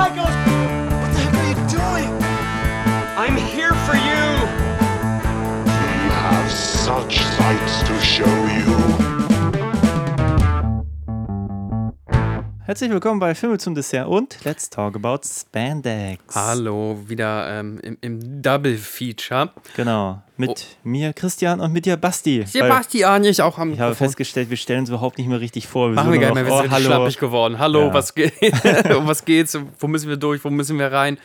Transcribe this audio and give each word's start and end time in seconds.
psychos. 0.00 0.49
Herzlich 12.70 12.92
willkommen 12.92 13.18
bei 13.18 13.34
Filme 13.34 13.58
zum 13.58 13.74
Dessert 13.74 14.06
und 14.06 14.44
Let's 14.44 14.70
Talk 14.70 14.94
About 14.94 15.22
Spandex. 15.26 16.22
Hallo, 16.36 17.00
wieder 17.08 17.58
ähm, 17.58 17.80
im, 17.82 17.98
im 18.00 18.42
Double 18.42 18.76
Feature. 18.76 19.50
Genau. 19.74 20.22
Mit 20.36 20.78
mir 20.84 21.12
Christian 21.12 21.58
und 21.58 21.72
mit 21.72 21.84
dir 21.84 21.96
Basti. 21.96 22.44
Sebastian, 22.46 23.24
ich 23.24 23.42
auch 23.42 23.58
am 23.58 23.72
Ich 23.72 23.80
habe 23.80 23.96
festgestellt, 23.96 24.50
wir 24.50 24.56
stellen 24.56 24.82
uns 24.82 24.88
überhaupt 24.88 25.18
nicht 25.18 25.26
mehr 25.26 25.40
richtig 25.40 25.66
vor. 25.66 25.88
Machen 25.88 26.12
sind 26.12 26.12
wir 26.12 26.20
gar 26.20 26.28
nicht 26.28 26.34
mehr, 26.36 26.44
noch, 26.44 26.50
wir 26.50 26.62
sind 26.62 26.70
oh, 26.70 26.74
richtig 26.76 26.86
hallo. 26.86 26.96
schlappig 27.00 27.18
geworden. 27.18 27.58
Hallo, 27.58 27.86
Ja. 27.88 27.92
was 27.92 28.14
geht? 28.14 28.34
um 28.96 29.08
was 29.08 29.24
geht's? 29.24 29.58
Wo 29.80 29.88
müssen 29.88 30.08
wir 30.08 30.16
durch? 30.16 30.44
Wo 30.44 30.50
müssen 30.50 30.78
wir 30.78 30.92
rein? 30.92 31.18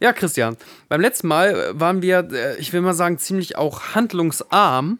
Ja, 0.00 0.12
Christian, 0.12 0.58
beim 0.90 1.00
letzten 1.00 1.28
Mal 1.28 1.80
waren 1.80 2.02
wir, 2.02 2.28
äh, 2.30 2.58
ich 2.58 2.74
will 2.74 2.82
mal 2.82 2.92
sagen, 2.92 3.16
ziemlich 3.16 3.56
auch 3.56 3.94
handlungsarm. 3.94 4.98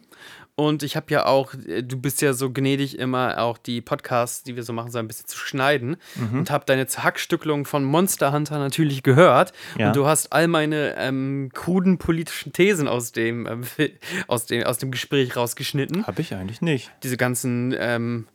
Und 0.59 0.81
ich 0.81 0.95
habe 0.95 1.05
ja 1.11 1.27
auch, 1.27 1.53
äh, 1.67 1.83
du 1.83 2.01
bist 2.01 2.19
ja 2.23 2.33
so 2.33 2.51
gnädig, 2.51 2.97
immer 2.97 3.37
auch 3.37 3.59
die 3.59 3.79
Podcasts, 3.79 4.41
die 4.41 4.55
wir 4.55 4.63
so 4.63 4.73
machen, 4.73 4.89
so 4.89 4.97
ein 4.97 5.07
bisschen 5.07 5.27
zu 5.27 5.37
schneiden. 5.37 5.97
Mhm. 6.15 6.39
Und 6.39 6.51
habe 6.51 6.65
deine 6.65 6.87
Zerhackstückelung 6.87 7.65
von 7.65 7.83
Monster 7.83 8.33
Hunter 8.33 8.57
natürlich 8.57 9.03
gehört. 9.03 9.53
Ja. 9.77 9.87
Und 9.87 9.95
du 9.95 10.07
hast 10.07 10.33
all 10.33 10.47
meine 10.47 10.95
ähm, 10.97 11.51
kruden 11.53 11.99
politischen 11.99 12.53
Thesen 12.53 12.87
aus 12.87 13.11
dem, 13.11 13.45
ähm, 13.45 13.65
aus, 14.27 14.47
dem, 14.47 14.63
aus 14.63 14.79
dem 14.79 14.89
Gespräch 14.89 15.35
rausgeschnitten 15.35 16.07
Hab 16.07 16.17
ich 16.17 16.33
eigentlich 16.33 16.61
nicht. 16.61 16.91
diese 17.03 17.17
ganzen 17.17 17.75
ähm, 17.77 18.25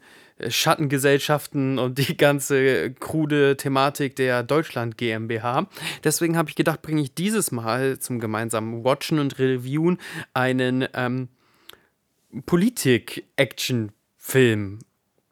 Schattengesellschaften 0.48 1.80
und 1.80 1.98
die 1.98 2.16
ganze 2.16 2.92
krude 2.92 3.56
Thematik 3.56 4.14
der 4.14 4.44
Deutschland 4.44 4.96
GmbH. 4.96 5.66
Deswegen 6.04 6.36
habe 6.36 6.50
ich 6.50 6.54
gedacht, 6.54 6.82
bringe 6.82 7.02
ich 7.02 7.14
dieses 7.14 7.50
Mal 7.50 7.98
zum 7.98 8.20
gemeinsamen 8.20 8.84
Watchen 8.84 9.18
und 9.18 9.40
Reviewen 9.40 9.98
einen 10.34 10.86
ähm, 10.94 11.28
Politik-Action-Film 12.46 14.78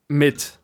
mit. 0.08 0.56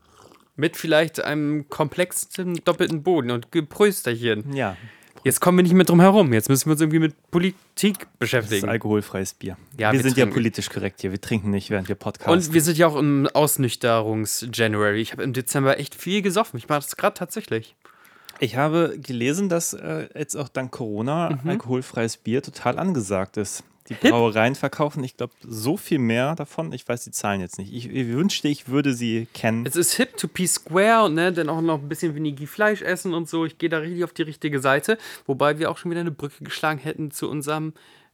Mit 0.58 0.76
vielleicht 0.76 1.22
einem 1.22 1.68
komplexen 1.68 2.54
doppelten 2.64 3.02
Boden 3.02 3.30
und 3.30 3.52
Geprösterchen. 3.52 4.54
Ja. 4.54 4.76
Jetzt 5.22 5.40
kommen 5.40 5.58
wir 5.58 5.62
nicht 5.64 5.74
mehr 5.74 5.84
drum 5.84 6.00
herum. 6.00 6.32
Jetzt 6.32 6.48
müssen 6.48 6.66
wir 6.66 6.72
uns 6.72 6.80
irgendwie 6.80 7.00
mit 7.00 7.30
Politik 7.30 7.98
Das 7.98 8.06
ist 8.06 8.18
beschäftigen. 8.18 8.68
alkoholfreies 8.68 9.34
Bier. 9.34 9.56
Ja, 9.76 9.92
wir, 9.92 9.98
wir 9.98 10.02
sind 10.04 10.16
ja 10.16 10.24
trinken- 10.24 10.34
politisch 10.34 10.70
korrekt 10.70 11.00
hier. 11.00 11.10
Wir 11.10 11.20
trinken 11.20 11.50
nicht, 11.50 11.68
während 11.70 11.88
wir 11.88 11.96
podcasten. 11.96 12.32
Und 12.32 12.52
wir 12.54 12.62
sind 12.62 12.78
ja 12.78 12.86
auch 12.86 12.96
im 12.96 13.28
Ausnüchterungs-January. 13.34 15.00
Ich 15.00 15.12
habe 15.12 15.24
im 15.24 15.32
Dezember 15.32 15.78
echt 15.78 15.94
viel 15.94 16.22
gesoffen. 16.22 16.58
Ich 16.58 16.68
mache 16.68 16.80
das 16.82 16.96
gerade 16.96 17.14
tatsächlich. 17.14 17.74
ich 18.38 18.56
habe 18.56 18.96
gelesen, 19.00 19.48
dass 19.48 19.72
äh, 19.74 20.08
jetzt 20.18 20.36
auch 20.36 20.48
dank 20.48 20.70
Corona 20.70 21.38
Mhm. 21.42 21.50
alkoholfreies 21.50 22.18
Bier 22.18 22.42
total 22.42 22.78
angesagt 22.78 23.36
ist. 23.36 23.64
Die 23.88 23.94
Brauereien 23.94 24.54
verkaufen, 24.54 25.02
ich 25.04 25.16
glaube, 25.16 25.32
so 25.42 25.76
viel 25.76 25.98
mehr 25.98 26.34
davon. 26.34 26.72
Ich 26.72 26.88
weiß 26.88 27.04
die 27.04 27.10
Zahlen 27.10 27.40
jetzt 27.40 27.58
nicht. 27.58 27.72
Ich, 27.72 27.90
ich 27.90 28.08
wünschte, 28.08 28.48
ich 28.48 28.68
würde 28.68 28.94
sie 28.94 29.26
kennen. 29.32 29.64
Es 29.66 29.76
ist 29.76 29.94
hip 29.94 30.16
to 30.16 30.28
be 30.28 30.46
square 30.46 31.04
und 31.04 31.14
ne, 31.14 31.32
dann 31.32 31.48
auch 31.48 31.60
noch 31.60 31.80
ein 31.80 31.88
bisschen 31.88 32.14
weniger 32.14 32.46
Fleisch 32.46 32.82
essen 32.82 33.14
und 33.14 33.28
so. 33.28 33.44
Ich 33.44 33.58
gehe 33.58 33.68
da 33.68 33.78
richtig 33.78 34.04
auf 34.04 34.12
die 34.12 34.22
richtige 34.22 34.60
Seite. 34.60 34.98
Wobei 35.26 35.58
wir 35.58 35.70
auch 35.70 35.78
schon 35.78 35.90
wieder 35.90 36.00
eine 36.00 36.10
Brücke 36.10 36.44
geschlagen 36.44 36.78
hätten 36.78 37.10
zu 37.10 37.28
unserem 37.28 37.72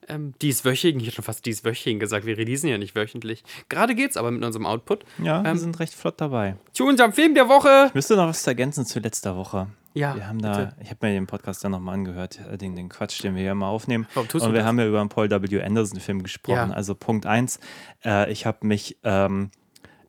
ähm, 0.08 0.34
dieswöchigen. 0.42 1.00
Ich 1.00 1.06
hätte 1.06 1.16
schon 1.16 1.24
fast 1.24 1.46
dieswöchigen 1.46 2.00
gesagt. 2.00 2.26
Wir 2.26 2.36
releasen 2.36 2.68
ja 2.68 2.78
nicht 2.78 2.94
wöchentlich. 2.94 3.44
Gerade 3.68 3.94
geht's 3.94 4.16
aber 4.16 4.30
mit 4.30 4.44
unserem 4.44 4.66
Output. 4.66 5.04
Ja, 5.22 5.42
wir 5.42 5.50
ähm, 5.50 5.58
sind 5.58 5.78
recht 5.80 5.94
flott 5.94 6.20
dabei. 6.20 6.56
Zu 6.72 6.86
unserem 6.86 7.12
Film 7.12 7.34
der 7.34 7.48
Woche. 7.48 7.90
Müsste 7.94 8.16
noch 8.16 8.28
was 8.28 8.46
ergänzen 8.46 8.84
zu 8.84 9.00
letzter 9.00 9.36
Woche. 9.36 9.68
Ja, 9.94 10.14
Wir 10.16 10.26
haben 10.26 10.40
da, 10.40 10.56
bitte. 10.56 10.76
ich 10.80 10.90
habe 10.90 11.06
mir 11.06 11.12
den 11.12 11.26
Podcast 11.26 11.62
dann 11.64 11.72
nochmal 11.72 11.94
angehört, 11.94 12.40
äh, 12.50 12.56
den, 12.56 12.74
den 12.76 12.88
Quatsch, 12.88 13.22
den 13.22 13.34
wir 13.34 13.42
hier 13.42 13.52
immer 13.52 13.66
aufnehmen. 13.66 14.06
Warum 14.14 14.28
tust 14.28 14.44
Und 14.46 14.52
wir 14.52 14.60
das? 14.60 14.66
haben 14.66 14.78
ja 14.78 14.86
über 14.86 15.00
einen 15.00 15.08
Paul 15.10 15.30
W. 15.30 15.62
Anderson-Film 15.62 16.22
gesprochen. 16.22 16.70
Ja. 16.70 16.74
Also 16.76 16.94
Punkt 16.94 17.26
1, 17.26 17.60
äh, 18.04 18.30
ich 18.32 18.46
habe 18.46 18.66
mich 18.66 18.96
ähm, 19.04 19.50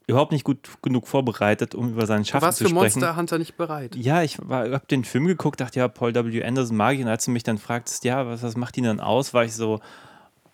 überhaupt 0.08 0.32
nicht 0.32 0.44
gut 0.44 0.70
genug 0.82 1.08
vorbereitet, 1.08 1.76
um 1.76 1.90
über 1.90 2.06
seinen 2.06 2.24
Du 2.24 2.30
Schaffen 2.30 2.46
warst 2.46 2.58
zu 2.60 2.64
für 2.66 2.70
sprechen. 2.70 3.00
Monster 3.00 3.16
Hunter 3.18 3.38
nicht 3.40 3.58
bereit. 3.58 3.96
Ja, 3.96 4.22
ich 4.24 4.38
habe 4.38 4.82
den 4.90 5.04
Film 5.04 5.26
geguckt, 5.28 5.60
dachte, 5.60 5.80
ja, 5.80 5.88
Paul 5.88 6.14
W. 6.16 6.44
Anderson 6.44 6.78
mag 6.78 6.96
ich. 6.96 7.02
Und 7.02 7.08
als 7.08 7.26
du 7.26 7.32
mich 7.32 7.44
dann 7.44 7.58
fragtest, 7.58 8.04
ja, 8.06 8.26
was, 8.26 8.44
was 8.44 8.56
macht 8.56 8.78
ihn 8.78 8.84
denn 8.86 9.00
aus, 9.00 9.34
war 9.34 9.44
ich 9.44 9.54
so, 9.54 9.80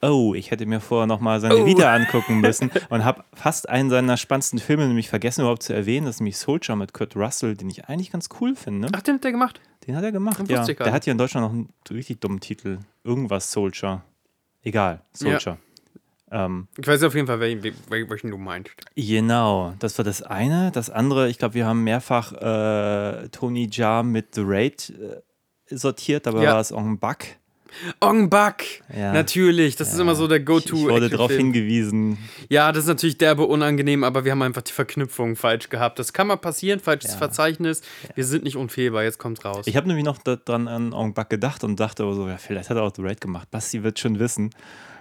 oh, 0.02 0.34
ich 0.34 0.52
hätte 0.52 0.66
mir 0.66 0.80
vorher 0.80 1.08
nochmal 1.08 1.40
seine 1.40 1.58
Oh. 1.58 1.66
Vita 1.66 1.94
angucken 1.94 2.40
müssen 2.42 2.72
und 2.90 3.04
habe 3.06 3.24
fast 3.34 3.68
einen 3.70 3.90
seiner 3.90 4.18
spannendsten 4.18 4.60
Filme 4.60 4.88
nämlich 4.88 5.10
vergessen 5.10 5.42
überhaupt 5.42 5.64
zu 5.64 5.74
erwähnen. 5.74 6.06
Das 6.06 6.16
ist 6.16 6.20
nämlich 6.22 6.38
Soldier 6.38 6.76
mit 6.76 6.94
Kurt 6.94 7.16
Russell, 7.16 7.56
den 7.56 7.70
ich 7.70 7.86
eigentlich 7.86 8.12
ganz 8.12 8.30
cool 8.40 8.56
finde. 8.56 8.90
Ach, 8.94 9.02
den 9.02 9.16
hat 9.16 9.24
der 9.24 9.32
gemacht. 9.32 9.60
Den 9.88 9.96
hat 9.96 10.04
er 10.04 10.12
gemacht, 10.12 10.44
ja. 10.50 10.64
Der 10.66 10.92
hat 10.94 11.04
hier 11.06 11.12
in 11.12 11.18
Deutschland 11.18 11.46
noch 11.48 11.54
einen 11.54 11.70
richtig 11.90 12.20
dummen 12.22 12.40
Titel. 12.40 12.80
Irgendwas 13.04 13.52
Soldier. 13.52 14.04
Egal, 14.62 15.02
Soldier. 15.14 15.58
Ähm, 16.32 16.68
Ich 16.78 16.86
weiß 16.86 17.02
auf 17.04 17.16
jeden 17.16 17.26
Fall, 17.26 17.40
welchen, 17.40 17.64
wel- 17.90 18.08
welchen 18.10 18.30
du 18.30 18.38
meinst. 18.38 18.70
genau, 18.96 19.74
das 19.80 19.98
war 19.98 20.06
das 20.06 20.22
eine. 20.22 20.70
Das 20.72 20.92
andere, 20.92 21.28
ich 21.28 21.40
glaube, 21.40 21.56
wir 21.56 21.66
haben 21.66 21.84
mehrfach 21.84 22.34
äh, 22.34 23.30
Tony 23.30 23.68
Jaa 23.72 24.04
mit 24.04 24.36
The 24.36 24.42
Raid 24.46 24.92
äh, 24.92 25.76
sortiert, 25.76 26.28
dabei 26.28 26.44
Ja. 26.44 26.54
war 26.54 26.60
es 26.60 26.72
Ong 26.72 27.00
Bak. 27.00 27.39
Ong 28.00 28.30
Bak. 28.30 28.64
Ja. 28.96 29.14
Natürlich, 29.14 29.76
das 29.76 29.94
ist 29.94 30.00
immer 30.00 30.16
so 30.16 30.28
der 30.28 30.40
Ich, 30.40 30.66
ich 30.66 30.74
wurde 30.74 31.10
darauf 31.10 31.32
hingewiesen. 31.32 32.18
Ja, 32.50 32.72
das 32.72 32.84
ist 32.84 32.90
natürlich 32.90 33.18
derbe 33.18 33.46
unangenehm, 33.46 34.04
aber 34.04 34.26
wir 34.26 34.32
haben 34.32 34.42
einfach 34.42 34.62
die 34.62 34.74
Verknüpfung 34.74 35.36
falsch 35.36 35.70
gehabt. 35.70 36.00
Das 36.00 36.14
kann 36.14 36.28
mal 36.28 36.38
passieren, 36.38 36.80
falsches 36.80 37.16
Verzeichnis. 37.16 37.82
Wir 38.16 38.26
sind 38.26 38.44
nicht 38.44 38.58
unfehlbar, 38.58 39.04
jetzt 39.04 39.18
kommt's 39.18 39.46
raus. 39.46 39.68
Ich 39.68 39.76
habe 39.76 39.88
nämlich 39.88 40.06
noch 40.06 40.18
daran 40.18 40.68
an 40.68 40.94
Ong 40.94 41.14
Bak 41.14 41.30
gedacht 41.30 41.64
und 41.64 41.80
dachte 41.80 42.04
aber 42.04 42.14
so, 42.14 42.28
ja, 42.28 42.38
vielleicht 42.38 42.70
hat 42.70 42.78
er 42.78 42.84
auch 42.84 42.94
The 42.96 43.02
Raid 43.02 43.22
gemacht. 43.22 43.50
Basti 43.52 43.84
wird 43.84 44.00
schon 44.00 44.20
wissen. 44.20 44.52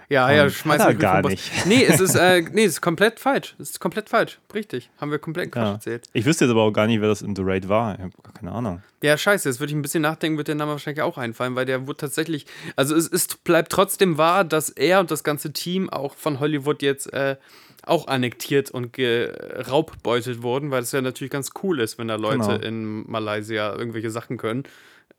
Ja, 0.09 0.31
ja, 0.31 0.49
schmeiß 0.49 0.87
mich 0.87 0.99
gar 0.99 1.21
nicht. 1.21 1.51
Nee, 1.65 1.85
es 1.85 1.99
ist, 1.99 2.15
äh, 2.15 2.41
nee, 2.51 2.65
es 2.65 2.73
ist 2.73 2.81
komplett 2.81 3.19
falsch. 3.19 3.55
Es 3.59 3.69
ist 3.71 3.79
komplett 3.79 4.09
falsch. 4.09 4.39
Richtig. 4.53 4.89
Haben 4.99 5.11
wir 5.11 5.19
komplett 5.19 5.51
Quatsch 5.51 5.63
Ja. 5.65 5.71
erzählt. 5.73 6.05
Ich 6.13 6.25
wüsste 6.25 6.45
jetzt 6.45 6.51
aber 6.51 6.63
auch 6.63 6.71
gar 6.71 6.87
nicht, 6.87 6.99
wer 7.01 7.07
das 7.07 7.21
in 7.21 7.35
The 7.35 7.43
Raid 7.45 7.69
war. 7.69 7.93
Ich 7.95 8.01
habe 8.01 8.11
gar 8.23 8.33
keine 8.33 8.51
Ahnung. 8.51 8.81
Ja, 9.01 9.17
scheiße, 9.17 9.47
jetzt 9.47 9.59
würde 9.59 9.71
ich 9.71 9.75
ein 9.77 9.81
bisschen 9.81 10.01
nachdenken, 10.01 10.37
wird 10.37 10.49
der 10.49 10.55
Name 10.55 10.71
wahrscheinlich 10.71 11.01
auch 11.03 11.17
einfallen, 11.17 11.55
weil 11.55 11.65
der 11.65 11.87
wurde 11.87 11.97
tatsächlich, 11.97 12.45
also 12.75 12.95
es 12.95 13.07
ist, 13.07 13.43
bleibt 13.45 13.71
trotzdem 13.71 14.17
wahr, 14.17 14.43
dass 14.43 14.69
er 14.69 14.99
und 14.99 15.09
das 15.11 15.23
ganze 15.23 15.53
Team 15.53 15.89
auch 15.89 16.15
von 16.15 16.39
Hollywood 16.41 16.81
jetzt 16.81 17.13
äh, 17.13 17.37
auch 17.85 18.07
annektiert 18.07 18.71
und 18.71 18.91
geraubbeutet 18.93 20.41
wurden, 20.41 20.71
weil 20.71 20.83
es 20.83 20.91
ja 20.91 21.01
natürlich 21.01 21.31
ganz 21.31 21.51
cool 21.63 21.79
ist, 21.79 21.97
wenn 21.97 22.07
da 22.07 22.15
Leute 22.15 22.39
Genau. 22.39 22.55
in 22.55 23.09
Malaysia 23.09 23.73
irgendwelche 23.75 24.09
Sachen 24.11 24.37
können. 24.37 24.63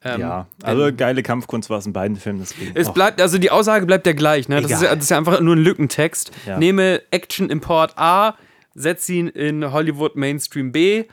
Ähm, 0.03 0.21
ja, 0.21 0.47
also 0.63 0.91
geile 0.97 1.23
Kampfkunst 1.23 1.69
war 1.69 1.79
es 1.79 1.87
in 1.87 1.93
beiden 1.93 2.17
Filmen. 2.17 2.39
Deswegen. 2.41 2.73
Es 2.75 2.93
bleibt, 2.93 3.21
also 3.21 3.37
die 3.37 3.51
Aussage 3.51 3.85
bleibt 3.85 4.07
ja 4.07 4.15
gleich, 4.15 4.49
ne? 4.49 4.63
Das 4.63 4.71
ist 4.71 4.83
ja, 4.83 4.95
das 4.95 5.05
ist 5.05 5.11
ja 5.11 5.19
einfach 5.19 5.41
nur 5.41 5.55
ein 5.57 5.63
Lückentext. 5.63 6.31
Ja. 6.47 6.59
Nehme 6.59 7.03
Action 7.11 7.51
Import 7.51 7.99
A, 7.99 8.35
setze 8.75 9.13
ihn 9.13 9.29
in 9.29 9.73
Hollywood 9.73 10.17
Mainstream 10.17 10.73
B, 10.73 11.05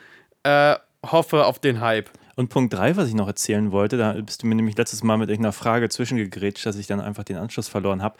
äh, 0.43 0.75
hoffe 1.05 1.45
auf 1.45 1.59
den 1.59 1.81
Hype. 1.81 2.09
Und 2.35 2.49
Punkt 2.49 2.73
3, 2.75 2.95
was 2.95 3.09
ich 3.09 3.15
noch 3.15 3.27
erzählen 3.27 3.71
wollte, 3.71 3.97
da 3.97 4.13
bist 4.13 4.43
du 4.43 4.47
mir 4.47 4.55
nämlich 4.55 4.77
letztes 4.77 5.03
Mal 5.03 5.17
mit 5.17 5.29
irgendeiner 5.29 5.53
Frage 5.53 5.89
zwischengegrätscht, 5.89 6.65
dass 6.65 6.77
ich 6.77 6.87
dann 6.87 7.01
einfach 7.01 7.23
den 7.23 7.35
Anschluss 7.35 7.67
verloren 7.67 8.01
habe. 8.03 8.15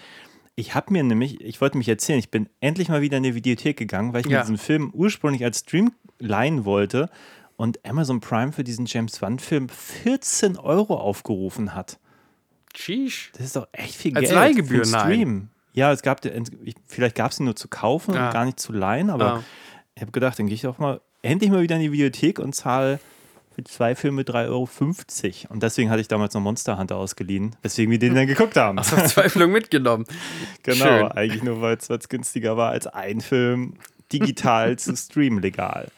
Ich 0.56 0.74
habe 0.74 0.92
mir 0.92 1.04
nämlich, 1.04 1.40
ich 1.40 1.62
wollte 1.62 1.78
mich 1.78 1.88
erzählen, 1.88 2.18
ich 2.18 2.32
bin 2.32 2.50
endlich 2.60 2.90
mal 2.90 3.02
wieder 3.02 3.18
in 3.18 3.24
die 3.24 3.36
Videothek 3.36 3.78
gegangen, 3.78 4.14
weil 4.14 4.22
ich 4.22 4.28
Ja. 4.28 4.40
mir 4.40 4.42
diesen 4.44 4.58
Film 4.58 4.90
ursprünglich 4.94 5.44
als 5.46 5.60
Stream 5.60 5.92
leihen 6.20 6.66
wollte 6.66 7.10
und 7.58 7.84
Amazon 7.86 8.20
Prime 8.22 8.52
für 8.54 8.64
diesen 8.64 8.86
James 8.86 9.22
Wan-Film 9.22 9.68
14 9.70 10.58
Euro 10.58 10.96
aufgerufen 10.96 11.76
hat. 11.76 12.00
Sheesh. 12.76 13.32
Das 13.34 13.46
ist 13.48 13.56
doch 13.56 13.68
echt 13.72 13.96
viel 13.96 14.16
Als 14.16 14.30
Geld. 14.30 14.36
Leihgebühr, 14.36 14.86
für 14.86 14.92
nein. 14.92 15.02
einen 15.02 15.12
Stream. 15.14 15.50
Ja, 15.74 15.92
es 15.92 16.02
gab, 16.02 16.24
ich- 16.26 16.76
vielleicht 16.88 17.16
gab 17.16 17.32
es 17.32 17.40
ihn 17.40 17.46
nur 17.46 17.56
zu 17.56 17.68
kaufen 17.68 18.16
Ah. 18.16 18.28
und 18.28 18.34
gar 18.34 18.46
nicht 18.46 18.60
zu 18.60 18.72
leihen, 18.74 19.10
aber 19.10 19.26
Ah. 19.34 19.44
ich 19.96 20.02
habe 20.02 20.12
gedacht, 20.12 20.38
dann 20.40 20.48
gehe 20.48 20.56
ich 20.56 20.62
doch 20.62 20.78
mal 20.78 21.02
endlich 21.24 21.52
mal 21.52 21.62
wieder 21.62 21.76
in 21.76 21.82
die 21.82 21.92
Videothek 21.92 22.40
und 22.40 22.54
zahle 22.54 23.00
für 23.56 23.64
zwei 23.64 23.96
Filme 23.96 24.24
3,50 24.24 25.46
Euro. 25.46 25.54
Und 25.54 25.64
deswegen 25.64 25.90
hatte 25.90 26.02
ich 26.02 26.08
damals 26.08 26.36
noch 26.36 26.42
Monster 26.42 26.78
Hunter 26.78 26.98
ausgeliehen, 26.98 27.56
weswegen 27.64 27.92
wir 27.92 27.98
den 28.00 28.14
dann 28.14 28.28
geguckt 28.28 28.56
haben. 28.56 28.78
Aus 28.78 28.90
Verzweiflung 28.90 29.52
mitgenommen. 29.52 30.06
genau, 30.64 30.86
schön. 30.86 31.12
eigentlich 31.12 31.42
nur, 31.44 31.60
weil 31.62 31.78
es 31.78 32.10
günstiger 32.10 32.56
war 32.58 32.70
als 32.70 32.86
ein 32.86 33.22
Film 33.22 33.74
digital 34.14 34.78
zu 34.78 34.96
streamen 34.96 35.42
legal. 35.42 35.90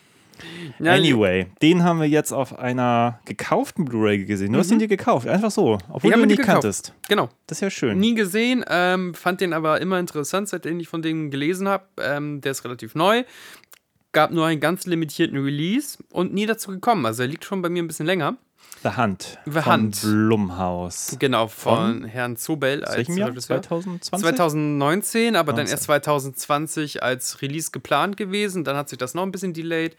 Anyway, 0.80 1.48
den 1.62 1.84
haben 1.84 2.00
wir 2.00 2.08
jetzt 2.08 2.32
auf 2.32 2.58
einer 2.58 3.20
gekauften 3.26 3.86
Blu-ray 3.86 4.26
gesehen. 4.26 4.54
Du 4.54 4.60
hast 4.60 4.72
ihn 4.72 4.80
dir 4.80 4.88
gekauft, 4.88 5.28
einfach 5.28 5.52
so, 5.52 5.78
obwohl 5.90 6.12
Ich 6.12 6.16
du 6.16 6.22
ihn 6.22 6.28
nicht 6.28 6.38
gekauft. 6.38 6.62
kanntest. 6.62 6.94
Genau. 7.08 7.30
Das 7.48 7.58
ist 7.58 7.62
ja 7.62 7.70
schön. 7.70 8.00
Nie 8.00 8.16
gesehen, 8.16 8.64
ähm, 8.70 9.14
fand 9.14 9.42
den 9.42 9.54
aber 9.54 9.82
immer 9.82 10.00
interessant, 10.00 10.50
seitdem 10.50 10.80
ich 10.80 10.88
von 10.88 11.02
dem 11.02 11.32
gelesen 11.32 11.68
habe. 11.68 11.86
Ähm, 12.02 12.42
der 12.42 12.52
ist 12.52 12.64
relativ 12.64 12.96
neu. 12.96 13.24
Gab 14.12 14.32
nur 14.32 14.46
einen 14.48 14.60
ganz 14.60 14.86
limitierten 14.88 15.38
Release 15.38 15.98
und 16.12 16.34
nie 16.34 16.46
dazu 16.48 16.72
gekommen. 16.72 17.06
Also 17.06 17.24
er 17.24 17.28
liegt 17.28 17.46
schon 17.46 17.62
bei 17.62 17.70
mir 17.70 17.84
ein 17.84 17.88
bisschen 17.88 18.08
länger. 18.08 18.38
The 18.82 18.96
Hunt. 18.96 19.38
The 19.46 19.52
von 19.62 19.66
Hunt. 19.66 20.02
Blumhaus. 20.02 21.18
Genau, 21.20 21.48
von, 21.48 22.06
Herrn 22.06 22.38
Zobel 22.38 22.84
als 22.86 22.98
welchem 22.98 23.18
Jahr? 23.18 23.30
Regisseur. 23.30 23.62
2020? 23.62 24.22
2019, 24.22 25.36
aber 25.36 25.52
dann 25.52 25.66
19. 25.66 25.72
erst 25.74 25.84
2020 25.84 27.04
als 27.04 27.42
Release 27.42 27.72
geplant 27.72 28.16
gewesen. 28.18 28.64
Dann 28.64 28.78
hat 28.78 28.88
sich 28.90 28.98
das 28.98 29.14
noch 29.14 29.24
ein 29.24 29.32
bisschen 29.32 29.54
delayed. 29.54 29.98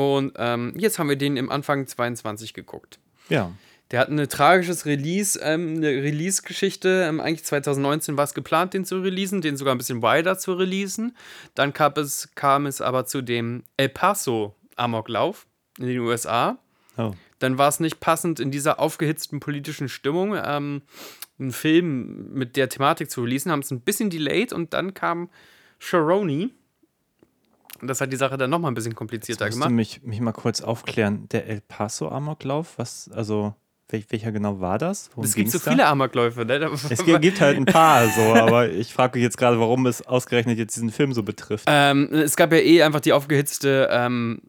Und 0.00 0.32
ähm, 0.36 0.74
jetzt 0.76 0.98
haben 0.98 1.08
wir 1.08 1.16
den 1.16 1.36
im 1.36 1.50
Anfang 1.50 1.86
22 1.86 2.54
geguckt. 2.54 2.98
Ja. 3.28 3.52
Der 3.90 4.00
hat 4.00 4.08
ein 4.08 4.28
tragisches 4.28 4.86
Release, 4.86 5.38
ähm, 5.42 5.76
eine 5.76 5.88
Release-Geschichte. 5.88 7.06
Ähm, 7.08 7.20
eigentlich 7.20 7.44
2019 7.44 8.16
war 8.16 8.24
es 8.24 8.34
geplant, 8.34 8.72
den 8.72 8.84
zu 8.84 9.00
releasen, 9.00 9.40
den 9.40 9.56
sogar 9.56 9.74
ein 9.74 9.78
bisschen 9.78 10.02
wider 10.02 10.38
zu 10.38 10.52
releasen. 10.52 11.16
Dann 11.54 11.72
kam 11.72 11.92
es, 11.96 12.30
kam 12.34 12.66
es 12.66 12.80
aber 12.80 13.06
zu 13.06 13.20
dem 13.20 13.64
El 13.76 13.88
Paso 13.88 14.54
Amoklauf 14.76 15.46
in 15.78 15.86
den 15.86 15.98
USA. 15.98 16.58
Oh. 16.96 17.12
Dann 17.40 17.58
war 17.58 17.68
es 17.68 17.80
nicht 17.80 18.00
passend 18.00 18.38
in 18.38 18.50
dieser 18.50 18.78
aufgehitzten 18.78 19.40
politischen 19.40 19.88
Stimmung, 19.88 20.36
ähm, 20.36 20.82
einen 21.38 21.52
Film 21.52 22.32
mit 22.32 22.56
der 22.56 22.68
Thematik 22.68 23.10
zu 23.10 23.22
releasen, 23.22 23.50
haben 23.50 23.60
es 23.60 23.70
ein 23.70 23.80
bisschen 23.80 24.10
delayed 24.10 24.52
und 24.52 24.72
dann 24.72 24.94
kam 24.94 25.30
Sharoni. 25.78 26.50
Und 27.80 27.88
das 27.88 28.00
hat 28.00 28.12
die 28.12 28.16
Sache 28.16 28.36
dann 28.36 28.50
nochmal 28.50 28.70
ein 28.70 28.74
bisschen 28.74 28.94
komplizierter 28.94 29.46
Musst 29.46 29.56
du 29.56 29.60
gemacht. 29.60 29.74
mich, 29.74 30.02
mich 30.02 30.20
mal 30.20 30.32
kurz 30.32 30.60
aufklären. 30.60 31.28
Der 31.30 31.46
El 31.46 31.60
Paso 31.62 32.08
Amoklauf, 32.10 32.74
was, 32.76 33.10
also, 33.14 33.54
wel, 33.88 34.04
welcher 34.10 34.32
genau 34.32 34.60
war 34.60 34.78
das? 34.78 35.10
Worum 35.14 35.24
Es 35.24 35.34
gibt 35.34 35.50
so 35.50 35.58
da? 35.58 35.70
viele 35.70 35.86
Amokläufe, 35.86 36.44
ne? 36.44 36.70
Es 36.90 37.04
gibt 37.04 37.40
halt 37.40 37.56
ein 37.56 37.64
paar 37.64 38.06
so, 38.08 38.34
aber 38.34 38.70
ich 38.70 38.92
frage 38.92 39.18
mich 39.18 39.22
jetzt 39.24 39.38
gerade, 39.38 39.58
warum 39.58 39.86
es 39.86 40.02
ausgerechnet 40.06 40.58
jetzt 40.58 40.76
diesen 40.76 40.90
Film 40.90 41.12
so 41.12 41.22
betrifft. 41.22 41.64
Ähm, 41.68 42.08
es 42.12 42.36
gab 42.36 42.52
ja 42.52 42.58
eh 42.58 42.82
einfach 42.82 43.00
die 43.00 43.12
aufgehitzte 43.12 43.88
ähm, 43.90 44.42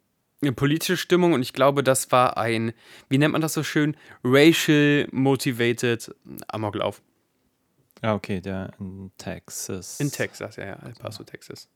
politische 0.56 0.98
Stimmung 0.98 1.34
und 1.34 1.42
ich 1.42 1.54
glaube, 1.54 1.84
das 1.84 2.12
war 2.12 2.38
ein, 2.38 2.74
wie 3.10 3.18
nennt 3.18 3.32
man 3.32 3.42
das 3.42 3.54
so 3.54 3.64
schön, 3.64 3.96
racial 4.24 5.08
motivated 5.12 6.14
Amoklauf. 6.48 7.02
Ja, 8.04 8.16
okay, 8.16 8.42
der 8.42 8.72
in 8.80 9.12
Texas. 9.18 10.00
In 10.00 10.12
Texas, 10.12 10.56
ja, 10.56 10.66
ja, 10.66 10.80
El 10.84 10.94
Paso, 10.94 11.24
Texas. 11.24 11.70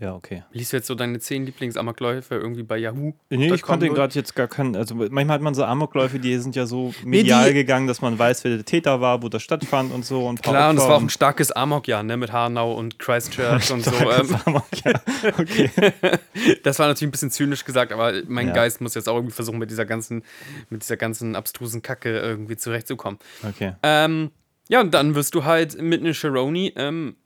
Ja, 0.00 0.14
okay. 0.14 0.44
Liest 0.52 0.72
du 0.72 0.76
jetzt 0.76 0.86
so 0.86 0.94
deine 0.94 1.18
zehn 1.18 1.44
Lieblingsamokläufe 1.44 2.36
irgendwie 2.36 2.62
bei 2.62 2.78
Yahoo? 2.78 3.14
Nee, 3.30 3.52
ich 3.52 3.62
konnte 3.62 3.88
gerade 3.88 4.14
jetzt 4.14 4.36
gar 4.36 4.46
keinen, 4.46 4.76
also 4.76 4.94
manchmal 4.94 5.28
hat 5.30 5.42
man 5.42 5.54
so 5.54 5.64
Amokläufe, 5.64 6.20
die 6.20 6.36
sind 6.38 6.54
ja 6.54 6.66
so 6.66 6.94
medial 7.04 7.48
die- 7.48 7.54
gegangen, 7.54 7.88
dass 7.88 8.00
man 8.00 8.16
weiß, 8.16 8.44
wer 8.44 8.54
der 8.56 8.64
Täter 8.64 9.00
war, 9.00 9.22
wo 9.24 9.28
das 9.28 9.42
stattfand 9.42 9.92
und 9.92 10.04
so. 10.04 10.24
Und 10.28 10.40
Klar, 10.40 10.70
und 10.70 10.76
es 10.76 10.82
Opfer 10.82 10.90
war 10.90 10.98
auch 10.98 11.02
ein 11.02 11.10
starkes 11.10 11.50
Amokjahr, 11.50 12.04
ne, 12.04 12.16
mit 12.16 12.32
Hanau 12.32 12.74
und 12.74 13.00
Christchurch 13.00 13.70
und 13.72 13.84
so. 13.84 13.90
Ähm, 13.92 14.36
Amok, 14.44 14.64
ja. 14.84 14.92
Okay. 15.36 15.70
das 16.62 16.78
war 16.78 16.86
natürlich 16.86 17.08
ein 17.08 17.12
bisschen 17.12 17.32
zynisch 17.32 17.64
gesagt, 17.64 17.92
aber 17.92 18.12
mein 18.28 18.48
Ja. 18.48 18.52
Geist 18.54 18.80
muss 18.80 18.94
jetzt 18.94 19.08
auch 19.08 19.16
irgendwie 19.16 19.34
versuchen, 19.34 19.58
mit 19.58 19.70
dieser 19.70 19.84
ganzen, 19.84 20.22
mit 20.70 20.82
dieser 20.82 20.96
ganzen 20.96 21.34
abstrusen 21.34 21.82
Kacke 21.82 22.18
irgendwie 22.20 22.56
zurechtzukommen. 22.56 23.18
okay. 23.42 23.72
Ähm, 23.82 24.30
ja, 24.68 24.80
und 24.80 24.92
dann 24.94 25.14
wirst 25.16 25.34
du 25.34 25.44
halt 25.44 25.80
mit 25.82 26.02
einem 26.02 26.14
Sharoni 26.14 26.72
ähm, 26.76 27.16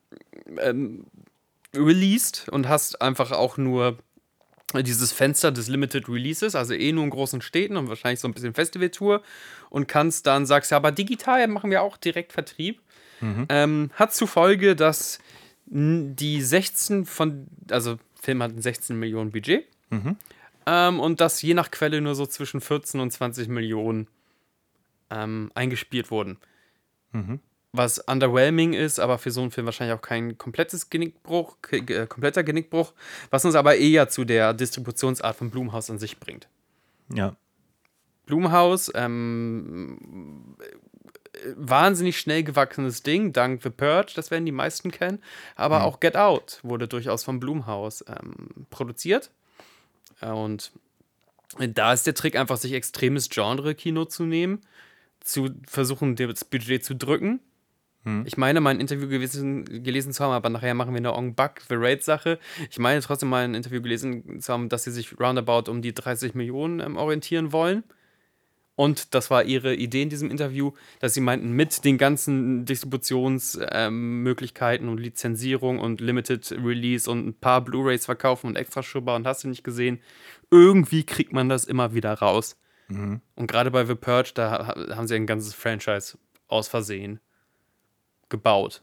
ähm, 0.60 1.04
released 1.74 2.48
und 2.50 2.68
hast 2.68 3.00
einfach 3.00 3.32
auch 3.32 3.56
nur 3.56 3.98
dieses 4.74 5.12
Fenster 5.12 5.52
des 5.52 5.68
Limited 5.68 6.08
Releases, 6.08 6.54
also 6.54 6.72
eh 6.72 6.92
nur 6.92 7.04
in 7.04 7.10
großen 7.10 7.42
Städten 7.42 7.76
und 7.76 7.88
wahrscheinlich 7.88 8.20
so 8.20 8.28
ein 8.28 8.32
bisschen 8.32 8.54
Festivaltour 8.54 9.22
und 9.68 9.86
kannst 9.86 10.26
dann, 10.26 10.46
sagst 10.46 10.70
ja, 10.70 10.78
aber 10.78 10.92
digital 10.92 11.46
machen 11.48 11.70
wir 11.70 11.82
auch 11.82 11.98
direkt 11.98 12.32
Vertrieb. 12.32 12.80
Ähm, 13.50 13.90
hat 13.94 14.14
zur 14.14 14.28
Folge, 14.28 14.74
dass 14.74 15.18
die 15.66 16.42
16 16.42 17.04
von, 17.06 17.46
also 17.70 17.98
Film 18.20 18.42
hat 18.42 18.52
ein 18.52 18.62
16 18.62 18.98
Millionen 18.98 19.30
Budget 19.30 19.66
ähm, 20.66 21.00
und 21.00 21.20
dass 21.20 21.42
je 21.42 21.54
nach 21.54 21.70
Quelle 21.70 22.00
nur 22.00 22.14
so 22.14 22.26
zwischen 22.26 22.60
14 22.62 22.98
und 23.00 23.10
20 23.10 23.48
Millionen 23.48 24.08
ähm, 25.10 25.50
eingespielt 25.54 26.10
wurden. 26.10 26.38
Was 27.74 27.98
underwhelming 27.98 28.74
ist, 28.74 29.00
aber 29.00 29.16
für 29.16 29.30
so 29.30 29.40
einen 29.40 29.50
Film 29.50 29.64
wahrscheinlich 29.64 29.96
auch 29.96 30.02
kein 30.02 30.36
komplettes 30.36 30.90
Genickbruch, 30.90 31.56
äh, 31.70 32.06
kompletter 32.06 32.42
Genickbruch, 32.44 32.92
was 33.30 33.44
uns 33.46 33.54
aber 33.54 33.76
eher 33.76 34.10
zu 34.10 34.24
der 34.24 34.52
Distributionsart 34.52 35.36
von 35.36 35.50
Blumhaus 35.50 35.88
an 35.88 35.98
sich 35.98 36.18
bringt. 36.18 36.48
Ja. 37.12 37.34
Blumhaus, 38.26 38.92
ähm, 38.94 40.54
äh, 40.60 41.38
wahnsinnig 41.56 42.18
schnell 42.18 42.42
gewachsenes 42.42 43.02
Ding, 43.02 43.32
dank 43.32 43.62
The 43.62 43.70
Purge, 43.70 44.12
das 44.14 44.30
werden 44.30 44.44
die 44.44 44.52
meisten 44.52 44.90
kennen, 44.90 45.22
aber 45.56 45.84
auch 45.84 45.98
Get 45.98 46.16
Out 46.16 46.60
wurde 46.62 46.86
durchaus 46.88 47.24
vom 47.24 47.40
Blumhaus 47.40 48.04
ähm, 48.06 48.66
produziert. 48.68 49.30
Und 50.20 50.72
da 51.58 51.92
ist 51.92 52.06
der 52.06 52.14
Trick 52.14 52.36
einfach, 52.36 52.56
sich 52.56 52.72
extremes 52.72 53.28
Genre-Kino 53.28 54.04
zu 54.04 54.24
nehmen, 54.24 54.60
zu 55.20 55.50
versuchen, 55.66 56.16
das 56.16 56.44
Budget 56.44 56.84
zu 56.84 56.94
drücken. 56.94 57.40
Ich 58.26 58.36
meine, 58.36 58.60
mal 58.60 58.70
ein 58.70 58.80
Interview 58.80 59.06
gewesen, 59.08 59.64
gelesen 59.84 60.12
zu 60.12 60.24
haben, 60.24 60.32
aber 60.32 60.48
nachher 60.48 60.74
machen 60.74 60.92
wir 60.92 60.96
eine 60.98 61.14
Ong 61.14 61.34
Bak 61.36 61.62
The 61.68 61.76
Raid-Sache. 61.76 62.40
Ich 62.68 62.78
meine 62.80 63.00
trotzdem 63.00 63.28
mal 63.28 63.44
ein 63.44 63.54
Interview 63.54 63.80
gelesen 63.80 64.40
zu 64.40 64.52
haben, 64.52 64.68
dass 64.68 64.82
sie 64.84 64.90
sich 64.90 65.20
roundabout 65.20 65.70
um 65.70 65.82
die 65.82 65.94
30 65.94 66.34
Millionen 66.34 66.80
ähm, 66.80 66.96
orientieren 66.96 67.52
wollen. 67.52 67.84
Und 68.74 69.14
das 69.14 69.30
war 69.30 69.44
ihre 69.44 69.74
Idee 69.74 70.02
in 70.02 70.08
diesem 70.08 70.30
Interview, 70.30 70.72
dass 70.98 71.12
sie 71.14 71.20
meinten, 71.20 71.52
mit 71.52 71.84
den 71.84 71.98
ganzen 71.98 72.64
Distributionsmöglichkeiten 72.64 74.88
und 74.88 74.98
Lizenzierung 74.98 75.78
und 75.78 76.00
Limited 76.00 76.50
Release 76.52 77.10
und 77.10 77.26
ein 77.26 77.34
paar 77.34 77.60
Blu-Rays 77.62 78.06
verkaufen 78.06 78.46
und 78.48 78.56
extra 78.56 78.82
Schubber 78.82 79.14
und 79.14 79.26
hast 79.26 79.44
du 79.44 79.48
nicht 79.48 79.64
gesehen, 79.64 80.00
irgendwie 80.50 81.04
kriegt 81.04 81.32
man 81.32 81.48
das 81.48 81.64
immer 81.64 81.94
wieder 81.94 82.12
raus. 82.14 82.58
Und 83.36 83.46
gerade 83.46 83.70
bei 83.70 83.84
The 83.84 83.94
Purge, 83.94 84.32
da 84.34 84.66
ha- 84.66 84.96
haben 84.96 85.06
sie 85.06 85.14
ein 85.14 85.26
ganzes 85.26 85.54
Franchise 85.54 86.18
aus 86.48 86.68
Versehen 86.68 87.20
gebaut. 88.32 88.82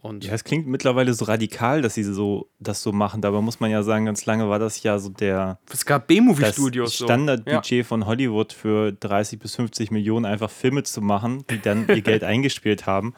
Und 0.00 0.22
Ja, 0.24 0.32
es 0.34 0.44
klingt 0.44 0.68
mittlerweile 0.68 1.12
so 1.12 1.24
radikal, 1.24 1.82
dass 1.82 1.94
sie 1.94 2.04
so 2.04 2.48
das 2.60 2.82
so 2.82 2.92
machen. 2.92 3.20
Dabei 3.20 3.40
muss 3.40 3.58
man 3.58 3.68
ja 3.70 3.82
sagen, 3.82 4.04
ganz 4.06 4.24
lange 4.26 4.48
war 4.48 4.60
das 4.60 4.80
ja 4.84 4.98
so 5.00 5.08
der 5.08 5.58
es 5.72 5.84
gab 5.84 6.02
das 6.02 6.06
B-Movie-Studios. 6.06 6.98
so. 6.98 7.04
Standardbudget 7.06 7.84
von 7.84 8.06
Hollywood 8.06 8.52
für 8.52 8.92
30 8.92 9.40
bis 9.40 9.56
50 9.56 9.90
Millionen 9.90 10.24
einfach 10.24 10.50
Filme 10.50 10.84
zu 10.84 11.00
machen, 11.02 11.44
die 11.50 11.60
dann 11.60 11.88
ihr 11.88 12.00
Geld 12.02 12.22
eingespielt 12.22 12.86
haben. 12.86 13.14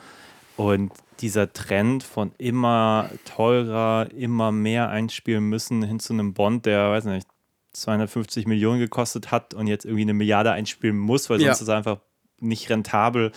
Und 0.56 0.92
dieser 1.20 1.52
Trend 1.52 2.02
von 2.02 2.32
immer 2.38 3.10
teurer, 3.26 4.08
immer 4.16 4.50
mehr 4.52 4.88
einspielen 4.88 5.44
müssen 5.44 5.82
hin 5.82 6.00
zu 6.00 6.12
einem 6.14 6.32
Bond, 6.32 6.64
der, 6.64 6.90
weiß 6.90 7.04
nicht, 7.04 7.26
250 7.72 8.46
Millionen 8.46 8.78
gekostet 8.78 9.30
hat 9.30 9.52
und 9.52 9.66
jetzt 9.66 9.84
irgendwie 9.84 10.02
eine 10.02 10.14
Milliarde 10.14 10.52
einspielen 10.52 10.96
muss, 10.96 11.28
weil 11.28 11.40
Ja. 11.40 11.48
sonst 11.48 11.56
ist 11.62 11.68
es 11.68 11.74
einfach 11.74 11.98
nicht 12.40 12.70
rentabel. 12.70 13.32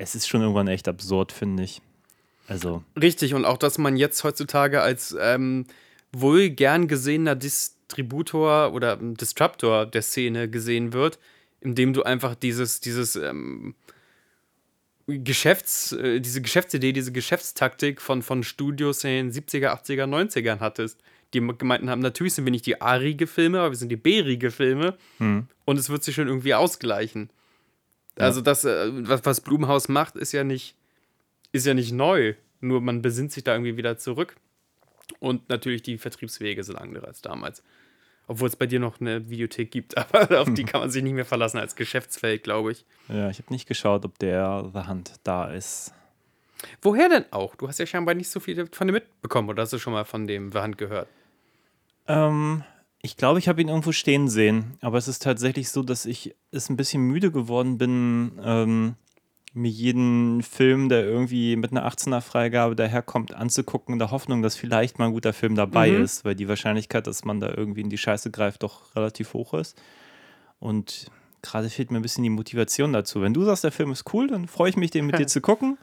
Es 0.00 0.14
ist 0.14 0.28
schon 0.28 0.40
irgendwann 0.40 0.68
echt 0.68 0.88
absurd, 0.88 1.30
finde 1.30 1.62
ich. 1.62 1.82
Also, 2.48 2.82
richtig. 3.00 3.34
Und 3.34 3.44
auch, 3.44 3.58
dass 3.58 3.76
man 3.76 3.98
jetzt 3.98 4.24
heutzutage 4.24 4.80
als 4.80 5.14
ähm, 5.20 5.66
wohl 6.10 6.48
gern 6.48 6.88
gesehener 6.88 7.36
Distributor 7.36 8.72
oder 8.72 8.98
ähm, 8.98 9.14
Disruptor 9.14 9.84
der 9.84 10.00
Szene 10.00 10.48
gesehen 10.48 10.94
wird, 10.94 11.18
indem 11.60 11.92
du 11.92 12.02
einfach 12.02 12.34
dieses, 12.34 12.80
dieses 12.80 13.14
ähm, 13.14 13.74
Geschäfts, 15.06 15.92
äh, 15.92 16.20
diese 16.20 16.40
Geschäftsidee, 16.40 16.92
diese 16.92 17.12
Geschäftstaktik 17.12 18.00
von, 18.00 18.22
von 18.22 18.42
Studios 18.42 19.04
in 19.04 19.10
den 19.10 19.32
70er, 19.32 19.68
80er, 19.68 20.04
90ern 20.04 20.60
hattest. 20.60 20.98
Die 21.34 21.40
gemeinten 21.40 21.90
haben, 21.90 22.00
natürlich 22.00 22.32
sind 22.32 22.46
wir 22.46 22.50
nicht 22.50 22.66
die 22.66 22.80
A-Riege 22.80 23.26
Filme, 23.26 23.60
aber 23.60 23.70
wir 23.70 23.76
sind 23.76 23.90
die 23.90 23.96
B-Riege 23.96 24.50
Filme 24.50 24.96
und 25.66 25.78
es 25.78 25.90
wird 25.90 26.02
sich 26.02 26.14
schon 26.14 26.26
irgendwie 26.26 26.54
ausgleichen. 26.54 27.30
Also 28.16 28.40
das, 28.40 28.64
äh, 28.64 28.90
was, 28.92 29.40
Blumenhaus 29.40 29.88
macht, 29.88 30.16
ist 30.16 30.32
ja 30.32 30.44
nicht, 30.44 30.74
ist 31.52 31.66
ja 31.66 31.74
nicht 31.74 31.92
neu. 31.92 32.34
Nur 32.60 32.80
man 32.80 33.02
besinnt 33.02 33.32
sich 33.32 33.44
da 33.44 33.54
irgendwie 33.54 33.76
wieder 33.76 33.96
zurück. 33.96 34.36
Und 35.18 35.48
natürlich 35.48 35.82
die 35.82 35.98
Vertriebswege 35.98 36.62
sind 36.62 36.76
andere 36.76 37.06
als 37.06 37.22
damals. 37.22 37.62
Obwohl 38.26 38.48
es 38.48 38.56
bei 38.56 38.66
dir 38.66 38.78
noch 38.78 39.00
eine 39.00 39.28
Videothek 39.28 39.70
gibt, 39.70 39.96
aber 40.14 40.40
auf 40.40 40.52
die 40.52 40.64
kann 40.64 40.80
man 40.80 40.90
sich 40.90 41.02
nicht 41.02 41.14
mehr 41.14 41.24
verlassen 41.24 41.58
als 41.58 41.74
Geschäftsfeld, 41.74 42.44
glaube 42.44 42.72
ich. 42.72 42.84
ja, 43.08 43.30
ich 43.30 43.38
habe 43.38 43.52
nicht 43.52 43.66
geschaut, 43.66 44.04
ob 44.04 44.18
der 44.18 44.70
The 44.72 44.80
Hand 44.80 45.14
da 45.24 45.50
ist. 45.50 45.92
Woher 46.82 47.08
denn 47.08 47.24
auch? 47.30 47.54
Du 47.56 47.68
hast 47.68 47.78
ja 47.78 47.86
scheinbar 47.86 48.14
nicht 48.14 48.28
so 48.28 48.38
viel 48.38 48.68
von 48.70 48.86
dem 48.86 48.94
mitbekommen, 48.94 49.48
oder 49.48 49.62
hast 49.62 49.72
du 49.72 49.78
schon 49.78 49.94
mal 49.94 50.04
von 50.04 50.26
dem 50.26 50.52
Hand 50.52 50.76
gehört? 50.76 51.08
Ähm, 52.06 52.62
ich 53.02 53.16
glaube, 53.16 53.38
ich 53.38 53.48
habe 53.48 53.60
ihn 53.60 53.68
irgendwo 53.68 53.92
stehen 53.92 54.28
sehen, 54.28 54.76
aber 54.80 54.98
es 54.98 55.08
ist 55.08 55.22
tatsächlich 55.22 55.70
so, 55.70 55.82
dass 55.82 56.06
ich 56.06 56.34
es 56.50 56.68
ein 56.68 56.76
bisschen 56.76 57.02
müde 57.02 57.30
geworden 57.32 57.78
bin, 57.78 58.32
ähm, 58.42 58.94
mir 59.52 59.70
jeden 59.70 60.42
Film, 60.42 60.88
der 60.88 61.04
irgendwie 61.04 61.56
mit 61.56 61.72
einer 61.72 61.84
18er 61.84 62.20
Freigabe 62.20 62.76
daherkommt, 62.76 63.34
anzugucken, 63.34 63.94
in 63.94 63.98
der 63.98 64.10
Hoffnung, 64.12 64.42
dass 64.42 64.54
vielleicht 64.54 64.98
mal 64.98 65.06
ein 65.06 65.12
guter 65.12 65.32
Film 65.32 65.56
dabei 65.56 65.90
Mhm. 65.90 66.02
ist, 66.02 66.24
weil 66.24 66.36
die 66.36 66.46
Wahrscheinlichkeit, 66.46 67.06
dass 67.06 67.24
man 67.24 67.40
da 67.40 67.48
irgendwie 67.48 67.80
in 67.80 67.90
die 67.90 67.98
Scheiße 67.98 68.30
greift, 68.30 68.62
doch 68.62 68.94
relativ 68.94 69.34
hoch 69.34 69.54
ist. 69.54 69.76
Und 70.60 71.10
gerade 71.42 71.68
fehlt 71.68 71.90
mir 71.90 71.98
ein 71.98 72.02
bisschen 72.02 72.22
die 72.22 72.30
Motivation 72.30 72.92
dazu. 72.92 73.22
Wenn 73.22 73.34
du 73.34 73.42
sagst, 73.44 73.64
der 73.64 73.72
Film 73.72 73.90
ist 73.90 74.04
cool, 74.14 74.28
dann 74.28 74.46
freue 74.46 74.70
ich 74.70 74.76
mich, 74.76 74.90
den 74.92 75.06
mit 75.06 75.18
dir 75.18 75.26
zu 75.26 75.40
gucken. 75.40 75.78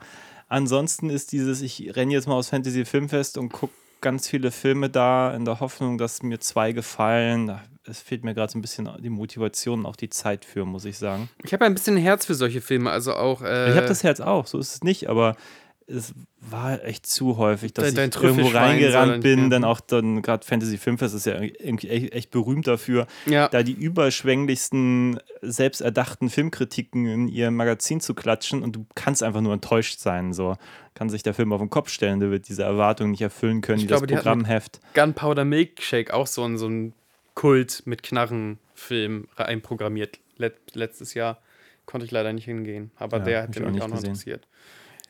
Ansonsten 0.48 1.10
ist 1.10 1.32
dieses, 1.32 1.60
ich 1.60 1.94
renne 1.94 2.12
jetzt 2.14 2.26
mal 2.26 2.34
aus 2.36 2.48
Fantasy 2.48 2.86
Filmfest 2.86 3.36
und 3.36 3.50
gucke 3.52 3.74
ganz 4.00 4.28
viele 4.28 4.50
Filme 4.50 4.90
da 4.90 5.34
in 5.34 5.44
der 5.44 5.60
Hoffnung, 5.60 5.98
dass 5.98 6.22
mir 6.22 6.40
zwei 6.40 6.72
gefallen. 6.72 7.58
Es 7.84 8.00
fehlt 8.00 8.24
mir 8.24 8.34
gerade 8.34 8.52
so 8.52 8.58
ein 8.58 8.62
bisschen 8.62 8.88
die 9.00 9.10
Motivation 9.10 9.80
und 9.80 9.86
auch 9.86 9.96
die 9.96 10.10
Zeit 10.10 10.44
für, 10.44 10.64
muss 10.64 10.84
ich 10.84 10.98
sagen. 10.98 11.28
Ich 11.42 11.52
habe 11.52 11.64
ein 11.64 11.74
bisschen 11.74 11.96
Herz 11.96 12.26
für 12.26 12.34
solche 12.34 12.60
Filme, 12.60 12.90
also 12.90 13.14
auch. 13.14 13.42
Äh, 13.42 13.70
ich 13.70 13.76
habe 13.76 13.86
das 13.86 14.04
Herz 14.04 14.20
auch, 14.20 14.46
so 14.46 14.58
ist 14.58 14.74
es 14.74 14.82
nicht, 14.82 15.08
aber 15.08 15.36
es 15.90 16.12
war 16.40 16.84
echt 16.84 17.06
zu 17.06 17.38
häufig, 17.38 17.72
dass 17.72 17.86
Dein- 17.86 17.94
dein 17.94 18.10
ich 18.10 18.22
irgendwo 18.22 18.48
reingerannt 18.48 19.12
soll- 19.12 19.20
bin, 19.20 19.44
ja. 19.44 19.48
dann 19.48 19.64
auch 19.64 19.80
dann 19.80 20.20
gerade 20.22 20.46
Fantasy 20.46 20.76
Filmfest 20.78 21.14
ist 21.14 21.26
ja 21.26 21.40
irgendwie 21.40 21.88
echt, 21.88 22.12
echt 22.12 22.30
berühmt 22.30 22.66
dafür, 22.66 23.06
Ja. 23.26 23.48
da 23.48 23.62
die 23.62 23.72
überschwänglichsten, 23.72 25.18
selbsterdachten 25.42 26.30
Filmkritiken 26.30 27.06
in 27.06 27.28
ihr 27.28 27.50
Magazin 27.50 28.00
zu 28.00 28.14
klatschen 28.14 28.62
und 28.62 28.76
du 28.76 28.86
kannst 28.94 29.22
einfach 29.22 29.40
nur 29.40 29.52
enttäuscht 29.54 29.98
sein, 29.98 30.32
so 30.32 30.56
kann 30.94 31.08
sich 31.08 31.22
der 31.22 31.34
Film 31.34 31.52
auf 31.52 31.60
den 31.60 31.70
Kopf 31.70 31.88
stellen, 31.90 32.20
der 32.20 32.30
wird 32.30 32.48
diese 32.48 32.62
Erwartungen 32.64 33.12
nicht 33.12 33.22
erfüllen 33.22 33.60
können, 33.60 33.78
Ich 33.78 33.84
die 33.84 33.88
glaube, 33.88 34.06
die 34.06 34.14
das 34.14 34.24
hat 34.24 34.36
mit- 34.36 34.44
Programmheft. 34.46 34.80
Gunpowder 34.94 35.44
Milkshake 35.44 36.12
auch 36.12 36.26
so 36.26 36.44
ein, 36.44 36.58
so 36.58 36.68
ein 36.68 36.92
Kult 37.34 37.82
mit 37.86 38.02
Knarrenfilm 38.02 39.28
einprogrammiert 39.36 40.18
let, 40.36 40.54
letztes 40.74 41.14
Jahr. 41.14 41.38
Konnte 41.86 42.04
ich 42.04 42.10
leider 42.10 42.32
nicht 42.32 42.44
hingehen. 42.44 42.90
Aber 42.96 43.18
Ja, 43.18 43.24
der 43.24 43.42
hat 43.44 43.50
ich 43.56 43.62
auch 43.62 43.66
mich 43.66 43.74
nicht 43.74 43.82
auch 43.82 43.88
noch 43.88 43.94
gesehen. 43.96 44.10
interessiert. 44.10 44.46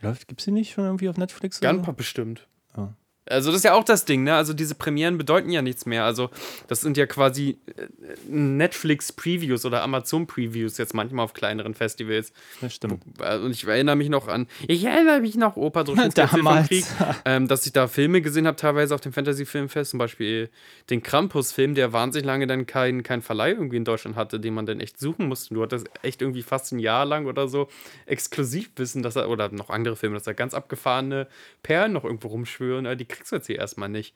Läuft, 0.01 0.29
gibt's 0.29 0.45
die 0.45 0.51
nicht 0.51 0.73
schon 0.73 0.85
irgendwie 0.85 1.09
auf 1.09 1.17
Netflix? 1.17 1.61
Gunpowder 1.61 1.93
bestimmt. 1.93 2.49
Ah. 2.75 2.89
Also 3.31 3.51
das 3.51 3.59
ist 3.59 3.65
ja 3.65 3.75
auch 3.75 3.85
das 3.85 4.05
Ding, 4.05 4.25
ne? 4.25 4.35
Also 4.35 4.53
diese 4.53 4.75
Premieren 4.75 5.19
bedeuten 5.19 5.51
ja 5.51 5.63
nichts 5.63 5.87
mehr. 5.87 6.05
Also 6.05 6.31
das 6.67 6.81
sind 6.81 6.97
ja 6.97 7.07
quasi 7.07 7.59
äh, 7.77 7.87
Netflix-Previews 8.29 9.65
oder 9.65 9.83
Amazon-Previews 9.83 10.79
jetzt 10.79 10.95
manchmal 10.95 11.25
auf 11.25 11.35
kleineren 11.35 11.75
Festivals. 11.75 12.33
Das 12.61 12.75
stimmt. 12.75 13.03
Und 13.21 13.51
ich 13.51 13.67
erinnere 13.67 13.97
mich 13.97 14.09
noch 14.09 14.29
an, 14.29 14.47
ich 14.67 14.85
erinnere 14.85 15.21
mich 15.21 15.37
noch, 15.37 15.57
Opa 15.57 15.85
Damals. 16.15 16.69
Krieg, 16.69 16.85
ähm, 17.25 17.49
dass 17.49 17.67
ich 17.67 17.73
da 17.73 17.89
Filme 17.89 18.21
gesehen 18.23 18.47
habe, 18.47 18.57
teilweise 18.57 18.95
auf 18.95 19.01
dem 19.01 19.13
Fantasy-Filmfest, 19.13 19.91
zum 19.91 19.99
Beispiel 19.99 20.51
den 20.91 21.03
Krampus-Film, 21.03 21.75
der 21.75 21.93
wahnsinnig 21.93 22.27
lange 22.27 22.47
dann 22.47 22.67
keinen 22.67 23.03
kein 23.03 23.23
Verleih 23.23 23.53
irgendwie 23.53 23.77
in 23.77 23.85
Deutschland 23.85 24.17
hatte, 24.17 24.41
den 24.41 24.55
man 24.55 24.67
dann 24.67 24.81
echt 24.81 24.99
suchen 24.99 25.29
musste. 25.29 25.55
Du 25.55 25.63
hattest 25.63 25.89
echt 26.03 26.23
irgendwie 26.23 26.43
fast 26.43 26.73
ein 26.73 26.79
Jahr 26.79 27.05
lang 27.05 27.27
oder 27.27 27.49
so 27.49 27.69
exklusiv 28.07 28.71
wissen, 28.77 29.03
dass 29.03 29.17
er, 29.17 29.29
oder 29.29 29.51
noch 29.51 29.71
andere 29.71 29.97
Filme, 29.97 30.15
dass 30.15 30.25
da 30.25 30.33
ganz 30.33 30.55
abgefahrene 30.55 31.27
Perlen 31.63 31.93
noch 31.93 32.05
irgendwo 32.05 32.29
rumschwören, 32.29 32.87
äh, 32.87 32.97
die 32.97 33.07
kriegst 33.19 33.33
du 33.33 33.37
jetzt 33.37 33.47
hier 33.47 33.59
erstmal 33.59 33.89
nicht. 33.89 34.15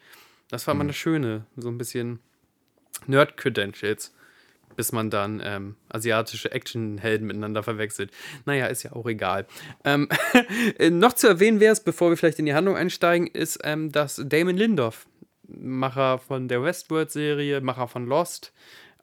Das 0.48 0.66
war 0.66 0.74
mal 0.74 0.84
eine 0.84 0.92
schöne, 0.92 1.46
so 1.56 1.68
ein 1.68 1.78
bisschen 1.78 2.20
Nerd-Credentials 3.06 4.14
bis 4.74 4.90
man 4.90 5.10
dann 5.10 5.42
ähm, 5.44 5.76
asiatische 5.90 6.50
Actionhelden 6.50 7.26
miteinander 7.26 7.62
verwechselt. 7.62 8.10
Naja, 8.46 8.68
ist 8.68 8.82
ja 8.84 8.92
auch 8.94 9.04
egal. 9.04 9.46
Ähm, 9.84 10.08
äh, 10.78 10.88
noch 10.88 11.12
zu 11.12 11.28
erwähnen 11.28 11.60
wäre 11.60 11.74
es, 11.74 11.80
bevor 11.84 12.08
wir 12.08 12.16
vielleicht 12.16 12.38
in 12.38 12.46
die 12.46 12.54
Handlung 12.54 12.74
einsteigen, 12.74 13.26
ist, 13.26 13.58
ähm, 13.64 13.92
dass 13.92 14.22
Damon 14.24 14.56
Lindoff, 14.56 15.06
Macher 15.46 16.18
von 16.18 16.48
der 16.48 16.62
Westworld-Serie, 16.62 17.60
Macher 17.60 17.86
von 17.86 18.06
Lost, 18.06 18.54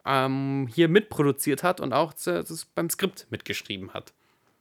ähm, 0.04 0.68
hier 0.74 0.88
mitproduziert 0.88 1.62
hat 1.62 1.78
und 1.80 1.92
auch 1.92 2.14
z- 2.14 2.50
das 2.50 2.64
beim 2.64 2.90
Skript 2.90 3.28
mitgeschrieben 3.30 3.94
hat. 3.94 4.12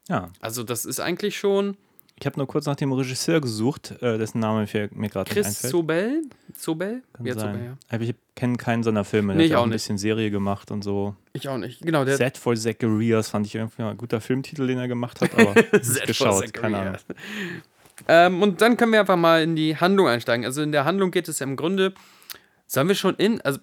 Ja, 0.09 0.29
Also 0.41 0.61
das 0.61 0.85
ist 0.85 0.99
eigentlich 0.99 1.39
schon 1.39 1.75
ich 2.19 2.25
habe 2.25 2.37
nur 2.37 2.47
kurz 2.47 2.65
nach 2.65 2.75
dem 2.75 2.91
Regisseur 2.91 3.39
gesucht, 3.39 3.91
äh, 4.01 4.17
dessen 4.17 4.39
Name 4.39 4.67
mir 4.71 4.89
mir 4.93 5.09
gerade 5.09 5.29
nicht 5.29 5.33
Chris 5.33 5.47
einfällt. 5.47 5.71
Sobel? 5.71 6.21
Sobel? 6.57 7.01
Kann 7.13 7.25
Ja, 7.25 7.33
sein. 7.33 7.53
Sobel, 7.53 7.65
ja. 7.67 7.77
Aber 7.89 8.03
ich 8.03 8.15
kenne 8.35 8.57
keinen 8.57 8.83
seiner 8.83 9.03
Filme. 9.05 9.33
Der 9.33 9.37
Nee, 9.37 9.43
hat 9.43 9.45
ich 9.45 9.51
ja 9.51 9.57
auch 9.59 9.63
ein 9.63 9.69
bisschen 9.69 9.97
Serie 9.97 10.29
gemacht 10.31 10.71
und 10.71 10.83
so. 10.83 11.15
Ich 11.33 11.47
auch 11.47 11.57
nicht. 11.57 11.81
Genau, 11.81 12.03
der 12.05 12.17
Set 12.17 12.37
for 12.37 12.55
Zacharias 12.55 13.29
fand 13.29 13.45
ich 13.47 13.55
irgendwie 13.55 13.81
mal 13.81 13.91
ein 13.91 13.97
guter 13.97 14.19
Filmtitel, 14.21 14.67
den 14.67 14.77
er 14.77 14.87
gemacht 14.87 15.21
hat, 15.21 15.33
aber 15.33 15.53
geschaut, 16.05 16.53
keine 16.53 16.77
Ahnung. 16.77 16.95
Ähm, 18.07 18.41
und 18.41 18.61
dann 18.61 18.77
können 18.77 18.91
wir 18.91 18.99
einfach 19.01 19.17
mal 19.17 19.41
in 19.43 19.55
die 19.55 19.75
Handlung 19.77 20.07
einsteigen. 20.07 20.45
Also 20.45 20.61
in 20.61 20.71
der 20.71 20.85
Handlung 20.85 21.11
geht 21.11 21.27
es 21.27 21.39
ja 21.39 21.45
im 21.45 21.55
Grunde, 21.55 21.93
sollen 22.67 22.87
wir 22.87 22.95
schon 22.95 23.15
in, 23.15 23.41
also 23.41 23.59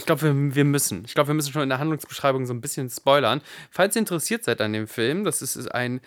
ich 0.00 0.06
glaube, 0.06 0.22
wir, 0.22 0.54
wir 0.54 0.64
müssen. 0.64 1.04
Ich 1.04 1.14
glaube, 1.14 1.28
wir 1.28 1.34
müssen 1.34 1.52
schon 1.52 1.62
in 1.62 1.68
der 1.68 1.78
Handlungsbeschreibung 1.78 2.46
so 2.46 2.54
ein 2.54 2.60
bisschen 2.60 2.88
spoilern. 2.88 3.42
Falls 3.70 3.94
ihr 3.94 4.00
interessiert 4.00 4.44
seid 4.44 4.60
an 4.60 4.72
dem 4.72 4.86
Film, 4.88 5.24
das 5.24 5.42
ist, 5.42 5.56
ist 5.56 5.68
ein, 5.68 6.00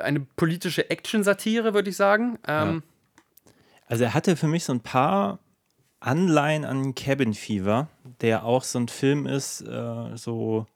eine 0.00 0.20
politische 0.20 0.88
Action-Satire, 0.88 1.74
würde 1.74 1.90
ich 1.90 1.96
sagen. 1.96 2.38
Ähm, 2.46 2.82
Also 3.86 4.04
er 4.04 4.14
hatte 4.14 4.36
für 4.36 4.46
mich 4.48 4.64
so 4.64 4.72
ein 4.72 4.80
paar 4.80 5.38
Anleihen 6.00 6.64
an 6.64 6.94
Cabin 6.94 7.34
Fever, 7.34 7.88
der 8.20 8.44
auch 8.44 8.62
so 8.62 8.78
ein 8.78 8.88
Film 8.88 9.26
ist, 9.26 9.60
äh, 9.62 10.16
so 10.16 10.66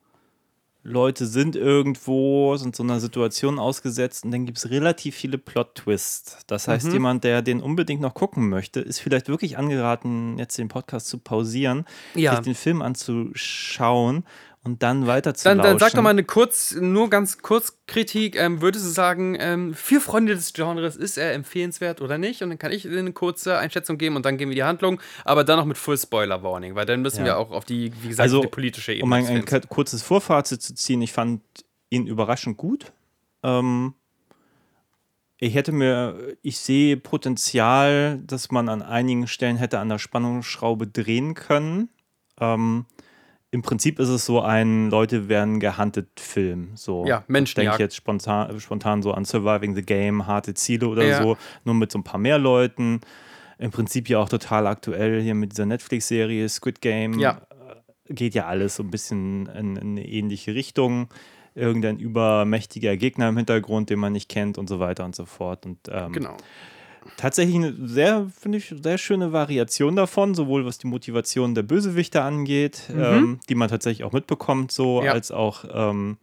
Leute 0.89 1.25
sind 1.27 1.55
irgendwo, 1.55 2.57
sind 2.57 2.75
so 2.75 2.81
einer 2.83 2.99
Situation 2.99 3.59
ausgesetzt 3.59 4.25
und 4.25 4.31
dann 4.31 4.45
gibt 4.45 4.57
es 4.57 4.69
relativ 4.71 5.15
viele 5.15 5.37
Plot-Twists. 5.37 6.39
Das 6.47 6.67
heißt, 6.67 6.87
Mhm. 6.87 6.93
jemand, 6.93 7.23
der 7.23 7.41
den 7.41 7.61
unbedingt 7.61 8.01
noch 8.01 8.13
gucken 8.15 8.49
möchte, 8.49 8.79
ist 8.79 8.99
vielleicht 8.99 9.27
wirklich 9.27 9.57
angeraten, 9.57 10.37
jetzt 10.39 10.57
den 10.57 10.67
Podcast 10.67 11.07
zu 11.07 11.19
pausieren, 11.19 11.85
Ja. 12.15 12.31
sich 12.35 12.43
den 12.43 12.55
Film 12.55 12.81
anzuschauen 12.81 14.23
und 14.63 14.83
dann 14.83 15.07
weiter 15.07 15.33
zu 15.33 15.45
Dann, 15.45 15.59
dann 15.59 15.79
sag 15.79 15.93
doch 15.93 16.01
mal 16.01 16.09
eine 16.09 16.23
kurz, 16.25 16.75
nur 16.75 17.09
ganz 17.09 17.37
kurz 17.37 17.79
Kritik. 17.87 18.35
Ähm, 18.35 18.61
würdest 18.61 18.85
du 18.85 18.89
sagen, 18.89 19.37
ähm, 19.39 19.73
für 19.73 20.01
Freunde 20.01 20.35
des 20.35 20.51
Genres 20.53 20.95
ist 20.97 21.17
er 21.17 21.33
empfehlenswert 21.33 22.01
oder 22.01 22.17
nicht? 22.17 22.43
Und 22.43 22.49
dann 22.49 22.59
kann 22.59 22.71
ich 22.71 22.85
eine 22.87 23.13
kurze 23.13 23.57
Einschätzung 23.57 23.97
geben 23.97 24.15
und 24.17 24.25
dann 24.25 24.37
gehen 24.37 24.49
wir 24.49 24.55
die 24.55 24.63
Handlung, 24.63 24.99
aber 25.23 25.43
dann 25.43 25.57
noch 25.59 25.65
mit 25.65 25.77
Full 25.77 25.97
Spoiler 25.97 26.43
Warning, 26.43 26.75
weil 26.75 26.85
dann 26.85 27.01
müssen 27.01 27.19
Ja. 27.19 27.25
wir 27.25 27.37
auch 27.37 27.51
auf 27.51 27.63
die, 27.65 27.93
wie 28.01 28.09
gesagt, 28.09 28.21
Also, 28.25 28.41
die 28.41 28.47
politische 28.47 28.91
Ebene. 28.93 29.03
Um 29.05 29.13
ein, 29.13 29.25
ein 29.27 29.45
kurzes 29.69 30.03
Vorfazit 30.03 30.61
zu 30.61 30.75
ziehen, 30.75 31.01
ich 31.01 31.13
fand 31.13 31.41
ihn 31.89 32.05
überraschend 32.05 32.57
gut. 32.57 32.91
Ähm, 33.43 33.93
ich 35.37 35.55
hätte 35.55 35.71
mir, 35.71 36.35
ich 36.41 36.57
sehe 36.57 36.97
Potenzial, 36.97 38.19
dass 38.27 38.51
man 38.51 38.67
an 38.67 38.81
einigen 38.81 39.25
Stellen 39.27 39.55
hätte 39.55 39.79
an 39.79 39.87
der 39.87 39.97
Spannungsschraube 39.99 40.85
drehen 40.85 41.33
können. 41.33 41.87
Ähm, 42.41 42.85
Im 43.51 43.61
Prinzip 43.63 43.99
ist 43.99 44.09
es 44.09 44.25
so 44.25 44.41
ein 44.41 44.89
Leute 44.91 45.27
werden 45.27 45.59
gehuntet 45.59 46.19
Film. 46.19 46.69
So. 46.75 47.05
Ja, 47.07 47.19
Ich 47.23 47.29
Menschenjagd. 47.29 47.73
denke 47.79 47.83
jetzt 47.83 47.95
spontan, 47.95 48.59
spontan 48.59 49.01
so 49.01 49.11
an 49.11 49.25
Surviving 49.25 49.73
the 49.75 49.81
Game, 49.81 50.27
harte 50.27 50.53
Ziele 50.53 50.87
oder 50.87 51.03
Ja. 51.03 51.21
so, 51.23 51.35
nur 51.63 51.73
mit 51.73 51.91
so 51.91 51.97
ein 51.99 52.03
paar 52.03 52.19
mehr 52.19 52.37
Leuten. 52.37 53.01
Im 53.57 53.71
Prinzip 53.71 54.07
ja 54.07 54.19
auch 54.19 54.29
total 54.29 54.67
aktuell 54.67 55.21
hier 55.21 55.33
mit 55.33 55.51
dieser 55.53 55.65
Netflix-Serie 55.65 56.47
Squid 56.47 56.79
Game 56.81 57.17
Ja. 57.19 57.41
geht 58.07 58.35
ja 58.35 58.45
alles 58.45 58.75
so 58.75 58.83
ein 58.83 58.91
bisschen 58.91 59.47
in, 59.47 59.75
in 59.75 59.87
eine 59.97 60.07
ähnliche 60.07 60.53
Richtung. 60.53 61.09
Irgendein 61.55 61.97
übermächtiger 61.97 62.95
Gegner 62.97 63.29
im 63.29 63.37
Hintergrund, 63.37 63.89
den 63.89 63.97
man 63.99 64.13
nicht 64.13 64.29
kennt 64.29 64.59
und 64.59 64.69
so 64.69 64.79
weiter 64.79 65.03
und 65.05 65.15
so 65.15 65.25
fort. 65.25 65.65
Und 65.65 65.79
ähm, 65.91 66.13
Genau. 66.13 66.37
Tatsächlich 67.17 67.55
eine 67.55 67.73
sehr, 67.87 68.27
finde 68.39 68.57
ich, 68.59 68.73
sehr 68.81 68.97
schöne 68.97 69.31
Variation 69.33 69.95
davon, 69.95 70.35
sowohl 70.35 70.65
was 70.65 70.77
die 70.77 70.87
Motivation 70.87 71.55
der 71.55 71.63
Bösewichter 71.63 72.23
angeht, 72.23 72.83
ähm, 72.95 73.39
die 73.49 73.55
man 73.55 73.69
tatsächlich 73.69 74.03
auch 74.05 74.11
mitbekommt, 74.13 74.71
so, 74.71 74.99
Mhm. 74.99 75.05
Ja. 75.05 75.11
als 75.13 75.31
auch 75.31 75.65
ähm, 75.73 76.17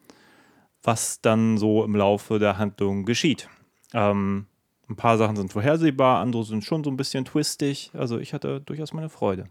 was 0.82 1.20
dann 1.20 1.58
so 1.58 1.84
im 1.84 1.96
Laufe 1.96 2.38
der 2.38 2.58
Handlung 2.58 3.04
geschieht. 3.04 3.48
Ähm, 3.92 4.46
ein 4.88 4.94
paar 4.96 5.18
Sachen 5.18 5.34
sind 5.36 5.52
vorhersehbar, 5.52 6.20
andere 6.20 6.44
sind 6.44 6.64
schon 6.64 6.84
so 6.84 6.90
ein 6.90 6.96
bisschen 6.96 7.24
twistig. 7.24 7.90
Also 7.92 8.18
ich 8.18 8.32
hatte 8.32 8.60
durchaus 8.60 8.92
meine 8.92 9.08
Freude. 9.08 9.48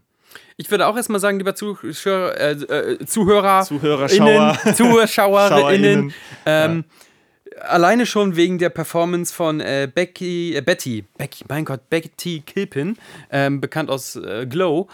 Ich 0.56 0.70
würde 0.70 0.86
auch 0.86 0.96
erstmal 0.96 1.20
sagen, 1.20 1.38
lieber 1.38 1.54
Zuschauer, 1.54 2.34
äh, 2.36 2.52
äh, 2.52 3.04
Zuhörer, 3.06 3.62
Zuhörer, 3.62 4.10
innen, 4.10 4.26
Schauer. 4.26 4.74
Zuschauerinnen, 4.74 6.14
Schauerinnen. 6.44 6.84
Alleine 7.60 8.06
schon 8.06 8.36
wegen 8.36 8.58
der 8.58 8.70
Performance 8.70 9.32
von 9.34 9.60
äh, 9.60 9.88
Becky, 9.92 10.54
äh, 10.54 10.60
Betty, 10.60 11.04
Becky, 11.18 11.44
mein 11.48 11.64
Gott, 11.64 11.88
Betty 11.90 12.42
Kilpin, 12.44 12.96
ähm, 13.30 13.60
bekannt 13.60 13.90
aus 13.90 14.16
äh, 14.16 14.46
Glow, 14.48 14.88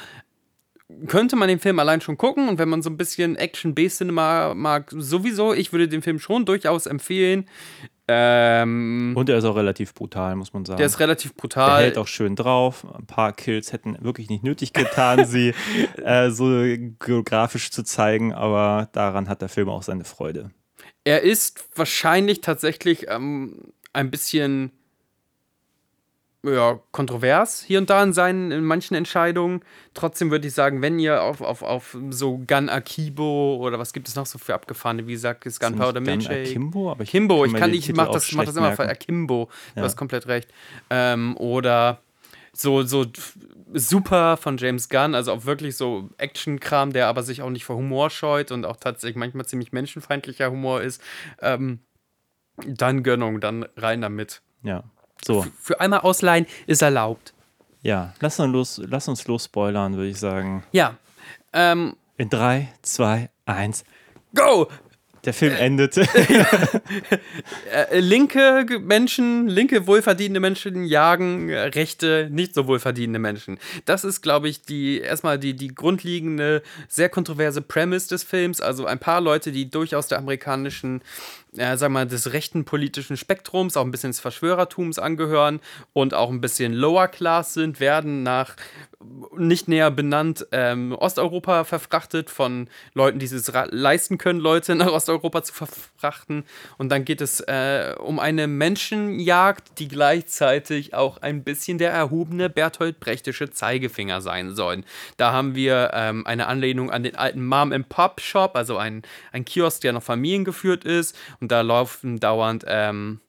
könnte 1.07 1.37
man 1.37 1.49
den 1.49 1.59
Film 1.59 1.79
allein 1.79 2.01
schon 2.03 2.19
gucken 2.19 2.49
und 2.49 2.59
wenn 2.59 2.69
man 2.69 2.83
so 2.83 2.91
ein 2.91 2.97
bisschen 2.99 3.37
Action 3.37 3.75
B-Cinema 3.75 4.53
mag, 4.55 4.93
sowieso, 4.95 5.55
ich 5.55 5.73
würde 5.73 5.89
den 5.89 6.03
Film 6.03 6.19
schon 6.19 6.45
durchaus 6.45 6.87
empfehlen. 6.87 7.47
Ähm, 8.09 9.13
Und 9.17 9.29
er 9.29 9.39
ist 9.39 9.45
auch 9.45 9.57
relativ 9.57 9.95
brutal, 9.95 10.37
muss 10.37 10.53
man 10.53 10.65
sagen. 10.65 10.77
der 10.77 10.87
ist 10.87 11.01
relativ 11.01 11.33
Der 11.33 11.41
brutal. 11.41 11.83
hält 11.83 11.97
auch 11.97 12.09
schön 12.09 12.37
drauf. 12.37 12.85
Ein 12.99 13.07
paar 13.07 13.33
Kills 13.33 13.73
hätten 13.73 13.97
wirklich 14.01 14.29
nicht 14.29 14.43
nötig 14.45 14.73
getan, 14.73 15.25
sie 15.27 15.55
äh, 16.05 16.29
so 16.31 16.47
geografisch 16.99 17.71
zu 17.71 17.83
zeigen, 17.85 18.35
aber 18.35 18.89
daran 18.93 19.29
hat 19.29 19.41
der 19.41 19.49
Film 19.49 19.69
auch 19.69 19.83
seine 19.83 20.05
Freude. 20.05 20.51
Er 21.05 21.23
ist 21.23 21.65
wahrscheinlich 21.75 22.41
tatsächlich 22.41 23.07
ähm, 23.09 23.73
ein 23.93 24.11
bisschen 24.11 24.71
ja, 26.45 26.81
kontrovers 26.91 27.63
hier 27.63 27.79
und 27.79 27.89
da 27.89 28.03
in 28.03 28.13
seinen 28.13 28.51
in 28.51 28.65
manchen 28.65 28.97
Entscheidungen. 28.97 29.63
Trotzdem 29.95 30.33
würde 30.33 30.49
ich 30.49 30.55
sagen, 30.55 30.83
wenn 30.83 30.99
ihr 30.99 31.23
auf, 31.23 31.41
auf, 31.41 31.63
auf 31.63 31.97
so 32.11 32.39
Gun 32.39 32.69
Akibo 32.69 33.57
oder 33.61 33.79
was 33.79 33.93
gibt 33.93 34.09
es 34.09 34.17
noch 34.17 34.27
so 34.27 34.39
für 34.39 34.55
abgefahrene, 34.55 35.07
wie 35.07 35.13
gesagt, 35.13 35.47
ist 35.47 35.61
Gunpowder 35.61 36.01
nicht 36.01 36.09
Milkshake. 36.29 36.51
Akimbo, 36.51 36.91
aber 36.91 37.05
ich 37.05 37.11
Kimbo, 37.11 37.45
ich 37.45 37.53
kann, 37.53 37.71
den 37.71 37.79
ich 37.79 37.93
mach 37.95 38.11
das, 38.11 38.33
mach 38.33 38.45
das 38.45 38.57
immer 38.57 38.69
merken. 38.69 38.83
für 38.83 38.89
Akimbo. 38.89 39.49
Du 39.75 39.81
Ja. 39.81 39.87
hast 39.87 39.97
komplett 39.97 40.27
recht. 40.27 40.49
Ähm, 40.91 41.37
oder 41.37 42.01
so, 42.53 42.83
so 42.83 43.07
super 43.75 44.37
von 44.37 44.57
James 44.59 44.89
Gunn, 44.89 45.15
also 45.15 45.33
auch 45.33 45.45
wirklich 45.45 45.77
so 45.77 46.11
Action-Kram, 46.19 46.93
der 46.93 47.07
aber 47.09 47.23
sich 47.23 47.43
auch 47.43 47.51
nicht 47.51 47.65
vor 47.65 47.77
Humor 47.77 48.11
scheut 48.11 48.51
und 48.53 48.65
auch 48.65 48.77
tatsächlich 48.77 49.17
manchmal 49.17 49.47
ziemlich 49.47 49.73
menschenfeindlicher 49.73 50.51
Humor 50.51 50.83
ist. 50.83 51.03
Ähm, 51.41 51.81
dann 52.67 53.03
Gönnung, 53.03 53.41
dann 53.41 53.67
rein 53.77 54.01
damit. 54.03 54.43
Ja. 54.63 54.85
So, 55.25 55.47
Für 55.59 55.81
einmal 55.81 56.01
ausleihen 56.01 56.47
ist 56.67 56.83
erlaubt. 56.83 57.33
ja, 57.83 58.13
lass 58.21 58.39
uns 58.41 58.53
los, 58.53 58.81
lass 58.85 59.09
uns 59.09 59.27
los 59.27 59.45
spoilern, 59.45 59.95
würde 59.97 60.09
ich 60.11 60.19
sagen. 60.19 60.65
Ja. 60.73 60.97
Ähm, 61.53 61.97
In 62.17 62.29
3, 62.29 62.69
2, 62.83 63.31
1. 63.47 63.85
go! 64.35 64.69
Der 65.25 65.35
Film 65.35 65.55
endete. 65.55 66.07
Äh, 67.73 68.01
linke 68.01 68.67
Menschen, 68.81 69.49
linke 69.49 69.87
wohlverdienende 69.87 70.41
Menschen 70.41 70.85
jagen 70.85 71.49
äh, 71.49 71.59
rechte, 71.61 72.29
nicht 72.31 72.55
so 72.55 72.67
wohlverdienende 72.67 73.19
Menschen. 73.19 73.59
Das 73.87 74.05
ist, 74.05 74.21
glaube 74.21 74.49
ich, 74.49 74.63
die 74.63 75.01
erstmal 75.01 75.39
die, 75.39 75.55
die 75.55 75.75
grundlegende, 75.75 76.63
sehr 76.89 77.09
kontroverse 77.09 77.63
Premise 77.63 78.09
des 78.09 78.25
Films. 78.25 78.61
Also 78.61 78.85
ein 78.85 78.99
paar 78.99 79.21
Leute, 79.21 79.53
die 79.53 79.71
durchaus 79.71 80.07
der 80.07 80.19
amerikanischen, 80.19 81.01
äh, 81.57 81.77
sagen 81.77 81.93
wir 81.93 82.01
mal, 82.01 82.07
des 82.07 82.33
rechten 82.33 82.65
politischen 82.65 83.17
Spektrums, 83.17 83.77
auch 83.77 83.85
ein 83.85 83.91
bisschen 83.91 84.11
des 84.11 84.21
Verschwörertums 84.21 84.99
angehören 84.99 85.61
und 85.93 86.15
auch 86.15 86.31
ein 86.31 86.41
bisschen 86.41 86.73
lower 86.73 87.09
class 87.09 87.55
sind, 87.55 87.81
werden 87.81 88.23
nach 88.23 88.57
nicht 89.37 89.69
näher 89.69 89.91
benannt 89.91 90.47
ähm, 90.53 90.93
Osteuropa 90.93 91.65
verfrachtet 91.65 92.31
von 92.31 92.69
Leuten, 92.95 93.19
die 93.19 93.27
es 93.27 93.53
leisten 93.71 94.19
können, 94.19 94.41
Leute 94.41 94.75
nach 94.75 94.89
Osteuropa 94.89 95.43
zu 95.43 95.53
verfrachten. 95.53 96.45
Und 96.79 96.91
dann 96.91 97.05
geht 97.05 97.21
es 97.21 97.41
äh, 97.41 97.95
um 97.99 98.19
eine 98.19 98.47
Menschenjagd, 98.47 99.79
die 99.79 99.89
gleichzeitig 99.89 100.95
auch 100.95 101.19
ein 101.19 101.43
bisschen 101.43 101.79
der 101.79 101.91
erhobene 101.93 102.49
Bertolt 102.49 103.01
Brechtische 103.01 103.51
Zeigefinger 103.51 104.21
sein 104.21 104.55
sollen. 104.55 104.85
Da 105.17 105.33
haben 105.33 105.55
wir 105.55 105.91
ähm, 105.95 106.27
eine 106.27 106.47
Anlehnung 106.47 106.91
an 106.91 107.03
den 107.03 107.17
alten 107.17 107.45
Mom 107.45 107.73
and 107.73 107.89
Pop 107.89 108.21
Shop, 108.21 108.57
also 108.57 108.77
ein, 108.77 109.03
ein 109.33 109.45
Kiosk, 109.45 109.81
der 109.83 109.93
noch 109.93 110.03
familiengeführt 110.03 110.85
ist. 110.85 111.17
Und 111.43 111.51
da 111.51 111.61
laufen 111.61 112.21
dauernd 112.21 112.65
ähm, 112.69 113.21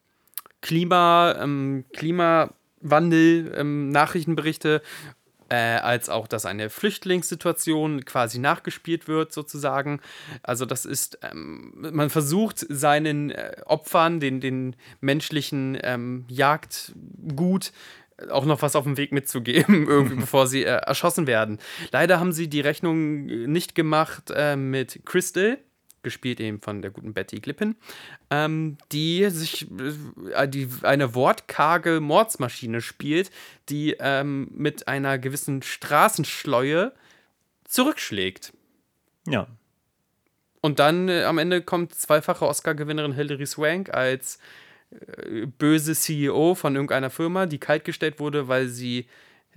Klima, 0.61 1.35
ähm, 1.41 1.83
Klimawandel, 1.93 3.51
ähm, 3.57 3.89
Nachrichtenberichte, 3.89 4.83
äh, 5.49 5.55
als 5.55 6.09
auch, 6.09 6.27
dass 6.27 6.45
eine 6.45 6.69
Flüchtlingssituation 6.69 8.05
quasi 8.05 8.37
nachgespielt 8.37 9.07
wird, 9.07 9.33
sozusagen. 9.33 9.99
Also 10.43 10.65
das 10.67 10.85
ist, 10.85 11.17
ähm, 11.23 11.73
man 11.91 12.11
versucht 12.11 12.65
seinen 12.69 13.31
äh, 13.31 13.55
Opfern, 13.65 14.19
den, 14.19 14.39
den 14.39 14.75
menschlichen 15.01 15.75
ähm, 15.81 16.25
Jagdgut, 16.29 17.71
äh, 18.17 18.29
auch 18.29 18.45
noch 18.45 18.61
was 18.61 18.75
auf 18.75 18.83
dem 18.83 18.97
Weg 18.97 19.11
mitzugeben, 19.11 19.87
irgendwie, 19.89 20.17
bevor 20.17 20.45
sie 20.45 20.65
äh, 20.65 20.81
erschossen 20.85 21.25
werden. 21.25 21.57
Leider 21.91 22.19
haben 22.19 22.31
sie 22.31 22.47
die 22.47 22.61
Rechnung 22.61 23.27
äh, 23.27 23.47
nicht 23.47 23.73
gemacht 23.73 24.31
äh, 24.35 24.55
mit 24.55 25.01
Crystal, 25.03 25.57
gespielt 26.03 26.39
eben 26.39 26.61
von 26.61 26.81
der 26.81 26.91
guten 26.91 27.13
Betty 27.13 27.39
Glippen, 27.39 27.75
ähm, 28.29 28.77
die 28.91 29.29
sich 29.29 29.67
äh, 30.35 30.47
die 30.47 30.69
eine 30.83 31.15
wortkarge 31.15 31.99
Mordsmaschine 32.01 32.81
spielt, 32.81 33.31
die 33.69 33.95
ähm, 33.99 34.49
mit 34.53 34.87
einer 34.87 35.17
gewissen 35.17 35.61
Straßenschleue 35.61 36.93
zurückschlägt. 37.65 38.53
ja. 39.27 39.47
Und 40.61 40.79
dann 40.79 41.09
äh, 41.09 41.23
am 41.23 41.39
Ende 41.39 41.61
kommt 41.61 41.93
zweifache 41.93 42.47
Oscar-Gewinnerin 42.47 43.11
Hilary 43.11 43.45
Swank 43.45 43.93
als 43.93 44.39
äh, 44.91 45.45
böse 45.45 45.93
CEO 45.93 46.55
von 46.55 46.75
irgendeiner 46.75 47.09
Firma, 47.09 47.47
die 47.47 47.57
kaltgestellt 47.59 48.17
wurde, 48.19 48.47
weil 48.47 48.69
sie 48.69 49.07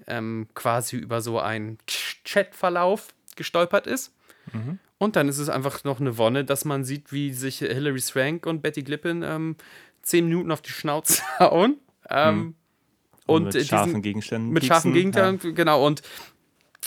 ähm, 0.08 0.48
quasi 0.54 0.96
über 0.96 1.20
so 1.20 1.38
einen 1.38 1.78
Ch- 1.88 2.16
Chatverlauf 2.24 3.14
gestolpert 3.36 3.86
ist. 3.86 4.12
Und 4.98 5.16
dann 5.16 5.28
ist 5.28 5.38
es 5.38 5.48
einfach 5.48 5.84
noch 5.84 6.00
eine 6.00 6.16
Wonne, 6.18 6.44
dass 6.44 6.64
man 6.64 6.84
sieht, 6.84 7.12
wie 7.12 7.32
sich 7.32 7.58
Hilary 7.58 8.00
Swank 8.00 8.46
und 8.46 8.62
Betty 8.62 8.82
Glippen 8.82 9.22
ähm, 9.22 9.56
zehn 10.02 10.24
Minuten 10.26 10.50
auf 10.50 10.62
die 10.62 10.70
Schnauze 10.70 11.22
hauen. 11.38 11.76
Ähm, 12.08 12.54
Und, 13.26 13.36
und 13.36 13.44
mit 13.44 13.54
diesen- 13.54 13.68
scharfen 13.68 14.02
Gegenständen. 14.02 14.52
mit 14.52 14.64
scharfen 14.64 14.92
Gegenständen, 14.94 15.54
genau. 15.54 15.84
Und 15.86 16.02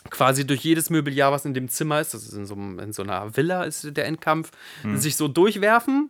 quasi 0.10 0.48
durch 0.48 0.62
jedes 0.62 0.90
Möbeljahr, 0.90 1.32
was 1.32 1.46
in 1.46 1.54
dem 1.54 1.68
Zimmer 1.70 2.00
ist, 2.00 2.14
das 2.14 2.24
ist 2.24 2.34
in 2.34 2.46
so, 2.46 2.56
in 2.56 2.94
so 2.94 3.04
einer 3.04 3.36
Villa, 3.36 3.64
ist 3.64 3.96
der 3.96 4.06
Endkampf, 4.06 4.52
sich 4.96 5.16
so 5.16 5.28
durchwerfen. 5.28 6.10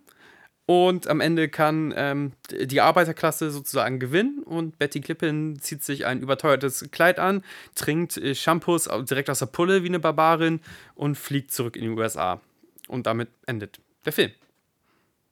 Und 0.70 1.08
am 1.08 1.20
Ende 1.20 1.48
kann 1.48 1.92
ähm, 1.96 2.30
die 2.48 2.80
Arbeiterklasse 2.80 3.50
sozusagen 3.50 3.98
gewinnen 3.98 4.44
und 4.44 4.78
Betty 4.78 5.00
Klippen 5.00 5.58
zieht 5.58 5.82
sich 5.82 6.06
ein 6.06 6.20
überteuertes 6.20 6.92
Kleid 6.92 7.18
an, 7.18 7.42
trinkt 7.74 8.16
äh, 8.16 8.36
Shampoos 8.36 8.88
direkt 9.10 9.30
aus 9.30 9.40
der 9.40 9.46
Pulle 9.46 9.82
wie 9.82 9.88
eine 9.88 9.98
Barbarin 9.98 10.60
und 10.94 11.16
fliegt 11.16 11.50
zurück 11.50 11.74
in 11.74 11.82
die 11.82 11.88
USA. 11.88 12.40
Und 12.86 13.08
damit 13.08 13.30
endet 13.46 13.80
der 14.04 14.12
Film. 14.12 14.30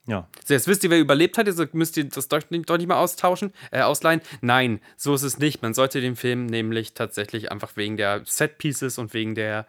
Ja. 0.09 0.27
So, 0.45 0.55
jetzt 0.55 0.67
wisst 0.67 0.83
ihr, 0.83 0.91
wer 0.91 0.99
überlebt 0.99 1.39
hat, 1.39 1.47
jetzt 1.47 1.73
müsst 1.73 1.97
ihr 1.97 2.07
das 2.07 2.27
doch 2.27 2.43
nicht, 2.51 2.69
doch 2.69 2.77
nicht 2.77 2.89
mal 2.89 2.99
austauschen, 2.99 3.53
äh, 3.71 3.83
ausleihen. 3.83 4.23
Nein, 4.41 4.81
so 4.97 5.15
ist 5.15 5.23
es 5.23 5.39
nicht. 5.39 5.63
Man 5.63 5.73
sollte 5.73 6.01
den 6.01 6.17
Film 6.17 6.47
nämlich 6.47 6.95
tatsächlich 6.95 7.53
einfach 7.53 7.77
wegen 7.77 7.97
der 7.97 8.23
Set-Pieces 8.25 8.99
und 8.99 9.15
wegen 9.15 9.37
der 9.37 9.69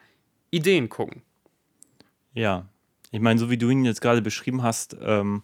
Ideen 0.49 0.89
gucken. 0.89 1.21
Ja. 2.33 2.67
Ich 3.11 3.19
meine, 3.19 3.39
so 3.39 3.51
wie 3.51 3.57
du 3.57 3.69
ihn 3.69 3.85
jetzt 3.85 4.01
gerade 4.01 4.23
beschrieben 4.23 4.63
hast, 4.63 4.97
ähm, 4.99 5.43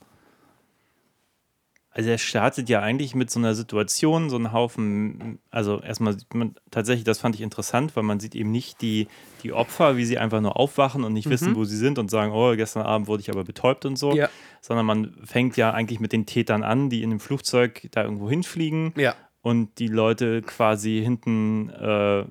also 1.97 2.09
er 2.09 2.17
startet 2.17 2.67
ja 2.67 2.81
eigentlich 2.81 3.15
mit 3.15 3.31
so 3.31 3.39
einer 3.39 3.55
Situation, 3.55 4.29
so 4.29 4.35
einen 4.35 4.51
Haufen, 4.51 5.39
also 5.49 5.79
erstmal 5.81 6.13
sieht 6.19 6.33
man 6.35 6.55
tatsächlich, 6.69 7.05
das 7.05 7.19
fand 7.19 7.35
ich 7.35 7.41
interessant, 7.41 7.95
weil 7.95 8.03
man 8.03 8.19
sieht 8.19 8.35
eben 8.35 8.51
nicht 8.51 8.81
die, 8.81 9.07
die 9.43 9.53
Opfer, 9.53 9.95
wie 9.95 10.03
sie 10.03 10.17
einfach 10.17 10.41
nur 10.41 10.59
aufwachen 10.59 11.05
und 11.05 11.13
nicht 11.13 11.29
wissen, 11.29 11.55
wo 11.55 11.63
sie 11.63 11.77
sind 11.77 11.97
und 11.97 12.11
sagen, 12.11 12.33
oh, 12.33 12.53
gestern 12.57 12.83
Abend 12.83 13.07
wurde 13.07 13.21
ich 13.21 13.29
aber 13.29 13.45
betäubt 13.45 13.85
und 13.85 13.95
so, 13.97 14.13
Ja. 14.13 14.27
sondern 14.59 14.85
man 14.85 15.13
fängt 15.23 15.55
ja 15.55 15.71
eigentlich 15.71 16.01
mit 16.01 16.11
den 16.11 16.25
Tätern 16.25 16.63
an, 16.63 16.89
die 16.89 17.01
in 17.01 17.11
dem 17.11 17.21
Flugzeug 17.21 17.87
da 17.91 18.03
irgendwo 18.03 18.29
hinfliegen 18.29 18.93
Ja. 18.97 19.15
und 19.41 19.79
die 19.79 19.87
Leute 19.87 20.41
quasi 20.41 20.99
hinten 21.01 21.69
äh, 21.69 22.25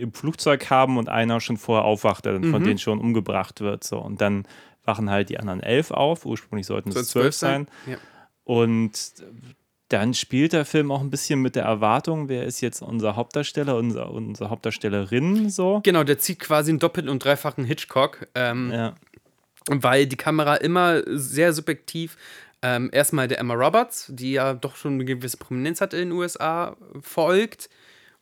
im 0.00 0.12
Flugzeug 0.12 0.68
haben 0.70 0.98
und 0.98 1.08
einer 1.08 1.40
schon 1.40 1.56
vorher 1.56 1.84
aufwacht, 1.84 2.24
der 2.24 2.32
dann 2.32 2.50
von 2.50 2.64
denen 2.64 2.78
schon 2.78 2.98
umgebracht 2.98 3.60
wird. 3.60 3.84
So. 3.84 3.98
Und 4.00 4.20
dann 4.20 4.44
wachen 4.84 5.08
halt 5.08 5.28
die 5.28 5.38
anderen 5.38 5.60
elf 5.60 5.92
auf. 5.92 6.26
Ursprünglich 6.26 6.66
sollten 6.66 6.88
es 6.90 7.08
zwölf 7.08 7.34
sein. 7.34 7.68
Ja. 7.86 7.96
Und 8.44 8.92
dann 9.88 10.14
spielt 10.14 10.52
der 10.52 10.64
Film 10.64 10.90
auch 10.90 11.00
ein 11.00 11.10
bisschen 11.10 11.40
mit 11.40 11.56
der 11.56 11.64
Erwartung, 11.64 12.28
wer 12.28 12.44
ist 12.44 12.60
jetzt 12.60 12.82
unser 12.82 13.16
Hauptdarsteller, 13.16 13.76
unser, 13.76 14.10
unsere 14.10 14.50
Hauptdarstellerin 14.50 15.50
so. 15.50 15.80
Genau, 15.84 16.04
der 16.04 16.18
zieht 16.18 16.38
quasi 16.40 16.70
einen 16.70 16.78
doppelten 16.78 17.10
und 17.10 17.22
dreifachen 17.24 17.64
Hitchcock, 17.64 18.26
ähm, 18.34 18.70
Ja. 18.72 18.94
weil 19.68 20.06
die 20.06 20.16
Kamera 20.16 20.56
immer 20.56 21.02
sehr 21.06 21.52
subjektiv 21.52 22.16
ähm, 22.62 22.88
erstmal 22.92 23.28
der 23.28 23.38
Emma 23.38 23.52
Roberts, 23.54 24.06
die 24.08 24.32
ja 24.32 24.54
doch 24.54 24.76
schon 24.76 24.94
eine 24.94 25.04
gewisse 25.04 25.36
Prominenz 25.36 25.82
hat 25.82 25.92
in 25.92 26.00
den 26.08 26.12
USA, 26.12 26.76
folgt. 27.02 27.68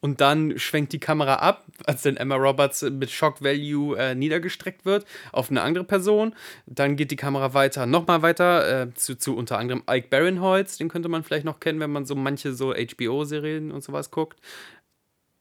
Und 0.03 0.21
dann 0.21 0.59
schwenkt 0.59 0.93
die 0.93 0.99
Kamera 0.99 1.37
ab, 1.37 1.65
als 1.87 2.03
dann 2.03 2.17
Emma 2.17 2.35
Roberts 2.35 2.83
mit 2.83 3.09
Shock 3.12 3.41
Value 3.41 3.97
äh, 3.97 4.17
niedergestreckt 4.17 4.85
wird, 4.85 5.07
auf 5.31 5.49
eine 5.49 5.62
andere 5.62 5.85
Person. 5.85 6.35
Dann 6.67 6.97
geht 6.97 7.12
die 7.12 7.17
Kamera 7.17 7.55
weiter, 7.55 7.87
nochmal 7.87 8.21
weiter, 8.21 8.83
äh, 8.83 8.95
zu, 8.95 9.15
zu 9.15 9.37
unter 9.37 9.59
anderem 9.59 9.85
Ike 9.88 10.09
Barinholtz, 10.09 10.77
den 10.77 10.88
könnte 10.88 11.09
man 11.09 11.23
vielleicht 11.23 11.45
noch 11.45 11.61
kennen, 11.61 11.79
wenn 11.79 11.93
man 11.93 12.05
so 12.05 12.17
manche 12.17 12.53
so 12.53 12.75
HBO-Serien 12.75 13.71
und 13.71 13.85
sowas 13.85 14.11
guckt. 14.11 14.41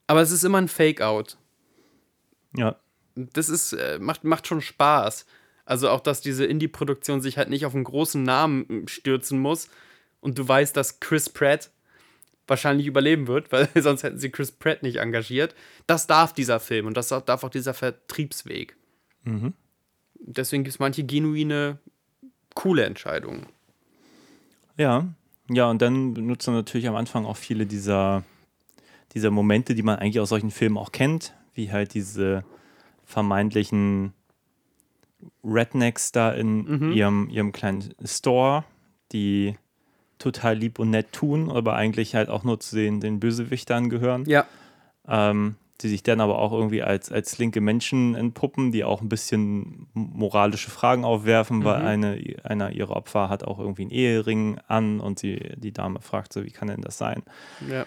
Aber 0.06 0.21
es 0.21 0.30
ist 0.30 0.43
immer 0.43 0.60
ein 0.60 0.67
Fake-Out. 0.67 1.38
ja. 2.56 2.76
Das 3.15 3.50
ist, 3.50 3.74
äh, 3.74 3.97
macht, 4.00 4.24
macht 4.24 4.47
schon 4.47 4.62
Spaß. 4.62 5.26
Also 5.65 5.89
auch, 5.89 6.00
dass 6.00 6.21
diese 6.21 6.45
Indie-Produktion 6.45 7.19
sich 7.19 7.38
halt 7.38 7.50
nicht 7.50 7.65
auf 7.65 7.74
einen 7.74 7.84
großen 7.84 8.21
Namen 8.21 8.86
äh, 8.86 8.88
stürzen 8.88 9.39
muss 9.39 9.69
und 10.19 10.38
du 10.38 10.47
weißt, 10.47 10.78
dass 10.78 11.00
Chris 11.00 11.30
Pratt 11.30 11.71
wahrscheinlich 12.51 12.85
überleben 12.85 13.25
wird, 13.27 13.51
weil 13.51 13.67
sonst 13.81 14.03
hätten 14.03 14.19
sie 14.19 14.29
Chris 14.29 14.51
Pratt 14.51 14.83
nicht 14.83 14.97
engagiert. 14.97 15.55
Das 15.87 16.05
darf 16.05 16.33
dieser 16.33 16.59
Film 16.59 16.85
und 16.85 16.95
das 16.95 17.07
darf 17.07 17.43
auch 17.43 17.49
dieser 17.49 17.73
Vertriebsweg. 17.73 18.75
Deswegen 20.19 20.63
gibt 20.63 20.75
es 20.75 20.79
manche 20.79 21.03
genuine, 21.03 21.79
coole 22.53 22.83
Entscheidungen. 22.83 23.47
Ja, 24.77 25.07
ja, 25.49 25.69
und 25.69 25.81
dann 25.81 26.13
benutzt 26.13 26.47
er 26.47 26.53
natürlich 26.53 26.87
am 26.87 26.95
Anfang 26.95 27.25
auch 27.25 27.37
viele 27.37 27.65
dieser, 27.65 28.23
dieser 29.13 29.31
Momente, 29.31 29.73
die 29.73 29.83
man 29.83 29.99
eigentlich 29.99 30.19
aus 30.19 30.29
solchen 30.29 30.51
Filmen 30.51 30.77
auch 30.77 30.91
kennt, 30.91 31.33
wie 31.53 31.71
halt 31.71 31.93
diese 31.93 32.43
vermeintlichen 33.05 34.13
Rednecks 35.43 36.11
da 36.11 36.31
in 36.31 36.91
ihrem, 36.93 37.29
ihrem 37.29 37.51
kleinen 37.51 37.93
Store, 38.03 38.63
die 39.11 39.55
total 40.21 40.55
lieb 40.55 40.79
und 40.79 40.89
nett 40.89 41.12
tun, 41.12 41.51
aber 41.51 41.75
eigentlich 41.75 42.15
halt 42.15 42.29
auch 42.29 42.43
nur 42.43 42.60
zu 42.60 42.75
den, 42.75 42.99
den 42.99 43.19
Bösewichtern 43.19 43.89
gehören. 43.89 44.25
Ja. 44.25 44.45
ähm, 45.07 45.55
die 45.81 45.89
sich 45.89 46.03
dann 46.03 46.21
aber 46.21 46.38
auch 46.38 46.51
irgendwie 46.51 46.84
als, 46.84 47.12
als 47.12 47.39
linke 47.39 47.60
Menschen 47.60 48.13
entpuppen, 48.13 48.71
die 48.71 48.84
auch 48.84 49.01
ein 49.01 49.10
bisschen 49.10 49.88
moralische 49.93 50.69
Fragen 50.69 51.03
aufwerfen, 51.03 51.63
weil 51.63 51.81
eine, 51.81 52.21
einer 52.43 52.71
ihrer 52.71 52.95
Opfer 52.95 53.29
hat 53.29 53.43
auch 53.43 53.57
irgendwie 53.57 53.84
einen 53.84 53.91
Ehering 53.91 54.60
an 54.67 54.99
und 54.99 55.17
sie, 55.17 55.53
die 55.55 55.71
Dame 55.71 55.99
fragt 56.01 56.34
so, 56.34 56.43
wie 56.43 56.51
kann 56.51 56.67
denn 56.67 56.81
das 56.81 56.97
sein? 56.97 57.23
ja. 57.67 57.86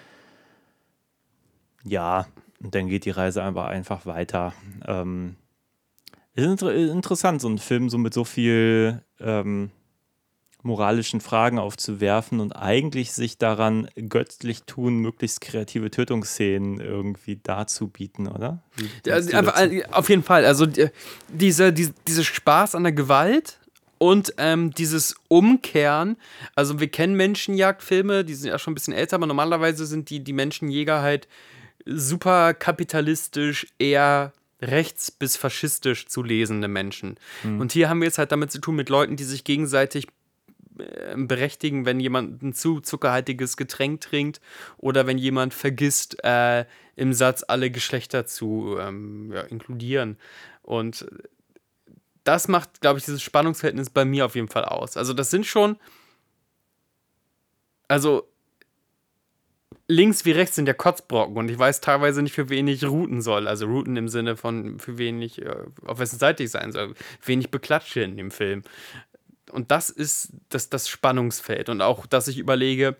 Ja, 1.87 2.25
und 2.61 2.73
dann 2.73 2.87
geht 2.87 3.05
die 3.05 3.11
Reise 3.11 3.43
einfach, 3.43 3.67
einfach 3.67 4.07
weiter. 4.07 4.53
Ähm, 4.87 5.35
ist 6.33 6.45
inter 6.45 6.73
interessant, 6.73 7.41
so 7.41 7.47
einen 7.47 7.59
Film 7.59 7.89
so 7.89 7.99
mit 7.99 8.13
so 8.13 8.23
viel 8.23 9.03
ähm, 9.19 9.69
moralischen 10.65 11.21
Fragen 11.21 11.59
aufzuwerfen 11.59 12.39
und 12.39 12.53
eigentlich 12.53 13.13
sich 13.13 13.37
daran 13.37 13.87
göttlich 14.09 14.63
tun, 14.63 14.97
möglichst 14.97 15.39
kreative 15.39 15.91
Tötungsszenen 15.91 16.79
irgendwie 16.79 17.39
darzubieten, 17.41 18.27
oder? 18.27 18.63
Äh, 19.05 19.83
auf 19.91 20.09
jeden 20.09 20.23
Fall. 20.23 20.45
Also 20.45 20.65
die, 20.65 20.87
diese, 21.29 21.71
die, 21.71 21.93
dieser 22.07 22.23
Spaß 22.23 22.75
an 22.75 22.83
der 22.83 22.93
Gewalt 22.93 23.59
Und 23.97 24.33
ähm, 24.37 24.71
dieses 24.71 25.15
Umkehren, 25.29 26.17
also 26.53 26.79
wir 26.79 26.89
kennen 26.89 27.15
Menschenjagdfilme, 27.15 28.25
die 28.25 28.33
sind 28.33 28.49
ja 28.49 28.59
schon 28.59 28.73
ein 28.73 28.75
bisschen 28.75 28.93
älter, 28.93 29.15
aber 29.15 29.25
normalerweise 29.25 29.85
sind 29.85 30.09
die, 30.09 30.21
die 30.23 30.33
Menschenjäger 30.33 31.01
halt 31.01 31.27
super 31.85 32.53
kapitalistisch, 32.53 33.67
eher 33.79 34.33
rechts 34.61 35.11
bis 35.11 35.37
faschistisch 35.37 36.07
zu 36.07 36.23
lesende 36.23 36.67
Menschen. 36.67 37.17
Und 37.59 37.71
hier 37.71 37.89
haben 37.89 37.99
wir 37.99 38.05
jetzt 38.07 38.17
halt 38.17 38.31
damit 38.31 38.51
zu 38.51 38.59
tun 38.59 38.75
mit 38.75 38.89
Leuten, 38.89 39.15
die 39.15 39.23
sich 39.23 39.43
gegenseitig 39.43 40.07
äh, 40.07 40.09
berechtigen, 41.15 41.85
wenn 41.85 41.99
jemand 41.99 42.41
ein 42.41 42.53
zu 42.53 42.79
zuckerhaltiges 42.81 43.57
Getränk 43.57 44.01
trinkt 44.01 44.41
oder 44.77 45.07
wenn 45.07 45.17
jemand 45.17 45.53
vergisst, 45.53 46.23
äh, 46.23 46.65
im 46.95 47.13
Satz 47.13 47.43
alle 47.47 47.71
Geschlechter 47.71 48.25
zu 48.25 48.77
ähm, 48.79 49.31
ja, 49.33 49.41
inkludieren. 49.41 50.17
Und 50.61 51.05
das 52.23 52.47
macht, 52.47 52.81
glaube 52.81 52.99
ich, 52.99 53.05
dieses 53.05 53.21
Spannungsverhältnis 53.21 53.89
bei 53.89 54.05
mir 54.05 54.25
auf 54.25 54.35
jeden 54.35 54.47
Fall 54.47 54.65
aus. 54.65 54.97
Also 54.97 55.13
das 55.13 55.29
sind 55.29 55.45
schon, 55.45 55.77
also 57.87 58.27
links 59.87 60.25
wie 60.25 60.31
rechts 60.31 60.55
sind 60.55 60.67
ja 60.67 60.73
Kotzbrocken 60.73 61.37
und 61.37 61.49
ich 61.49 61.59
weiß 61.59 61.81
teilweise 61.81 62.21
nicht, 62.21 62.33
für 62.33 62.49
wen 62.49 62.67
ich 62.67 62.83
routen 62.83 63.21
soll. 63.21 63.47
Also 63.47 63.67
routen 63.67 63.95
im 63.97 64.09
Sinne 64.09 64.35
von, 64.35 64.79
für 64.79 64.97
wen 64.97 65.21
ich, 65.21 65.41
äh, 65.41 65.55
auf 65.85 65.99
wessen 65.99 66.19
Seite 66.19 66.43
ich 66.43 66.51
sein 66.51 66.71
soll, 66.71 66.95
wen 67.23 67.39
ich 67.39 67.51
beklatsche 67.51 68.01
in 68.01 68.17
dem 68.17 68.31
Film. 68.31 68.63
Und 69.51 69.71
das 69.71 69.89
ist 69.89 70.33
das, 70.49 70.69
das 70.69 70.89
Spannungsfeld. 70.89 71.69
Und 71.69 71.81
auch, 71.81 72.05
dass 72.05 72.27
ich 72.27 72.37
überlege, 72.37 72.95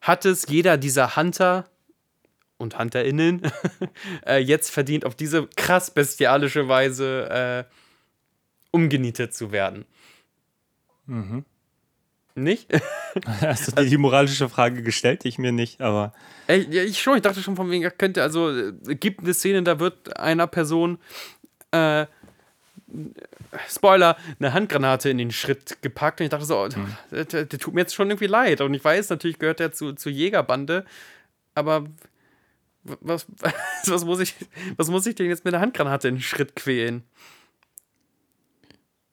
hat 0.00 0.24
es 0.24 0.46
jeder 0.48 0.76
dieser 0.76 1.16
Hunter 1.16 1.64
und 2.58 2.78
HunterInnen 2.78 3.42
äh, 4.26 4.38
jetzt 4.38 4.70
verdient, 4.70 5.04
auf 5.04 5.14
diese 5.14 5.46
krass 5.56 5.90
bestialische 5.90 6.68
Weise 6.68 7.28
äh, 7.30 7.64
umgenietet 8.70 9.34
zu 9.34 9.50
werden? 9.52 9.86
Nicht? 12.34 12.72
Hast 13.40 13.68
du 13.68 13.72
dir 13.72 13.88
die 13.88 13.96
moralische 13.96 14.48
Frage 14.48 14.82
gestellt? 14.82 15.24
Ich 15.24 15.38
mir 15.38 15.52
nicht, 15.52 15.80
aber 15.80 16.12
ja, 16.48 16.82
ich 16.82 17.00
schon, 17.00 17.16
ich 17.16 17.22
dachte 17.22 17.40
schon 17.40 17.54
von 17.54 17.70
wegen, 17.70 17.88
könnte, 17.96 18.22
also 18.22 18.50
äh, 18.50 18.72
gibt 18.96 19.20
eine 19.20 19.34
Szene, 19.34 19.62
da 19.62 19.78
wird 19.78 20.16
einer 20.18 20.48
Person, 20.48 20.98
äh, 21.70 22.06
Spoiler, 23.68 24.16
eine 24.38 24.52
Handgranate 24.52 25.10
in 25.10 25.18
den 25.18 25.30
Schritt 25.30 25.82
gepackt 25.82 26.20
und 26.20 26.24
ich 26.24 26.30
dachte 26.30 26.44
so, 26.44 26.58
oh, 26.58 26.68
der, 27.10 27.24
der, 27.24 27.44
der 27.44 27.58
tut 27.58 27.74
mir 27.74 27.80
jetzt 27.80 27.94
schon 27.94 28.08
irgendwie 28.10 28.26
leid. 28.26 28.60
Und 28.60 28.74
ich 28.74 28.84
weiß, 28.84 29.10
natürlich 29.10 29.38
gehört 29.38 29.60
er 29.60 29.72
zu, 29.72 29.92
zur 29.92 30.12
Jägerbande, 30.12 30.84
aber 31.54 31.84
was, 32.82 33.26
was, 33.86 34.04
muss 34.04 34.20
ich, 34.20 34.34
was 34.76 34.88
muss 34.88 35.06
ich 35.06 35.14
denn 35.14 35.26
jetzt 35.26 35.44
mit 35.44 35.54
einer 35.54 35.62
Handgranate 35.62 36.08
in 36.08 36.16
den 36.16 36.22
Schritt 36.22 36.56
quälen? 36.56 37.04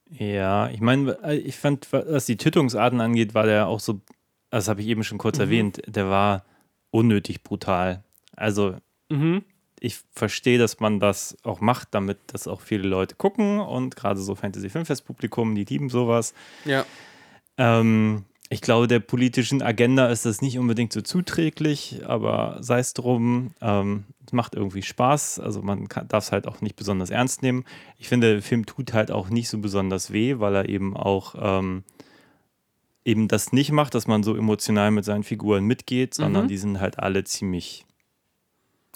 Ja, 0.09 0.69
ich 0.69 0.81
meine, 0.81 1.17
ich 1.31 1.55
fand, 1.55 1.87
was 1.91 2.25
die 2.25 2.35
Tötungsarten 2.35 2.99
angeht, 2.99 3.33
war 3.33 3.45
der 3.45 3.67
auch 3.67 3.79
so, 3.79 4.01
das 4.49 4.67
habe 4.67 4.81
ich 4.81 4.87
eben 4.87 5.05
schon 5.05 5.17
kurz 5.17 5.39
erwähnt, 5.39 5.81
der 5.87 6.09
war 6.09 6.43
unnötig 6.89 7.43
brutal. 7.43 8.03
Also, 8.35 8.75
ich 9.81 9.99
verstehe, 10.13 10.59
dass 10.59 10.79
man 10.79 10.99
das 10.99 11.35
auch 11.43 11.59
macht, 11.59 11.89
damit 11.91 12.19
das 12.27 12.47
auch 12.47 12.61
viele 12.61 12.87
Leute 12.87 13.15
gucken 13.15 13.59
und 13.59 13.95
gerade 13.95 14.21
so 14.21 14.35
Fantasy-Filmfest-Publikum, 14.35 15.55
die 15.55 15.65
lieben 15.65 15.89
sowas. 15.89 16.35
Ja. 16.65 16.85
Ähm, 17.57 18.23
ich 18.49 18.61
glaube, 18.61 18.87
der 18.87 18.99
politischen 18.99 19.63
Agenda 19.63 20.07
ist 20.07 20.25
das 20.25 20.41
nicht 20.43 20.59
unbedingt 20.59 20.93
so 20.93 21.01
zuträglich, 21.01 22.01
aber 22.05 22.57
sei 22.61 22.77
es 22.77 22.93
drum, 22.93 23.55
ähm, 23.59 24.03
es 24.23 24.33
macht 24.33 24.53
irgendwie 24.53 24.83
Spaß. 24.83 25.39
Also 25.39 25.63
man 25.63 25.87
darf 26.07 26.25
es 26.25 26.31
halt 26.31 26.47
auch 26.47 26.61
nicht 26.61 26.75
besonders 26.75 27.09
ernst 27.09 27.41
nehmen. 27.41 27.65
Ich 27.97 28.07
finde, 28.07 28.33
der 28.33 28.41
Film 28.43 28.67
tut 28.67 28.93
halt 28.93 29.09
auch 29.09 29.29
nicht 29.29 29.49
so 29.49 29.57
besonders 29.57 30.13
weh, 30.13 30.37
weil 30.37 30.55
er 30.55 30.69
eben 30.69 30.95
auch 30.95 31.33
ähm, 31.39 31.83
eben 33.03 33.27
das 33.27 33.51
nicht 33.51 33.71
macht, 33.71 33.95
dass 33.95 34.05
man 34.05 34.21
so 34.21 34.35
emotional 34.35 34.91
mit 34.91 35.05
seinen 35.05 35.23
Figuren 35.23 35.65
mitgeht, 35.65 36.13
sondern 36.13 36.47
die 36.47 36.57
sind 36.57 36.79
halt 36.79 36.99
alle 36.99 37.23
ziemlich 37.23 37.85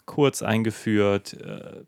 kurz 0.05 0.41
eingeführt. 0.41 1.33
Äh, 1.33 1.83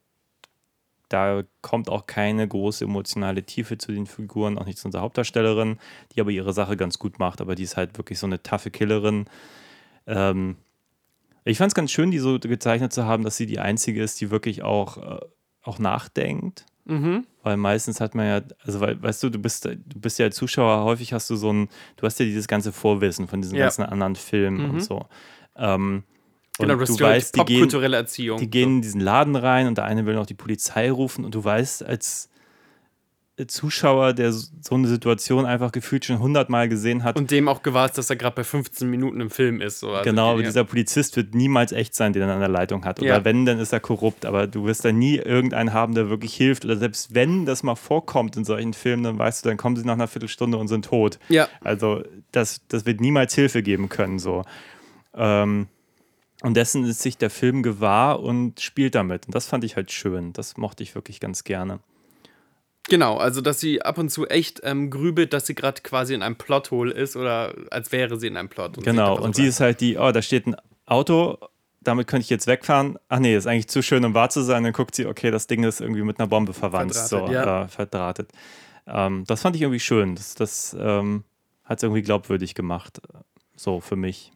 da 1.10 1.44
kommt 1.62 1.90
auch 1.90 2.06
keine 2.06 2.46
große 2.48 2.84
emotionale 2.84 3.44
Tiefe 3.44 3.78
zu 3.78 3.94
den 3.94 4.06
Figuren, 4.08 4.58
auch 4.58 4.66
nicht 4.66 4.78
zu 4.78 4.88
unserer 4.88 5.04
Hauptdarstellerin, 5.04 5.80
die 6.14 6.20
aber 6.22 6.32
ihre 6.32 6.52
Sache 6.54 6.76
ganz 6.76 7.00
gut 7.00 7.18
macht, 7.18 7.40
aber 7.40 7.56
die 7.56 7.64
ist 7.64 7.78
halt 7.78 7.98
wirklich 7.98 8.20
so 8.20 8.28
eine 8.28 8.44
taffe 8.44 8.72
Killerin. 8.72 9.26
Ähm, 10.06 10.58
ich 11.46 11.58
fand 11.60 11.70
es 11.72 11.76
ganz 11.76 11.92
schön, 11.92 12.12
die 12.12 12.20
so 12.20 12.38
gezeichnet 12.40 12.92
zu 12.92 13.06
haben, 13.06 13.24
dass 13.24 13.38
sie 13.38 13.46
die 13.46 13.60
einzige 13.60 14.04
ist, 14.04 14.20
die 14.20 14.32
wirklich 14.32 14.64
auch, 14.64 14.98
äh, 14.98 15.26
auch 15.62 15.80
nachdenkt. 15.80 16.66
Weil 17.44 17.56
meistens 17.58 18.02
hat 18.02 18.16
man 18.16 18.26
ja, 18.26 18.42
also 18.66 18.82
weil, 18.82 19.02
weißt 19.02 19.24
du, 19.24 19.30
du 19.30 19.40
bist, 19.40 19.64
du 19.66 19.78
bist 20.00 20.20
ja 20.20 20.26
als 20.26 20.36
Zuschauer, 20.36 20.84
häufig 20.84 21.14
hast 21.14 21.30
du 21.30 21.36
so 21.38 21.52
ein, 21.54 21.70
du 21.96 22.06
hast 22.06 22.20
ja 22.20 22.26
dieses 22.26 22.50
ganze 22.50 22.74
Vorwissen 22.74 23.28
von 23.28 23.42
diesen 23.42 23.58
Ja. 23.58 23.66
ganzen 23.66 23.84
anderen 23.84 24.16
Filmen 24.18 24.70
und 24.70 24.82
so. 24.82 25.06
Ähm, 25.56 26.04
Genau, 26.60 26.76
das 26.80 26.96
du 26.96 27.04
weißt, 27.04 27.36
die 27.36 27.40
gehen, 27.40 27.46
popkulturelle 27.60 27.98
Erziehung. 27.98 28.40
die 28.40 28.50
gehen 28.50 28.78
in 28.78 28.82
diesen 28.82 29.02
Laden 29.02 29.36
rein 29.36 29.68
und 29.68 29.78
der 29.78 29.86
eine 29.86 30.06
will 30.06 30.16
noch 30.16 30.26
die 30.26 30.34
Polizei 30.34 30.90
rufen 30.92 31.24
und 31.26 31.36
du 31.36 31.44
weißt 31.44 31.84
als 31.84 32.30
Zuschauer, 33.46 34.14
der 34.14 34.32
so 34.32 34.50
eine 34.72 34.88
Situation 34.88 35.46
einfach 35.46 35.72
gefühlt 35.72 36.04
schon 36.06 36.18
hundertmal 36.18 36.68
gesehen 36.68 37.04
hat, 37.04 37.18
und 37.20 37.30
dem 37.30 37.48
auch 37.48 37.62
gewahr 37.62 37.86
ist, 37.86 37.96
dass 37.96 38.10
er 38.10 38.16
gerade 38.16 38.36
bei 38.36 38.44
15 38.44 38.90
Minuten 38.90 39.22
im 39.22 39.30
Film 39.30 39.62
ist. 39.62 39.80
So. 39.80 39.92
Also 39.92 40.06
genau, 40.10 40.32
aber 40.32 40.40
die- 40.40 40.46
dieser 40.48 40.64
Polizist 40.64 41.16
wird 41.18 41.36
niemals 41.36 41.72
echt 41.72 41.94
sein, 41.94 42.14
den 42.14 42.24
er 42.24 42.34
an 42.34 42.40
der 42.40 42.50
Leitung 42.50 42.84
hat. 42.84 43.00
Oder 43.00 43.18
Ja. 43.18 43.26
wenn, 43.26 43.46
dann 43.46 43.60
ist 43.60 43.72
er 43.74 43.80
korrupt, 43.80 44.26
aber 44.26 44.48
du 44.48 44.66
wirst 44.66 44.84
da 44.86 44.92
nie 44.92 45.18
irgendeinen 45.18 45.72
haben, 45.72 45.94
der 45.94 46.10
wirklich 46.10 46.34
hilft. 46.34 46.66
Oder 46.66 46.78
selbst 46.78 47.14
wenn 47.14 47.46
das 47.46 47.62
mal 47.62 47.76
vorkommt 47.76 48.36
in 48.38 48.44
solchen 48.44 48.74
Filmen, 48.74 49.04
dann 49.04 49.20
weißt 49.20 49.46
du, 49.46 49.50
dann 49.50 49.58
kommen 49.58 49.76
sie 49.76 49.86
nach 49.86 49.94
einer 49.94 50.08
Viertelstunde 50.08 50.58
und 50.58 50.68
sind 50.68 50.86
tot. 50.86 51.20
Ja. 51.30 51.48
Also 51.62 52.02
das, 52.32 52.62
das 52.70 52.88
wird 52.88 53.02
niemals 53.02 53.36
Hilfe 53.36 53.62
geben 53.62 53.88
können. 53.88 54.18
So. 54.18 54.46
Ähm, 55.16 55.68
und 56.44 56.56
dessen 56.56 56.86
ist 56.86 57.02
sich 57.02 57.18
der 57.18 57.30
Film 57.30 57.64
gewahr 57.64 58.20
und 58.20 58.60
spielt 58.60 58.96
damit. 58.96 59.26
Und 59.26 59.36
das 59.36 59.48
fand 59.48 59.64
ich 59.64 59.76
halt 59.76 59.92
schön. 59.92 60.34
Das 60.34 60.58
mochte 60.58 60.84
ich 60.84 60.94
wirklich 60.94 61.20
ganz 61.20 61.44
gerne. 61.44 61.80
Genau, 62.90 63.18
also 63.18 63.42
dass 63.42 63.60
sie 63.60 63.82
ab 63.82 63.98
und 63.98 64.10
zu 64.10 64.28
echt 64.28 64.62
ähm, 64.64 64.90
grübelt, 64.90 65.34
dass 65.34 65.46
sie 65.46 65.56
gerade 65.56 65.82
quasi 65.82 66.14
in 66.14 66.22
einem 66.22 66.38
Plothole 66.38 66.94
ist 66.94 67.18
oder 67.18 67.54
als 67.70 67.92
wäre 67.92 68.18
sie 68.18 68.28
in 68.28 68.38
einem 68.38 68.50
Plot. 68.50 68.78
Und 68.78 68.84
Genau, 68.86 69.20
und 69.20 69.36
sie 69.36 69.46
ist 69.46 69.60
halt 69.60 69.82
die, 69.82 69.98
oh, 69.98 70.12
da 70.12 70.22
steht 70.22 70.48
ein 70.48 70.56
Auto, 70.86 71.38
damit 71.82 72.08
könnte 72.08 72.24
ich 72.24 72.30
jetzt 72.30 72.48
wegfahren. 72.48 72.98
Ach 73.10 73.20
nee, 73.20 73.36
ist 73.36 73.46
eigentlich 73.46 73.68
zu 73.68 73.84
schön, 73.84 74.06
um 74.06 74.14
wahr 74.14 74.30
zu 74.30 74.42
sein. 74.42 74.64
Dann 74.64 74.74
guckt 74.74 74.96
sie, 74.96 75.06
okay, 75.06 75.32
das 75.32 75.48
Ding 75.48 75.64
ist 75.64 75.82
irgendwie 75.82 76.02
mit 76.02 76.20
einer 76.20 76.28
Bombe 76.28 76.54
verwandt, 76.54 76.94
Verdrahtet, 76.94 77.28
so 77.28 77.34
ja. 77.34 77.64
äh, 77.64 77.68
verdrahtet. 77.68 78.30
Ähm, 78.86 79.26
das 79.28 79.42
fand 79.42 79.56
ich 79.58 79.64
irgendwie 79.64 79.82
schön. 79.82 80.16
Das, 80.16 80.36
das 80.36 80.76
ähm, 80.80 81.26
hat 81.66 81.80
es 81.80 81.84
irgendwie 81.84 82.04
glaubwürdig 82.04 82.56
gemacht. 82.56 83.02
So 83.56 83.82
für 83.82 83.98
mich. 83.98 84.32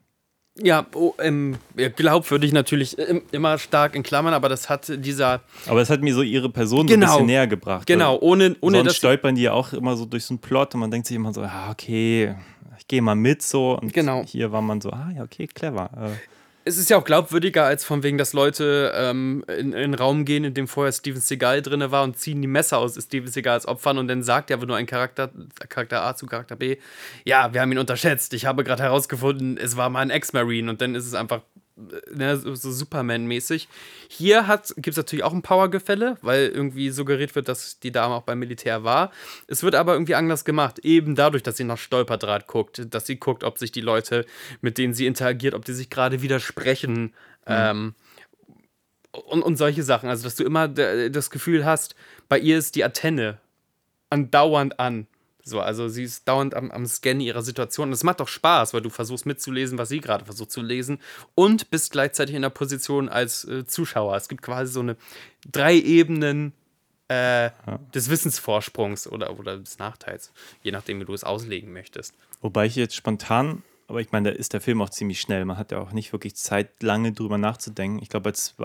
Ja, 0.57 0.85
oh, 0.95 1.13
ähm, 1.19 1.55
glaubwürdig 1.95 2.51
natürlich 2.51 2.97
ähm, 2.99 3.21
immer 3.31 3.57
stark 3.57 3.95
in 3.95 4.03
Klammern, 4.03 4.33
aber 4.33 4.49
das 4.49 4.69
hat 4.69 4.91
dieser, 5.03 5.41
Aber 5.67 5.81
es 5.81 5.89
hat 5.89 6.01
mir 6.01 6.13
so 6.13 6.21
ihre 6.23 6.49
Person 6.49 6.87
so 6.87 6.93
Genau. 6.93 7.05
ein 7.05 7.11
bisschen 7.13 7.25
näher 7.27 7.47
gebracht. 7.47 7.87
genau, 7.87 8.17
ohne, 8.19 8.55
ohne 8.59 8.77
Sonst 8.79 8.87
dass. 8.89 8.97
stolpern 8.97 9.35
die 9.35 9.43
ja 9.43 9.53
auch 9.53 9.71
immer 9.71 9.95
so 9.95 10.05
durch 10.05 10.25
so 10.25 10.33
einen 10.33 10.39
Plot 10.39 10.73
und 10.75 10.81
man 10.81 10.91
denkt 10.91 11.07
sich 11.07 11.15
immer 11.15 11.33
so, 11.33 11.41
ah, 11.41 11.71
okay, 11.71 12.35
ich 12.77 12.85
gehe 12.87 13.01
mal 13.01 13.15
mit 13.15 13.41
so. 13.41 13.79
Und 13.79 13.93
Genau. 13.93 14.23
hier 14.25 14.51
war 14.51 14.61
man 14.61 14.81
so, 14.81 14.89
ah 14.91 15.09
ja, 15.15 15.23
okay, 15.23 15.47
clever. 15.47 15.89
Es 16.63 16.77
ist 16.77 16.89
ja 16.91 16.97
auch 16.97 17.03
glaubwürdiger, 17.03 17.65
als 17.65 17.83
von 17.83 18.03
wegen, 18.03 18.19
dass 18.19 18.33
Leute 18.33 18.93
ähm, 18.95 19.43
in, 19.47 19.73
in 19.73 19.75
einen 19.75 19.93
Raum 19.95 20.25
gehen, 20.25 20.43
in 20.43 20.53
dem 20.53 20.67
vorher 20.67 20.91
Steven 20.91 21.19
Seagal 21.19 21.63
drin 21.63 21.89
war 21.89 22.03
und 22.03 22.17
ziehen 22.17 22.41
die 22.41 22.47
Messer 22.47 22.77
aus 22.77 23.01
Steven 23.01 23.27
Seagals 23.27 23.67
Opfern 23.67 23.97
und 23.97 24.07
dann 24.07 24.21
sagt 24.21 24.51
ja 24.51 24.57
aber 24.57 24.67
nur 24.67 24.75
ein 24.75 24.85
Charakter, 24.85 25.31
Charakter 25.69 26.03
A 26.03 26.15
zu 26.15 26.27
Charakter 26.27 26.55
B, 26.55 26.77
ja, 27.25 27.51
wir 27.51 27.61
haben 27.61 27.71
ihn 27.71 27.79
unterschätzt. 27.79 28.33
Ich 28.33 28.45
habe 28.45 28.63
gerade 28.63 28.83
herausgefunden, 28.83 29.57
es 29.57 29.75
war 29.75 29.89
mal 29.89 30.01
ein 30.01 30.11
Ex-Marine 30.11 30.69
und 30.69 30.81
dann 30.81 30.93
ist 30.93 31.07
es 31.07 31.15
einfach 31.15 31.41
ne, 31.75 32.37
so, 32.37 32.55
Superman-mäßig. 32.55 33.67
Hier 34.09 34.61
gibt 34.75 34.87
es 34.87 34.97
natürlich 34.97 35.23
auch 35.23 35.33
ein 35.33 35.41
Powergefälle, 35.41 36.17
weil 36.21 36.47
irgendwie 36.47 36.89
suggeriert 36.89 37.35
wird, 37.35 37.47
dass 37.47 37.79
die 37.79 37.91
Dame 37.91 38.15
auch 38.15 38.23
beim 38.23 38.39
Militär 38.39 38.83
war. 38.83 39.11
Es 39.47 39.63
wird 39.63 39.75
aber 39.75 39.93
irgendwie 39.93 40.15
anders 40.15 40.45
gemacht, 40.45 40.79
eben 40.79 41.15
dadurch, 41.15 41.43
dass 41.43 41.57
sie 41.57 41.63
nach 41.63 41.77
Stolperdraht 41.77 42.47
guckt, 42.47 42.93
dass 42.93 43.05
sie 43.05 43.17
guckt, 43.17 43.43
ob 43.43 43.57
sich 43.57 43.71
die 43.71 43.81
Leute, 43.81 44.25
mit 44.61 44.77
denen 44.77 44.93
sie 44.93 45.07
interagiert, 45.07 45.53
ob 45.53 45.65
die 45.65 45.73
sich 45.73 45.89
gerade 45.89 46.21
widersprechen. 46.21 47.13
Ähm, 47.45 47.95
und, 49.11 49.41
und 49.41 49.57
solche 49.57 49.83
Sachen. 49.83 50.09
Also, 50.09 50.23
dass 50.23 50.35
du 50.35 50.43
immer 50.43 50.67
das 50.67 51.29
Gefühl 51.29 51.65
hast, 51.65 51.95
bei 52.29 52.39
ihr 52.39 52.57
ist 52.57 52.75
die 52.75 52.83
Antenne 52.83 53.39
andauernd 54.09 54.79
an. 54.79 55.07
So, 55.43 55.59
also 55.59 55.87
sie 55.89 56.03
ist 56.03 56.27
dauernd 56.27 56.53
am, 56.53 56.71
am 56.71 56.85
Scannen 56.85 57.21
ihrer 57.21 57.41
Situation. 57.41 57.89
Und 57.89 57.93
es 57.93 58.03
macht 58.03 58.19
doch 58.19 58.27
Spaß, 58.27 58.73
weil 58.73 58.81
du 58.81 58.89
versuchst 58.89 59.25
mitzulesen, 59.25 59.77
was 59.77 59.89
sie 59.89 59.99
gerade 59.99 60.25
versucht 60.25 60.51
zu 60.51 60.61
lesen 60.61 60.99
und 61.35 61.69
bist 61.71 61.91
gleichzeitig 61.91 62.35
in 62.35 62.41
der 62.41 62.49
Position 62.49 63.09
als 63.09 63.45
äh, 63.45 63.65
Zuschauer. 63.65 64.15
Es 64.15 64.27
gibt 64.27 64.41
quasi 64.41 64.71
so 64.71 64.81
eine 64.81 64.97
drei 65.49 65.75
Ebenen 65.75 66.53
äh, 67.07 67.49
des 67.93 68.09
Wissensvorsprungs 68.09 69.07
oder, 69.07 69.37
oder 69.37 69.57
des 69.57 69.79
Nachteils, 69.79 70.31
je 70.63 70.71
nachdem, 70.71 70.99
wie 71.01 71.05
du 71.05 71.13
es 71.13 71.23
auslegen 71.23 71.73
möchtest. 71.73 72.13
Wobei 72.41 72.65
ich 72.67 72.75
jetzt 72.75 72.95
spontan, 72.95 73.63
aber 73.87 73.99
ich 73.99 74.13
meine, 74.13 74.31
da 74.31 74.37
ist 74.37 74.53
der 74.53 74.61
Film 74.61 74.81
auch 74.81 74.89
ziemlich 74.89 75.19
schnell. 75.19 75.43
Man 75.43 75.57
hat 75.57 75.73
ja 75.73 75.79
auch 75.79 75.91
nicht 75.91 76.13
wirklich 76.13 76.35
Zeit, 76.35 76.81
lange 76.81 77.11
drüber 77.11 77.37
nachzudenken. 77.37 78.01
Ich 78.01 78.07
glaube, 78.07 78.29
als, 78.29 78.55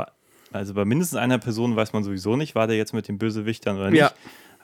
also 0.53 0.75
bei 0.75 0.85
mindestens 0.85 1.19
einer 1.19 1.39
Person 1.39 1.75
weiß 1.75 1.93
man 1.93 2.05
sowieso 2.05 2.37
nicht, 2.37 2.55
war 2.55 2.69
der 2.69 2.77
jetzt 2.77 2.95
mit 2.95 3.09
den 3.09 3.19
Bösewichtern 3.19 3.77
oder 3.77 3.91
nicht. 3.91 3.99
Ja. 3.99 4.13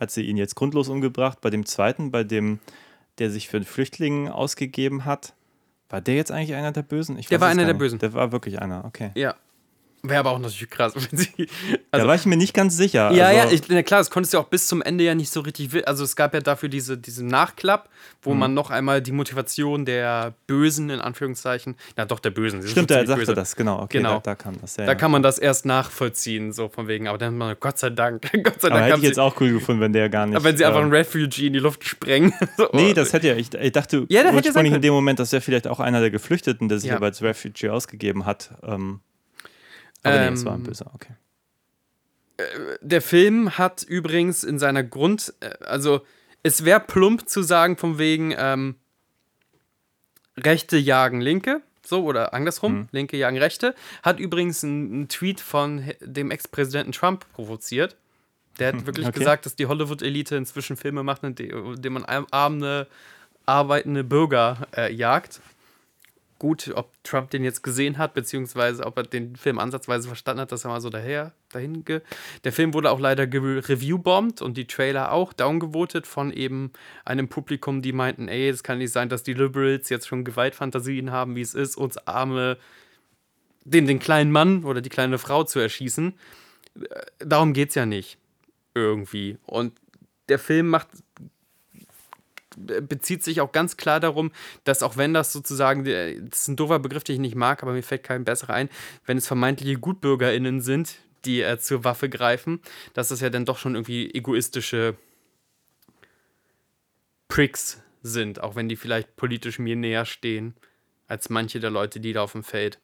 Hat 0.02 0.10
sie 0.10 0.22
ihn 0.22 0.36
jetzt 0.36 0.54
grundlos 0.56 0.88
umgebracht. 0.88 1.40
Bei 1.40 1.48
dem 1.48 1.64
zweiten, 1.64 2.10
bei 2.10 2.24
dem, 2.24 2.58
der 3.18 3.30
sich 3.30 3.48
für 3.48 3.56
einen 3.56 3.64
Flüchtling 3.64 4.28
ausgegeben 4.28 5.04
hat, 5.04 5.32
war 5.88 6.00
der 6.00 6.16
jetzt 6.16 6.32
eigentlich 6.32 6.54
einer 6.54 6.72
der 6.72 6.82
Bösen? 6.82 7.18
Ich 7.18 7.28
Der 7.28 7.40
war 7.40 7.48
einer 7.48 7.64
der. 7.64 7.74
Bösen. 7.74 7.98
Der 7.98 8.12
war 8.12 8.32
wirklich 8.32 8.60
einer, 8.60 8.84
okay. 8.84 9.12
Ja. 9.14 9.34
Wäre 10.04 10.18
aber 10.18 10.30
auch 10.32 10.38
natürlich 10.40 10.68
krass, 10.68 10.94
wenn 10.96 11.16
sie. 11.16 11.46
da 11.92 12.04
war 12.06 12.16
ich 12.16 12.26
mir 12.26 12.36
nicht 12.36 12.54
ganz 12.54 12.76
sicher. 12.76 13.12
Ja, 13.12 13.26
also, 13.26 13.38
ja, 13.38 13.50
ich, 13.52 13.62
na 13.68 13.82
klar, 13.84 14.00
das 14.00 14.10
konntest 14.10 14.34
du 14.34 14.38
auch 14.38 14.46
bis 14.48 14.66
zum 14.66 14.82
Ende 14.82 15.04
ja 15.04 15.14
nicht 15.14 15.30
so 15.32 15.38
richtig. 15.40 15.86
Also 15.86 16.02
es 16.02 16.16
gab 16.16 16.34
ja 16.34 16.40
dafür 16.40 16.68
diese, 16.68 16.98
diesen 16.98 17.28
Nachklapp, 17.28 17.88
wo 18.20 18.32
Mhm. 18.34 18.38
man 18.40 18.54
noch 18.54 18.70
einmal 18.70 19.00
die 19.00 19.12
Motivation 19.12 19.84
der 19.84 20.34
Bösen, 20.48 20.90
in 20.90 21.00
Anführungszeichen, 21.00 21.76
na 21.96 22.04
doch 22.04 22.18
der 22.18 22.30
Bösen. 22.30 22.66
Stimmt, 22.66 22.90
er 22.90 23.06
sagte 23.06 23.20
böse. 23.26 23.34
das, 23.34 23.54
genau. 23.54 23.80
Okay, 23.82 23.98
Genau. 23.98 24.14
Da, 24.14 24.20
da 24.32 24.34
kam 24.34 24.60
das. 24.60 24.76
Ja, 24.76 24.86
Da 24.86 24.92
ja. 24.92 24.94
kann 24.96 25.12
man 25.12 25.22
das 25.22 25.38
erst 25.38 25.66
nachvollziehen, 25.66 26.52
so 26.52 26.68
von 26.68 26.88
wegen. 26.88 27.06
Aber 27.06 27.18
dann, 27.18 27.28
hat 27.34 27.38
man, 27.38 27.56
Gott 27.60 27.78
sei 27.78 27.90
Dank, 27.90 28.22
Gott 28.42 28.60
sei 28.60 28.68
Aber 28.68 28.80
Dank 28.80 28.82
hätte 28.84 28.92
haben 28.94 29.02
ich 29.02 29.08
jetzt 29.08 29.20
auch 29.20 29.40
cool 29.40 29.52
gefunden, 29.52 29.80
wenn 29.80 29.92
der 29.92 30.08
gar 30.08 30.26
nicht. 30.26 30.42
wenn 30.42 30.56
sie 30.56 30.64
einfach 30.64 30.80
ähm, 30.80 30.86
einen 30.86 30.94
Refugee 30.94 31.46
in 31.46 31.52
die 31.52 31.58
Luft 31.60 31.84
sprengen. 31.86 32.32
so, 32.56 32.68
Nee, 32.72 32.92
das 32.92 33.12
hätte 33.12 33.28
ja, 33.28 33.36
ich, 33.36 33.54
ich 33.54 33.70
dachte 33.72 34.04
Ja, 34.08 34.22
hätte 34.22 34.34
ursprünglich 34.34 34.74
in 34.74 34.82
dem 34.82 34.94
Moment, 34.94 35.20
das 35.20 35.30
wäre 35.30 35.40
vielleicht 35.42 35.68
auch 35.68 35.78
einer 35.78 36.00
der 36.00 36.10
Geflüchteten, 36.10 36.68
der 36.68 36.78
sich 36.80 36.90
Ja. 36.90 36.96
aber 36.96 37.06
als 37.06 37.22
Refugee 37.22 37.68
ausgegeben 37.70 38.26
hat. 38.26 38.50
Ähm, 38.64 38.98
aber 40.02 40.18
nee, 40.18 40.34
es 40.34 40.44
war 40.44 40.52
ein 40.54 40.60
Ähm, 40.60 40.64
Böser, 40.64 40.90
okay. 40.94 41.14
Der 42.80 43.02
Film 43.02 43.56
hat 43.58 43.82
übrigens 43.82 44.42
in 44.42 44.58
seiner 44.58 44.82
Grund, 44.82 45.32
äh, 45.40 45.50
also 45.64 46.00
es 46.42 46.64
wäre 46.64 46.80
plump 46.80 47.28
zu 47.28 47.42
sagen 47.42 47.76
von 47.76 47.98
wegen 47.98 48.34
ähm, 48.36 48.76
Rechte 50.36 50.76
jagen 50.78 51.20
Linke, 51.20 51.60
so 51.84 52.04
oder 52.04 52.32
andersrum, 52.34 52.88
Linke 52.90 53.16
jagen 53.16 53.36
Rechte, 53.38 53.74
hat 54.02 54.18
übrigens 54.18 54.64
einen 54.64 55.08
Tweet 55.08 55.40
von 55.40 55.92
dem 56.00 56.30
Ex-Präsidenten 56.30 56.92
Trump 56.92 57.26
provoziert. 57.32 57.96
Der 58.58 58.68
hat 58.72 58.86
wirklich 58.86 59.06
Okay. 59.08 59.18
gesagt, 59.18 59.46
dass 59.46 59.56
die 59.56 59.66
Hollywood-Elite 59.66 60.36
inzwischen 60.36 60.76
Filme 60.76 61.02
macht, 61.02 61.22
in 61.22 61.34
in 61.36 61.82
denen 61.82 61.94
man 61.94 62.04
arm- 62.06 62.26
arme, 62.30 62.86
arbeitende 63.46 64.04
Bürger 64.04 64.66
äh, 64.76 64.92
jagt. 64.92 65.40
Gut, 66.42 66.72
ob 66.74 66.90
Trump 67.04 67.30
den 67.30 67.44
jetzt 67.44 67.62
gesehen 67.62 67.98
hat, 67.98 68.14
beziehungsweise 68.14 68.84
ob 68.84 68.96
er 68.96 69.04
den 69.04 69.36
Film 69.36 69.60
ansatzweise 69.60 70.08
verstanden 70.08 70.40
hat, 70.40 70.50
dass 70.50 70.64
er 70.64 70.70
mal 70.70 70.80
so 70.80 70.90
daher, 70.90 71.30
dahin 71.52 71.84
ge 71.84 72.00
Der 72.42 72.52
Film 72.52 72.74
wurde 72.74 72.90
auch 72.90 72.98
leider 72.98 73.28
reviewbombt 73.32 74.42
und 74.42 74.56
die 74.56 74.66
Trailer 74.66 75.12
auch 75.12 75.32
downgevotet 75.32 76.04
von 76.04 76.32
eben 76.32 76.72
einem 77.04 77.28
Publikum, 77.28 77.80
die 77.80 77.92
meinten, 77.92 78.26
ey, 78.26 78.48
es 78.48 78.64
kann 78.64 78.78
nicht 78.78 78.90
sein, 78.90 79.08
dass 79.08 79.22
die 79.22 79.34
Liberals 79.34 79.88
jetzt 79.88 80.08
schon 80.08 80.24
Gewaltfantasien 80.24 81.12
haben, 81.12 81.36
wie 81.36 81.42
es 81.42 81.54
ist, 81.54 81.76
uns 81.76 81.96
arme, 82.08 82.58
den, 83.64 83.86
den 83.86 84.00
kleinen 84.00 84.32
Mann 84.32 84.64
oder 84.64 84.80
die 84.80 84.90
kleine 84.90 85.18
Frau 85.18 85.44
zu 85.44 85.60
erschießen. 85.60 86.12
Äh, 86.74 86.84
Darum 87.20 87.52
geht's 87.52 87.76
ja 87.76 87.86
nicht. 87.86 88.18
Irgendwie. 88.74 89.38
Und 89.46 89.74
der 90.28 90.40
Film 90.40 90.70
macht 90.70 90.88
bezieht 92.56 93.22
sich 93.22 93.40
auch 93.40 93.52
ganz 93.52 93.76
klar 93.76 94.00
darum, 94.00 94.32
dass 94.64 94.82
auch 94.82 94.96
wenn 94.96 95.14
das 95.14 95.32
sozusagen, 95.32 95.84
der- 95.84 96.20
das 96.20 96.42
ist 96.42 96.48
ein 96.48 96.56
doofer 96.56 96.78
Begriff, 96.78 97.04
den 97.04 97.14
ich 97.14 97.20
nicht 97.20 97.34
mag, 97.36 97.62
aber 97.62 97.72
mir 97.72 97.82
fällt 97.82 98.02
kein 98.04 98.24
besserer 98.24 98.54
ein, 98.54 98.68
wenn 99.06 99.18
es 99.18 99.26
vermeintliche 99.26 99.78
GutbürgerInnen 99.78 100.60
sind, 100.60 100.96
die 101.24 101.40
äh, 101.42 101.58
zur 101.58 101.84
Waffe 101.84 102.08
greifen, 102.08 102.60
dass 102.94 103.08
das 103.08 103.20
ja 103.20 103.30
dann 103.30 103.44
doch 103.44 103.58
schon 103.58 103.74
irgendwie 103.74 104.12
egoistische 104.12 104.96
Pricks 107.28 107.80
sind, 108.02 108.40
auch 108.40 108.56
wenn 108.56 108.68
die 108.68 108.76
vielleicht 108.76 109.16
politisch 109.16 109.58
mir 109.58 109.76
näher 109.76 110.04
stehen, 110.04 110.54
als 111.06 111.30
manche 111.30 111.60
der 111.60 111.70
Leute, 111.70 112.00
die 112.00 112.12
da 112.12 112.22
auf 112.22 112.32
dem 112.32 112.42
Feld 112.44 112.78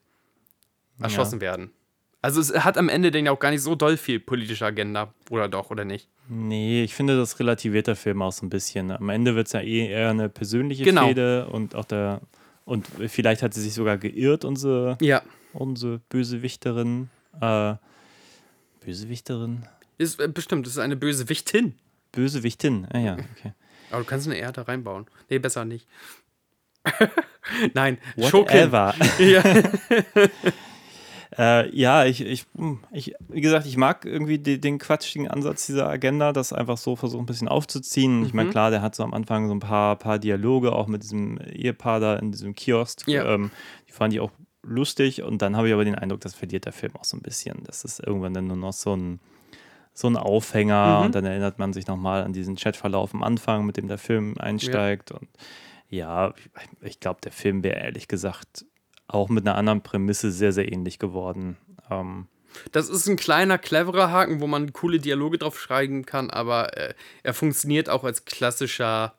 erschossen 1.01 1.41
werden. 1.41 1.71
Also 2.21 2.41
es 2.41 2.53
hat 2.65 2.77
am 2.79 2.89
Ende 2.89 3.11
denn 3.11 3.27
ja 3.27 3.33
auch 3.33 3.39
gar 3.39 3.51
nicht 3.51 3.63
so 3.63 3.75
doll 3.77 3.97
viel 3.97 4.19
politische 4.19 4.67
Agenda, 4.67 5.15
oder 5.31 5.49
doch, 5.49 5.71
oder 5.71 5.85
nicht? 5.85 6.09
Nee, 6.29 6.83
ich 6.83 6.95
finde, 6.95 7.17
das 7.17 7.39
relativiert 7.39 7.87
der 7.87 7.97
Film 7.97 8.21
auch 8.23 8.33
so 8.33 8.45
ein 8.45 8.51
bisschen. 8.51 8.91
Am 8.91 9.09
Ende 9.09 9.35
wird 9.37 9.47
es 9.47 9.53
ja 9.53 9.61
eh 9.61 9.87
eher 9.89 10.11
eine 10.11 10.29
persönliche 10.29 10.85
Genau. 10.85 11.07
Fehde 11.07 11.47
und 11.47 11.75
auch 11.75 11.85
der. 11.85 12.21
Und 12.65 12.87
vielleicht 13.07 13.43
hat 13.43 13.55
sie 13.55 13.63
sich 13.63 13.73
sogar 13.73 13.97
geirrt, 13.97 14.45
unsere, 14.45 14.99
Ja. 15.01 15.23
unsere 15.55 16.01
Bösewichterin. 16.11 17.09
Äh, 17.41 17.75
Bösewichterin? 18.85 19.67
Ist, 19.97 20.21
äh, 20.21 20.29
bestimmt, 20.29 20.67
das 20.67 20.75
ist 20.75 20.79
eine 20.81 20.97
böse 20.97 21.29
Wichtin. 21.29 21.75
Bösewichtin. 22.13 22.87
Ah 22.93 22.99
ja, 22.99 23.13
okay. 23.15 23.53
Aber 23.91 24.01
du 24.03 24.07
kannst 24.07 24.27
eine 24.27 24.37
Erde 24.37 24.67
reinbauen. 24.69 25.07
Nee, 25.31 25.39
besser 25.39 25.65
nicht. 25.65 25.87
Nein. 27.75 27.99
Whatever. 28.17 28.95
Ja. 29.19 29.43
Äh, 31.39 31.75
ja, 31.75 32.05
ich, 32.05 32.21
ich, 32.21 32.47
hm, 32.57 32.81
ich, 32.91 33.15
wie 33.29 33.41
gesagt, 33.41 33.65
ich 33.67 33.77
mag 33.77 34.05
irgendwie 34.05 34.39
die, 34.39 34.61
den 34.61 34.79
quatschigen 34.79 35.29
Ansatz 35.29 35.67
dieser 35.67 35.89
Agenda, 35.89 36.33
das 36.33 36.53
einfach 36.53 36.77
so 36.77 36.97
versuchen, 36.97 37.23
ein 37.23 37.27
bisschen 37.27 37.47
aufzuziehen. 37.49 38.25
Ich 38.25 38.33
Mhm. 38.33 38.37
meine, 38.37 38.51
klar, 38.51 38.71
der 38.71 38.83
hat 38.83 38.95
so 38.97 39.05
am 39.05 39.15
Anfang 39.15 39.47
so 39.47 39.55
ein 39.55 39.61
paar, 39.61 39.97
paar 39.97 40.19
Dialoge, 40.19 40.73
auch 40.73 40.89
mit 40.89 41.05
diesem 41.05 41.39
Ehepaar 41.39 42.01
da 42.01 42.17
in 42.17 42.33
diesem 42.33 42.55
Kiosk. 42.57 43.07
Ja. 43.07 43.25
Ähm, 43.35 43.53
die 43.89 43.93
fand 43.93 44.13
ich 44.13 44.19
auch 44.21 44.33
lustig 44.65 45.23
und 45.23 45.41
dann 45.41 45.57
habe 45.57 45.69
ich 45.69 45.75
aber 45.75 45.85
den 45.85 45.95
Eindruck, 45.95 46.21
das 46.23 46.35
verliert 46.35 46.65
der 46.65 46.73
Film 46.73 46.97
auch 46.97 47.05
so 47.05 47.17
ein 47.17 47.23
bisschen. 47.23 47.63
Das 47.65 47.85
ist 47.85 48.01
irgendwann 48.01 48.35
dann 48.35 48.49
nur 48.49 48.57
noch 48.57 48.73
so 48.73 48.97
ein, 48.97 49.21
so 49.95 50.09
ein 50.09 50.17
Aufhänger 50.17 50.99
Mhm. 50.99 51.07
und 51.07 51.15
dann 51.15 51.25
erinnert 51.25 51.61
man 51.61 51.73
sich 51.73 51.87
nochmal 51.87 52.25
an 52.25 52.33
diesen 52.33 52.57
Chatverlauf 52.57 53.15
am 53.15 53.23
Anfang, 53.23 53.65
mit 53.65 53.77
dem 53.77 53.87
der 53.87 53.99
Film 53.99 54.35
einsteigt. 54.39 55.13
Und 55.13 55.29
ja, 55.89 56.35
ich, 56.37 56.51
ich 56.89 57.01
glaube, 57.01 57.21
der 57.23 57.33
Film 57.33 57.63
wäre 57.63 57.79
ehrlich 57.79 58.09
gesagt 58.09 58.65
auch 59.09 59.29
mit 59.29 59.47
einer 59.47 59.57
anderen 59.57 59.83
Prämisse 59.83 60.31
sehr, 60.31 60.53
sehr 60.53 60.71
ähnlich 60.71 60.99
geworden. 60.99 61.57
Ähm, 61.91 62.27
Das 62.73 62.89
ist 62.89 63.09
ein 63.09 63.17
kleiner, 63.17 63.59
cleverer 63.59 64.11
Haken, 64.11 64.41
wo 64.41 64.47
man 64.47 64.73
coole 64.73 64.99
Dialoge 64.99 65.39
drauf 65.39 65.59
schreiben 65.59 66.05
kann, 66.07 66.31
aber 66.31 66.77
äh, 66.77 66.95
er 67.23 67.35
funktioniert 67.35 67.89
auch 67.89 68.05
als 68.05 68.25
klassischer 68.25 69.15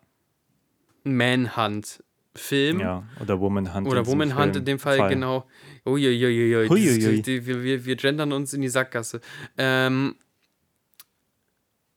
Manhunt-Film. 1.03 2.79
ja, 2.79 3.03
oder 3.19 3.39
Woman 3.39 3.73
Hunt. 3.73 3.87
Oder 3.87 3.99
in 3.99 4.03
diesem 4.03 4.19
Woman 4.19 4.35
Hunt 4.35 4.53
Film. 4.53 4.57
in 4.57 4.65
dem 4.65 4.79
Fall, 4.79 5.09
genau. 5.09 5.45
Uiuiuiui. 5.85 7.45
Wir, 7.45 7.63
wir, 7.63 7.85
wir 7.85 7.95
gendern 7.95 8.31
uns 8.31 8.53
in 8.53 8.61
die 8.61 8.69
Sackgasse. 8.69 9.21
Ähm, 9.57 10.15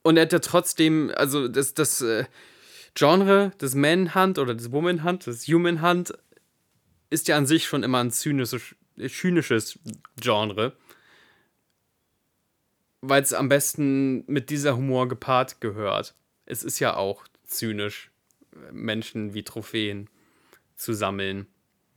und 0.02 0.16
er 0.16 0.22
hat 0.22 0.32
ja 0.32 0.38
trotzdem, 0.40 1.12
also 1.14 1.48
das, 1.48 1.74
das 1.74 2.00
äh, 2.00 2.24
Genre 2.94 3.52
des 3.60 3.74
Manhunt 3.74 4.38
oder 4.38 4.54
des 4.54 4.72
Woman 4.72 5.04
Hunt, 5.04 5.26
des 5.26 5.46
Human 5.46 5.82
Hunt, 5.82 6.12
ist 7.12 7.28
ja 7.28 7.36
an 7.36 7.46
sich 7.46 7.66
schon 7.66 7.82
immer 7.82 8.02
ein 8.02 8.10
zynisches, 8.10 8.74
zynisches 8.96 9.78
Genre. 10.20 10.76
Weil 13.02 13.22
es 13.22 13.34
am 13.34 13.48
besten 13.48 14.24
mit 14.26 14.50
dieser 14.50 14.76
Humor 14.76 15.08
gepaart 15.08 15.60
gehört. 15.60 16.14
Es 16.46 16.62
ist 16.64 16.78
ja 16.78 16.96
auch 16.96 17.24
zynisch, 17.44 18.10
Menschen 18.70 19.34
wie 19.34 19.42
Trophäen 19.42 20.08
zu 20.74 20.94
sammeln 20.94 21.46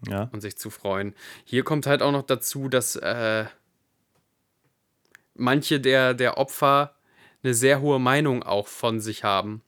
Ja, 0.08 0.30
und 0.32 0.41
sich 0.41 0.58
zu 0.58 0.69
freuen. 0.69 1.15
Hier 1.45 1.63
kommt 1.63 1.88
halt 1.88 2.01
auch 2.01 2.12
noch 2.12 2.25
dazu, 2.25 2.69
dass 2.69 2.95
äh, 2.95 3.45
manche 5.34 5.80
der, 5.80 6.13
der 6.13 6.38
Opfer 6.38 6.95
eine 7.43 7.54
sehr 7.54 7.82
hohe 7.82 7.99
Meinung 7.99 8.43
auch 8.43 8.67
von 8.67 8.99
sich 8.99 9.23
haben. 9.23 9.62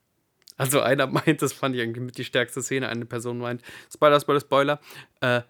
Also 0.57 0.81
einer 0.81 1.07
meint, 1.07 1.41
das 1.41 1.53
fand 1.53 1.75
ich 1.75 1.81
irgendwie 1.81 1.99
mit 2.01 2.17
die 2.17 2.23
stärkste 2.25 2.61
Szene, 2.61 2.89
eine 2.89 3.05
Person 3.05 3.37
meint, 3.37 3.61
Spoiler, 3.93 4.19
Spoiler, 4.19 4.39
Spoiler, 4.41 4.79
äh, 5.21 5.41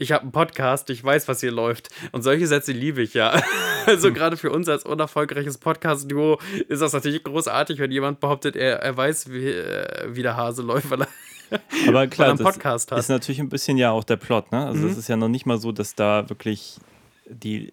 ich 0.00 0.12
habe 0.12 0.22
einen 0.22 0.32
Podcast, 0.32 0.90
ich 0.90 1.02
weiß, 1.02 1.26
was 1.26 1.40
hier 1.40 1.50
läuft. 1.50 1.88
Und 2.12 2.22
solche 2.22 2.46
Sätze 2.46 2.70
liebe 2.72 3.02
ich 3.02 3.14
ja. 3.14 3.40
Also 3.86 4.12
gerade 4.12 4.36
für 4.36 4.50
uns 4.52 4.68
als 4.68 4.84
unerfolgreiches 4.84 5.58
Podcast-Duo 5.58 6.38
ist 6.68 6.82
das 6.82 6.92
natürlich 6.92 7.24
großartig, 7.24 7.78
wenn 7.78 7.90
jemand 7.90 8.20
behauptet, 8.20 8.54
er, 8.54 8.80
er 8.82 8.96
weiß, 8.96 9.32
wie, 9.32 9.46
äh, 9.48 10.08
wie 10.14 10.22
der 10.22 10.36
Hase 10.36 10.62
läuft, 10.62 10.90
weil 10.90 11.02
er 11.02 11.08
aber 11.88 12.06
klar, 12.08 12.28
einen 12.28 12.38
das 12.38 12.44
Podcast 12.52 12.92
hat. 12.92 12.98
ist 12.98 13.08
natürlich 13.08 13.40
ein 13.40 13.48
bisschen 13.48 13.78
ja 13.78 13.90
auch 13.90 14.04
der 14.04 14.16
Plot, 14.16 14.52
ne? 14.52 14.66
Also 14.66 14.82
Mhm. 14.84 14.90
es 14.90 14.98
ist 14.98 15.08
ja 15.08 15.16
noch 15.16 15.28
nicht 15.28 15.46
mal 15.46 15.56
so, 15.58 15.72
dass 15.72 15.94
da 15.94 16.28
wirklich 16.28 16.76
die 17.26 17.72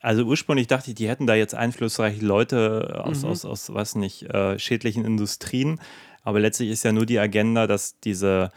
also 0.00 0.22
ursprünglich 0.22 0.68
dachte 0.68 0.90
ich, 0.90 0.94
die 0.94 1.08
hätten 1.08 1.26
da 1.26 1.34
jetzt 1.34 1.56
einflussreiche 1.56 2.24
Leute 2.24 3.02
aus, 3.04 3.22
Mhm. 3.24 3.28
aus, 3.30 3.44
aus 3.44 3.74
was 3.74 3.96
nicht, 3.96 4.22
äh, 4.32 4.56
schädlichen 4.60 5.04
Industrien. 5.04 5.80
Aber 6.28 6.40
letztlich 6.40 6.68
ist 6.68 6.82
ja 6.82 6.92
nur 6.92 7.06
die 7.06 7.18
Agenda, 7.18 7.66
dass 7.66 7.98
diese, 8.00 8.52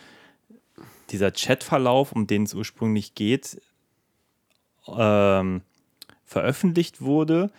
dieser 1.09 1.31
Chatverlauf, 1.31 2.11
um 2.11 2.27
den 2.27 2.43
es 2.43 2.53
ursprünglich 2.53 3.15
geht, 3.15 3.61
ähm, 4.89 5.61
veröffentlicht 6.25 6.99
wurde 6.99 7.49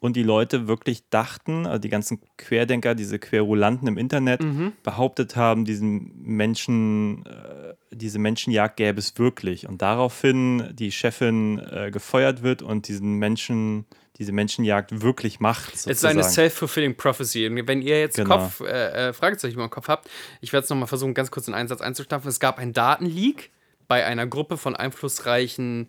und 0.00 0.16
die 0.16 0.24
Leute 0.24 0.66
wirklich 0.66 1.08
dachten, 1.10 1.66
also 1.66 1.78
die 1.78 1.88
ganzen 1.88 2.18
Querdenker, 2.36 2.96
diese 2.96 3.20
Querulanten 3.20 3.86
im 3.86 3.96
Internet, 3.96 4.42
Mhm. 4.42 4.72
behauptet 4.82 5.36
haben, 5.36 5.64
diesen 5.64 6.20
Menschen, 6.20 7.24
äh, 7.26 7.74
diese 7.92 8.18
Menschenjagd 8.18 8.76
gäbe 8.76 8.98
es 8.98 9.16
wirklich. 9.20 9.68
Und 9.68 9.82
daraufhin 9.82 10.64
die 10.72 10.90
Chefin 10.90 11.60
äh, 11.60 11.92
gefeuert 11.92 12.42
wird 12.42 12.60
und 12.62 12.88
diesen 12.88 13.18
Menschen, 13.18 13.84
diese 14.20 14.32
Menschenjagd 14.32 15.00
wirklich 15.00 15.40
macht. 15.40 15.74
Es 15.74 15.86
ist 15.86 16.04
eine 16.04 16.22
sozusagen. 16.22 16.34
self-fulfilling 16.34 16.94
prophecy. 16.94 17.46
Und 17.46 17.66
Wenn 17.66 17.80
ihr 17.82 17.98
jetzt 17.98 18.16
Genau. 18.16 18.36
Kopf, 18.36 18.60
äh, 18.60 19.08
äh, 19.08 19.12
Fragezeichen 19.14 19.58
im 19.58 19.70
Kopf 19.70 19.88
habt, 19.88 20.08
ich 20.42 20.52
werde 20.52 20.64
es 20.64 20.70
nochmal 20.70 20.86
versuchen, 20.86 21.14
ganz 21.14 21.30
kurz 21.30 21.48
in 21.48 21.54
einen 21.54 21.68
Satz 21.68 21.80
einzustampfen. 21.80 22.28
Es 22.28 22.38
gab 22.38 22.58
einen 22.58 22.74
Datenleak 22.74 23.50
bei 23.88 24.04
einer 24.04 24.26
Gruppe 24.26 24.58
von 24.58 24.76
einflussreichen 24.76 25.88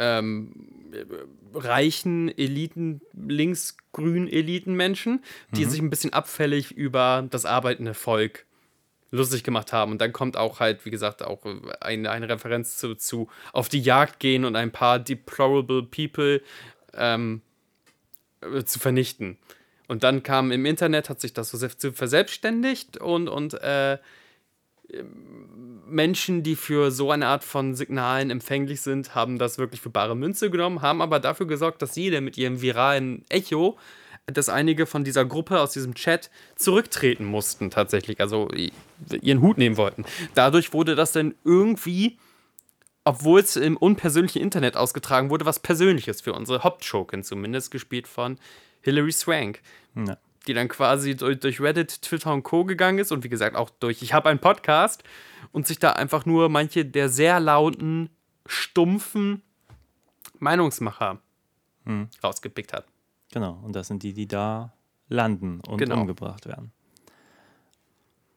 ähm, 0.00 0.52
reichen 1.54 2.28
Eliten, 2.36 3.00
linksgrün 3.14 4.28
Elitenmenschen, 4.28 5.22
die 5.52 5.64
sich 5.64 5.80
ein 5.80 5.90
bisschen 5.90 6.12
abfällig 6.12 6.72
über 6.72 7.26
das 7.30 7.44
arbeitende 7.46 7.94
Volk 7.94 8.46
lustig 9.10 9.42
gemacht 9.42 9.72
haben. 9.72 9.92
Und 9.92 10.00
dann 10.00 10.12
kommt 10.12 10.36
auch 10.36 10.60
halt, 10.60 10.84
wie 10.84 10.90
gesagt, 10.90 11.22
auch 11.22 11.44
eine, 11.80 12.10
eine 12.10 12.28
Referenz 12.28 12.76
zu, 12.76 12.94
zu 12.94 13.28
auf 13.52 13.68
die 13.68 13.80
Jagd 13.80 14.20
gehen 14.20 14.44
und 14.44 14.56
ein 14.56 14.70
paar 14.70 14.98
deplorable 14.98 15.82
people 15.82 16.42
ähm, 16.98 17.40
äh, 18.40 18.64
zu 18.64 18.78
vernichten. 18.78 19.38
Und 19.86 20.04
dann 20.04 20.22
kam 20.22 20.52
im 20.52 20.66
Internet, 20.66 21.08
hat 21.08 21.20
sich 21.20 21.32
das 21.32 21.50
so 21.50 21.92
verselbstständigt 21.92 22.98
und, 22.98 23.28
und 23.28 23.54
äh, 23.54 23.98
Menschen, 25.86 26.42
die 26.42 26.56
für 26.56 26.90
so 26.90 27.10
eine 27.10 27.26
Art 27.26 27.44
von 27.44 27.74
Signalen 27.74 28.30
empfänglich 28.30 28.80
sind, 28.80 29.14
haben 29.14 29.38
das 29.38 29.58
wirklich 29.58 29.80
für 29.80 29.90
bare 29.90 30.16
Münze 30.16 30.50
genommen, 30.50 30.82
haben 30.82 31.02
aber 31.02 31.20
dafür 31.20 31.46
gesorgt, 31.46 31.82
dass 31.82 31.96
jeder 31.96 32.20
mit 32.20 32.38
ihrem 32.38 32.62
viralen 32.62 33.24
Echo, 33.28 33.78
dass 34.26 34.48
einige 34.48 34.86
von 34.86 35.04
dieser 35.04 35.24
Gruppe 35.24 35.60
aus 35.60 35.72
diesem 35.72 35.94
Chat 35.94 36.30
zurücktreten 36.56 37.24
mussten 37.24 37.70
tatsächlich, 37.70 38.20
also 38.20 38.50
ihren 39.20 39.40
Hut 39.40 39.58
nehmen 39.58 39.76
wollten. 39.76 40.04
Dadurch 40.34 40.72
wurde 40.72 40.94
das 40.94 41.12
dann 41.12 41.34
irgendwie, 41.44 42.18
obwohl 43.08 43.40
es 43.40 43.56
im 43.56 43.78
unpersönlichen 43.78 44.42
Internet 44.42 44.76
ausgetragen 44.76 45.30
wurde, 45.30 45.46
was 45.46 45.60
Persönliches 45.60 46.20
für 46.20 46.34
unsere 46.34 46.62
Hauptschurkin 46.62 47.24
zumindest, 47.24 47.70
gespielt 47.70 48.06
von 48.06 48.38
Hilary 48.82 49.12
Swank 49.12 49.62
Ja. 49.94 50.18
die 50.46 50.52
dann 50.52 50.68
quasi 50.68 51.16
durch, 51.16 51.40
durch 51.40 51.58
Reddit, 51.60 52.02
Twitter 52.02 52.32
und 52.34 52.42
Co. 52.42 52.64
gegangen 52.64 52.98
ist 52.98 53.10
und 53.10 53.24
wie 53.24 53.30
gesagt 53.30 53.56
auch 53.56 53.70
durch 53.70 54.02
Ich 54.02 54.12
habe 54.12 54.28
einen 54.28 54.40
Podcast 54.40 55.04
und 55.52 55.66
sich 55.66 55.78
da 55.78 55.92
einfach 55.92 56.26
nur 56.26 56.50
manche 56.50 56.84
der 56.84 57.08
sehr 57.08 57.40
lauten, 57.40 58.10
stumpfen 58.44 59.42
Meinungsmacher 60.38 61.18
rausgepickt 62.22 62.74
hat. 62.74 62.84
Genau, 63.32 63.58
und 63.64 63.74
das 63.74 63.88
sind 63.88 64.02
die, 64.02 64.12
die 64.12 64.28
da 64.28 64.74
landen 65.08 65.60
und 65.66 65.78
Genau. 65.78 66.00
umgebracht 66.02 66.44
werden. 66.46 66.72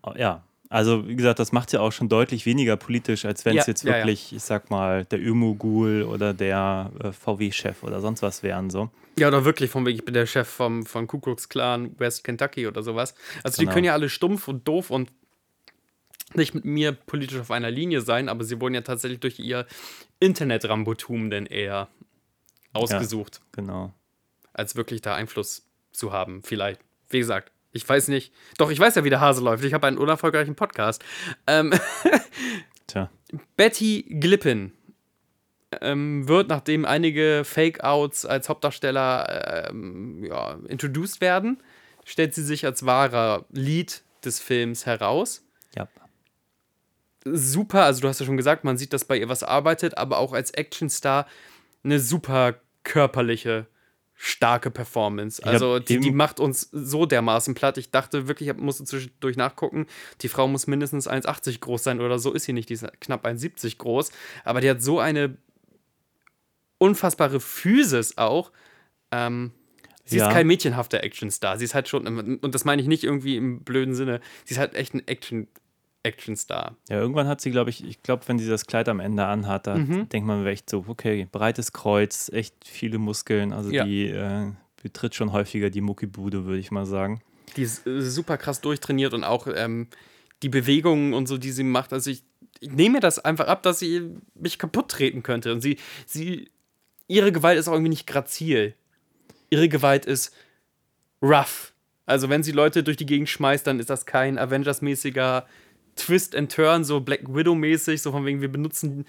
Oh, 0.04 0.14
Ja, 0.16 0.44
also 0.72 1.08
wie 1.08 1.16
gesagt, 1.16 1.38
das 1.40 1.52
macht 1.52 1.72
ja 1.74 1.82
auch 1.82 1.92
schon 1.92 2.10
deutlich 2.10 2.46
weniger 2.46 2.78
politisch, 2.78 3.26
als 3.26 3.46
wenn 3.46 3.58
es 3.58 3.66
Ja, 3.68 3.72
jetzt 3.72 3.84
ja, 3.84 3.92
ja. 3.92 3.98
wirklich, 3.98 4.34
ich 4.34 4.42
sag 4.42 4.70
mal, 4.72 5.06
der 5.06 5.20
Ölmogul 5.20 6.04
oder 6.04 6.34
der 6.34 6.92
äh, 7.04 7.12
VW-Chef 7.12 7.84
oder 7.84 8.00
sonst 8.02 8.22
was 8.22 8.42
wären 8.42 8.70
so. 8.70 8.90
Ja, 9.20 9.28
oder 9.28 9.44
wirklich 9.44 9.70
von 9.70 9.86
wegen, 9.86 10.00
ich 10.00 10.06
bin 10.06 10.14
der 10.14 10.26
Chef 10.26 10.48
vom, 10.48 10.86
von 10.86 11.06
Ku 11.08 11.20
Klux 11.20 11.50
Klan 11.50 11.94
West 12.00 12.24
Kentucky 12.24 12.66
oder 12.68 12.82
sowas. 12.84 13.14
Also 13.44 13.58
die 13.58 13.66
Genau. 13.66 13.74
können 13.74 13.86
ja 13.86 13.94
alle 13.94 14.08
stumpf 14.10 14.48
und 14.48 14.66
doof 14.68 14.90
und 14.90 15.12
nicht 16.34 16.56
mit 16.56 16.64
mir 16.64 16.94
politisch 16.94 17.40
auf 17.40 17.52
einer 17.52 17.70
Linie 17.70 18.00
sein, 18.02 18.30
aber 18.30 18.46
sie 18.46 18.62
wurden 18.62 18.74
ja 18.74 18.82
tatsächlich 18.82 19.20
durch 19.20 19.38
ihr 19.40 19.68
Internet-Rambotum 20.22 21.30
denn 21.30 21.46
eher 21.46 21.90
ausgesucht. 22.74 23.42
Genau. 23.52 23.94
als 24.54 24.76
wirklich 24.76 25.02
da 25.02 25.16
Einfluss 25.16 25.66
zu 25.92 26.14
haben. 26.14 26.42
Vielleicht. 26.44 26.80
Wie 27.10 27.20
gesagt, 27.20 27.52
ich 27.74 27.88
weiß 27.88 28.10
nicht. 28.10 28.34
Doch, 28.58 28.72
ich 28.72 28.80
weiß 28.80 28.96
ja, 28.96 29.04
wie 29.04 29.10
der 29.10 29.22
Hase 29.22 29.42
läuft. 29.42 29.64
Ich 29.64 29.74
habe 29.74 29.88
einen 29.88 29.98
unerfolgreichen 29.98 30.56
Podcast. 30.56 31.04
Ähm, 31.48 31.74
Tja, 32.88 33.10
Betty 33.56 34.06
Glippin 34.20 34.74
ähm, 35.82 36.28
wird, 36.28 36.50
nachdem 36.50 36.86
einige 36.86 37.44
Fake-Outs 37.46 38.26
als 38.26 38.50
Hauptdarsteller 38.50 39.70
ähm, 39.70 40.26
ja, 40.26 40.58
introduced 40.68 41.22
werden, 41.22 41.62
stellt 42.04 42.36
sie 42.36 42.44
sich 42.44 42.66
als 42.66 42.86
wahrer 42.86 43.46
Lead 43.52 44.04
des 44.26 44.40
Films 44.40 44.86
heraus. 44.86 45.44
ja. 45.76 45.88
Super, 47.24 47.86
also 47.86 48.02
du 48.02 48.08
hast 48.08 48.20
ja 48.20 48.26
schon 48.26 48.36
gesagt, 48.36 48.64
man 48.64 48.78
sieht, 48.78 48.94
dass 48.94 49.06
bei 49.06 49.16
ihr 49.16 49.30
was 49.30 49.44
arbeitet, 49.44 49.96
aber 49.96 50.18
auch 50.18 50.34
als 50.34 50.52
Actionstar 50.56 51.28
eine 51.84 52.00
super 52.00 52.56
körperliche, 52.84 53.68
starke 54.24 54.70
Performance. 54.70 55.44
Also 55.44 55.80
die, 55.80 56.00
die 56.00 56.12
macht 56.12 56.40
uns 56.40 56.70
so 56.72 57.08
dermaßen 57.08 57.56
platt. 57.56 57.80
Ich 57.80 57.90
dachte 57.90 58.28
wirklich, 58.28 58.50
ich 58.50 58.56
musste 58.58 58.84
zwischendurch 58.84 59.36
nachgucken, 59.36 59.88
die 60.22 60.28
Frau 60.28 60.48
muss 60.48 60.68
mindestens 60.68 61.10
1,80 61.10 61.60
groß 61.60 61.84
sein 61.84 62.00
oder 62.02 62.20
so 62.20 62.32
ist 62.32 62.44
sie 62.44 62.54
nicht, 62.54 62.70
die 62.70 62.76
ist 62.76 62.86
knapp 63.02 63.26
1,70 63.26 63.80
groß, 63.80 64.12
aber 64.44 64.62
die 64.62 64.70
hat 64.70 64.84
so 64.84 65.00
eine 65.00 65.38
unfassbare 66.78 67.40
Physis 67.40 68.18
auch. 68.20 68.52
Ähm, 69.12 69.54
sie 70.06 70.18
Ja. 70.18 70.28
ist 70.28 70.34
kein 70.34 70.46
mädchenhafter 70.46 71.04
Actionstar. 71.04 71.58
Sie 71.58 71.66
ist 71.66 71.74
halt 71.74 71.88
schon, 71.88 72.38
und 72.40 72.54
das 72.56 72.64
meine 72.64 72.82
ich 72.82 72.88
nicht 72.88 73.04
irgendwie 73.04 73.38
im 73.38 73.64
blöden 73.64 73.96
Sinne, 73.96 74.22
sie 74.46 74.54
ist 74.54 74.60
halt 74.60 74.76
echt 74.76 74.94
ein 74.94 75.08
Action, 75.08 75.48
Actionstar. 76.04 76.76
Ja, 76.90 77.00
irgendwann 77.00 77.28
hat 77.28 77.42
sie, 77.42 77.52
glaube 77.52 77.70
ich, 77.70 77.86
ich 77.86 78.02
glaube, 78.02 78.24
wenn 78.28 78.40
sie 78.40 78.50
das 78.50 78.66
Kleid 78.66 78.90
am 78.90 79.00
Ende 79.00 79.26
anhat, 79.26 79.68
da 79.68 79.78
Mhm. 79.78 80.10
denkt 80.10 80.28
man 80.28 80.46
echt 80.48 80.70
so, 80.70 80.86
okay, 80.88 81.28
breites 81.32 81.74
Kreuz, 81.74 82.30
echt 82.34 82.56
viele 82.66 82.98
Muskeln, 82.98 83.54
also 83.54 83.70
Ja. 83.72 83.86
die 83.86 84.08
äh, 84.08 84.52
betritt 84.82 85.14
schon 85.16 85.32
häufiger 85.32 85.70
die 85.70 85.82
Muckibude, 85.82 86.46
würde 86.46 86.60
ich 86.60 86.72
mal 86.72 86.86
sagen. 86.86 87.22
Die 87.56 87.62
ist 87.64 87.86
äh, 87.86 88.02
super 88.02 88.38
krass 88.38 88.62
durchtrainiert 88.62 89.14
und 89.14 89.24
auch 89.24 89.48
ähm, 89.54 89.88
die 90.42 90.50
Bewegungen 90.50 91.14
und 91.14 91.28
so, 91.28 91.38
die 91.38 91.52
sie 91.52 91.64
macht. 91.64 91.94
Also 91.94 92.10
ich, 92.10 92.24
ich 92.60 92.72
nehme 92.72 92.96
mir 92.96 93.00
das 93.02 93.20
einfach 93.20 93.48
ab, 93.48 93.62
dass 93.62 93.80
sie 93.80 94.10
mich 94.34 94.58
kaputt 94.58 94.90
treten 94.90 95.22
könnte. 95.22 95.52
Und 95.54 95.62
sie, 95.62 95.78
sie, 96.08 96.50
ihre 97.08 97.32
Gewalt 97.32 97.60
ist 97.60 97.68
auch 97.68 97.74
irgendwie 97.74 97.90
nicht 97.90 98.08
grazil. 98.08 98.74
Ihre 99.52 99.70
Gewalt 99.70 100.06
ist 100.08 100.34
rough. 101.22 101.74
Also 102.08 102.30
wenn 102.30 102.42
sie 102.44 102.52
Leute 102.52 102.84
durch 102.84 102.98
die 102.98 103.06
Gegend 103.06 103.30
schmeißt, 103.30 103.68
dann 103.68 103.80
ist 103.80 103.90
das 103.90 104.06
kein 104.06 104.40
Avengers-mäßiger 104.40 105.46
Twist 105.96 106.36
and 106.36 106.52
Turn, 106.52 106.84
so 106.84 107.02
Black 107.02 107.22
Widow-mäßig, 107.28 108.02
so 108.02 108.12
von 108.12 108.26
wegen, 108.26 108.42
wir 108.42 108.52
benutzen 108.52 109.06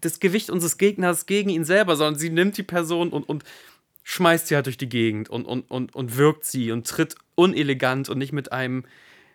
das 0.00 0.20
Gewicht 0.20 0.50
unseres 0.50 0.76
Gegners 0.76 1.26
gegen 1.26 1.50
ihn 1.50 1.64
selber, 1.64 1.96
sondern 1.96 2.18
sie 2.18 2.30
nimmt 2.30 2.56
die 2.56 2.62
Person 2.62 3.10
und, 3.10 3.28
und 3.28 3.44
schmeißt 4.02 4.48
sie 4.48 4.54
halt 4.54 4.66
durch 4.66 4.76
die 4.76 4.88
Gegend 4.88 5.28
und, 5.30 5.46
und, 5.46 5.70
und, 5.70 5.94
und 5.94 6.16
wirkt 6.16 6.44
sie 6.44 6.72
und 6.72 6.86
tritt 6.86 7.16
unelegant 7.34 8.08
und 8.08 8.18
nicht 8.18 8.32
mit 8.32 8.52
einem 8.52 8.84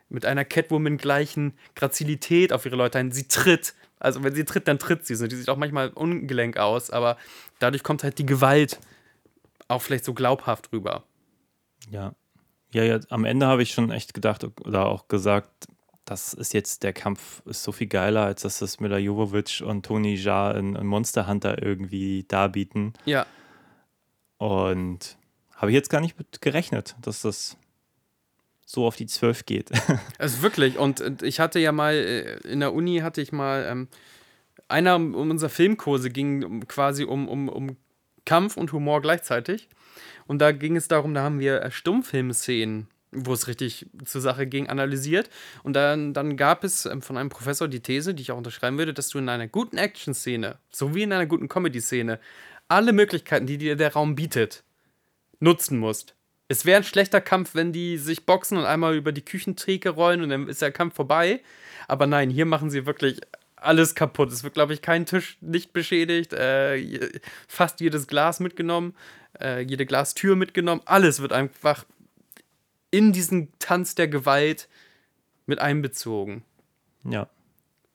mit 0.09 0.25
einer 0.25 0.43
Catwoman 0.43 0.97
gleichen 0.97 1.53
Grazilität 1.75 2.51
auf 2.51 2.65
ihre 2.65 2.75
Leute 2.75 2.97
ein. 2.97 3.11
Sie 3.11 3.27
tritt. 3.27 3.75
Also 3.99 4.23
wenn 4.23 4.33
sie 4.33 4.43
tritt, 4.43 4.67
dann 4.67 4.79
tritt 4.79 5.05
sie. 5.05 5.13
So, 5.15 5.27
Die 5.27 5.35
sieht 5.35 5.49
auch 5.49 5.57
manchmal 5.57 5.89
ungelenk 5.89 6.57
aus, 6.57 6.89
aber 6.89 7.17
dadurch 7.59 7.83
kommt 7.83 8.03
halt 8.03 8.17
die 8.17 8.25
Gewalt 8.25 8.79
auch 9.67 9.81
vielleicht 9.81 10.05
so 10.05 10.13
glaubhaft 10.13 10.71
rüber. 10.73 11.03
Ja. 11.91 12.15
Ja, 12.71 12.83
ja, 12.83 12.99
am 13.09 13.25
Ende 13.25 13.47
habe 13.47 13.63
ich 13.63 13.71
schon 13.71 13.91
echt 13.91 14.13
gedacht 14.13 14.45
oder 14.61 14.87
auch 14.87 15.07
gesagt, 15.07 15.67
das 16.09 16.33
ist 16.33 16.53
jetzt, 16.53 16.81
der 16.81 16.91
Kampf 16.91 17.43
ist 17.45 17.61
so 17.61 17.71
viel 17.71 17.85
geiler, 17.85 18.25
als 18.25 18.41
dass 18.41 18.57
das 18.59 18.79
Mila 18.79 18.97
Jovovich 18.97 19.61
und 19.61 19.85
Tony 19.85 20.15
Jaa 20.15 20.51
in, 20.51 20.75
in 20.75 20.87
Monster 20.87 21.27
Hunter 21.27 21.61
irgendwie 21.61 22.25
darbieten. 22.27 22.93
Ja. 23.05 23.27
Und 24.37 25.17
habe 25.55 25.69
ich 25.69 25.75
jetzt 25.75 25.89
gar 25.89 26.01
nicht 26.01 26.17
mit 26.17 26.41
gerechnet, 26.41 26.95
dass 27.01 27.21
das 27.21 27.57
so 28.65 28.87
auf 28.87 28.95
die 28.95 29.05
12 29.05 29.45
geht. 29.45 29.71
Also 30.17 30.41
wirklich. 30.41 30.77
Und 30.77 31.21
ich 31.21 31.39
hatte 31.39 31.59
ja 31.59 31.71
mal, 31.71 31.93
äh, 31.93 32.37
in 32.47 32.59
der 32.59 32.73
Uni 32.73 32.99
hatte 32.99 33.21
ich 33.21 33.31
mal, 33.31 33.67
ähm, 33.69 33.87
einer 34.67 34.95
unserer 34.95 35.49
Filmkurse 35.49 36.09
ging 36.09 36.43
um- 36.43 36.67
quasi 36.67 37.03
um, 37.03 37.27
um, 37.27 37.49
um 37.49 37.77
Kampf 38.25 38.57
und 38.57 38.73
Humor 38.73 39.01
gleichzeitig. 39.01 39.69
Und 40.27 40.39
da 40.39 40.51
ging 40.51 40.75
es 40.75 40.87
darum, 40.87 41.13
da 41.13 41.21
haben 41.21 41.39
wir 41.39 41.61
äh, 41.61 41.71
Stummfilmszenen, 41.71 42.87
wo 43.11 43.33
es 43.33 43.47
richtig 43.47 43.87
zur 44.05 44.21
Sache 44.21 44.47
ging, 44.47 44.67
analysiert. 44.67 45.29
Und 45.63 45.73
dann, 45.73 46.13
dann 46.13 46.37
gab 46.37 46.63
es 46.63 46.85
ähm, 46.85 47.01
von 47.01 47.17
einem 47.17 47.29
Professor 47.29 47.67
die 47.67 47.81
These, 47.81 48.13
die 48.13 48.21
ich 48.21 48.31
auch 48.31 48.37
unterschreiben 48.37 48.77
würde, 48.77 48.93
dass 48.93 49.09
du 49.09 49.17
in 49.17 49.29
einer 49.29 49.47
guten 49.47 49.77
Action-Szene, 49.77 50.57
sowie 50.69 51.03
in 51.03 51.13
einer 51.13 51.25
guten 51.25 51.47
Comedy-Szene, 51.47 52.19
alle 52.67 52.93
Möglichkeiten, 52.93 53.47
die 53.47 53.57
dir 53.57 53.75
der 53.75 53.93
Raum 53.93 54.15
bietet, 54.15 54.63
nutzen 55.39 55.79
musst. 55.79 56.15
Es 56.47 56.65
wäre 56.65 56.77
ein 56.77 56.83
schlechter 56.83 57.21
Kampf, 57.21 57.53
wenn 57.53 57.71
die 57.71 57.97
sich 57.97 58.25
boxen 58.25 58.57
und 58.57 58.65
einmal 58.65 58.95
über 58.95 59.11
die 59.11 59.23
Küchentheke 59.23 59.89
rollen 59.89 60.21
und 60.21 60.29
dann 60.29 60.47
ist 60.47 60.61
der 60.61 60.71
Kampf 60.71 60.95
vorbei. 60.95 61.41
Aber 61.87 62.07
nein, 62.07 62.29
hier 62.29 62.45
machen 62.45 62.69
sie 62.69 62.85
wirklich 62.85 63.21
alles 63.55 63.95
kaputt. 63.95 64.31
Es 64.31 64.43
wird, 64.43 64.53
glaube 64.53 64.73
ich, 64.73 64.81
kein 64.81 65.05
Tisch 65.05 65.37
nicht 65.41 65.73
beschädigt, 65.73 66.33
äh, 66.33 67.09
fast 67.47 67.81
jedes 67.81 68.07
Glas 68.07 68.39
mitgenommen, 68.39 68.95
äh, 69.39 69.61
jede 69.61 69.85
Glastür 69.85 70.35
mitgenommen. 70.35 70.81
Alles 70.85 71.21
wird 71.21 71.33
einfach 71.33 71.85
in 72.91 73.11
diesen 73.11 73.51
Tanz 73.59 73.95
der 73.95 74.07
Gewalt 74.07 74.67
mit 75.45 75.59
einbezogen. 75.59 76.43
ja. 77.03 77.27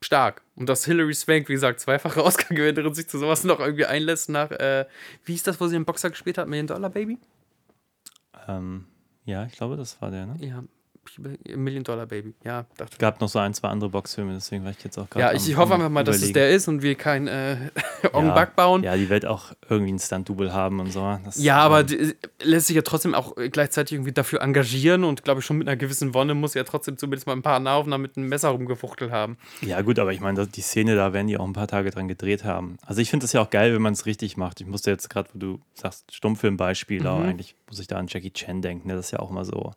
Stark. 0.03 0.42
Und 0.55 0.68
dass 0.68 0.84
Hilary 0.84 1.14
Swank, 1.14 1.49
wie 1.49 1.55
gesagt, 1.55 1.80
zweifache 1.80 2.22
Oscar-Gewinnerin 2.24 2.92
sich 2.92 3.09
zu 3.09 3.18
sowas 3.18 3.42
noch 3.42 3.59
irgendwie 3.59 3.86
einlässt 3.86 4.28
nach, 4.28 4.51
äh, 4.51 4.84
wie 5.24 5.32
hieß 5.32 5.45
das, 5.45 5.59
wo 5.61 5.66
sie 5.66 5.76
den 5.76 5.86
Boxer 5.86 6.11
gespielt 6.11 6.36
hat? 6.36 6.47
Million 6.47 6.66
Dollar 6.66 6.90
Baby? 6.90 7.18
Ähm, 8.47 8.86
ja, 9.24 9.47
ich 9.47 9.53
glaube, 9.53 9.76
das 9.76 10.03
war 10.03 10.11
der, 10.11 10.26
ne? 10.26 10.36
Ja. 10.40 10.62
Million 11.57 11.84
Dollar 11.84 12.07
Baby. 12.07 12.34
Ja, 12.44 12.66
dachte 12.76 12.96
gab 12.98 13.20
noch 13.20 13.28
so 13.28 13.38
ein, 13.38 13.55
zwei 13.55 13.68
andere 13.68 13.90
Boxfilme, 13.90 14.32
deswegen 14.34 14.64
war 14.64 14.70
ich 14.72 14.82
jetzt 14.84 14.98
auch 14.98 15.09
gerade. 15.09 15.20
Ja, 15.20 15.30
am- 15.30 15.36
ich, 15.36 15.48
ich 15.48 15.57
hoffe 15.57 15.74
am 15.74 15.80
einfach 15.80 15.90
mal, 15.92 16.05
dass 16.05 16.16
es 16.16 16.22
Überlegen. 16.22 16.34
der 16.34 16.50
ist 16.50 16.68
und 16.68 16.82
wir 16.82 16.94
kein 16.94 17.26
äh, 17.28 17.57
Ong 18.12 18.26
ja, 18.26 18.34
Bak 18.34 18.57
bauen. 18.57 18.82
Ja, 18.82 18.96
die 18.96 19.09
wird 19.09 19.26
auch 19.26 19.52
irgendwie 19.68 19.92
ein 19.92 19.98
Stunt-Double 19.98 20.52
haben 20.52 20.80
und 20.80 20.92
so. 20.92 21.18
Das, 21.24 21.42
Ja, 21.42 21.59
aber 21.59 21.80
ähm, 21.80 21.86
die, 21.86 22.14
lässt 22.42 22.66
sich 22.68 22.76
ja 22.76 22.82
trotzdem 22.82 23.14
auch 23.14 23.34
gleichzeitig 23.52 23.92
irgendwie 23.94 24.12
dafür 24.12 24.40
engagieren 24.42 25.05
und 25.05 25.24
glaube 25.24 25.40
ich 25.40 25.46
schon 25.46 25.59
mit 25.59 25.68
einer 25.68 25.76
gewissen 25.76 26.14
Wonne 26.14 26.34
muss 26.34 26.55
ja 26.55 26.64
trotzdem 26.64 26.96
zumindest 26.96 27.26
mal 27.26 27.32
ein 27.34 27.42
paar 27.42 27.61
Nahaufnahmen 27.61 28.02
mit 28.02 28.16
einem 28.16 28.28
Messer 28.28 28.48
rumgefuchtelt 28.50 29.11
haben. 29.11 29.36
Ja, 29.61 29.80
gut, 29.82 29.98
aber 29.98 30.12
ich 30.12 30.20
meine, 30.20 30.46
die 30.46 30.61
Szene, 30.61 30.94
da 30.96 31.12
werden 31.12 31.26
die 31.26 31.36
auch 31.38 31.46
ein 31.46 31.52
paar 31.52 31.68
Tage 31.68 31.90
dran 31.90 32.09
gedreht 32.09 32.44
haben. 32.44 32.76
Also 32.86 33.00
ich 33.00 33.11
finde 33.11 33.24
das 33.24 33.32
ja 33.32 33.40
auch 33.40 33.50
geil, 33.50 33.74
wenn 33.74 33.82
man 33.82 33.92
es 33.92 34.07
richtig 34.07 34.36
macht. 34.36 34.61
Ich 34.61 34.66
musste 34.66 34.90
jetzt 34.90 35.09
gerade, 35.11 35.28
wo 35.32 35.38
du 35.38 35.61
sagst, 35.74 36.12
Stummfilmbeispiel, 36.14 37.07
aber 37.07 37.24
eigentlich 37.24 37.55
muss 37.68 37.78
ich 37.80 37.86
da 37.86 37.96
an 37.96 38.07
Jackie 38.09 38.30
Chan 38.32 38.62
denken, 38.62 38.88
der 38.88 38.96
das 38.96 39.11
ja 39.11 39.18
auch 39.20 39.30
mal 39.30 39.44
so 39.44 39.72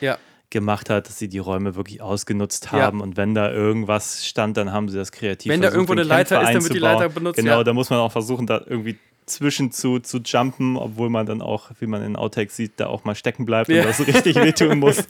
Ja. 0.00 0.18
Gemacht 0.52 0.88
hat, 0.90 1.08
dass 1.08 1.18
sie 1.18 1.26
die 1.28 1.38
Räume 1.38 1.74
wirklich 1.74 2.00
ausgenutzt 2.00 2.66
Ja. 2.66 2.82
haben 2.82 3.00
und 3.00 3.16
wenn 3.16 3.34
da 3.34 3.50
irgendwas 3.50 4.24
stand, 4.24 4.56
dann 4.56 4.70
haben 4.72 4.88
sie 4.88 4.96
das 4.96 5.10
kreativ 5.10 5.50
Wenn 5.50 5.60
da 5.60 5.68
versucht, 5.70 5.76
irgendwo 5.88 5.94
den 5.94 6.00
eine 6.02 6.08
Leiter 6.08 6.36
Kämpfer 6.36 6.50
ist, 6.50 6.54
dann 6.54 6.62
wird 6.64 6.74
die. 6.74 6.78
Leiter 6.78 7.08
benutzt, 7.08 7.36
Genau, 7.38 7.58
ja. 7.58 7.64
da 7.64 7.72
muss 7.72 7.90
man 7.90 7.98
auch 7.98 8.12
versuchen, 8.12 8.46
da 8.46 8.60
irgendwie 8.64 8.96
zwischen 9.26 9.70
zu, 9.72 9.98
zu 10.00 10.18
jumpen, 10.18 10.76
obwohl 10.76 11.08
man 11.08 11.26
dann 11.26 11.42
auch, 11.42 11.70
wie 11.80 11.86
man 11.86 12.02
in 12.02 12.16
Outtakes 12.16 12.56
sieht, 12.56 12.72
da 12.78 12.88
auch 12.88 13.04
mal 13.04 13.14
stecken 13.14 13.44
bleibt 13.44 13.68
Ja. 13.70 13.82
und 13.82 13.88
das 13.88 14.06
richtig 14.06 14.36
wehtun 14.36 14.78
muss. 14.78 15.04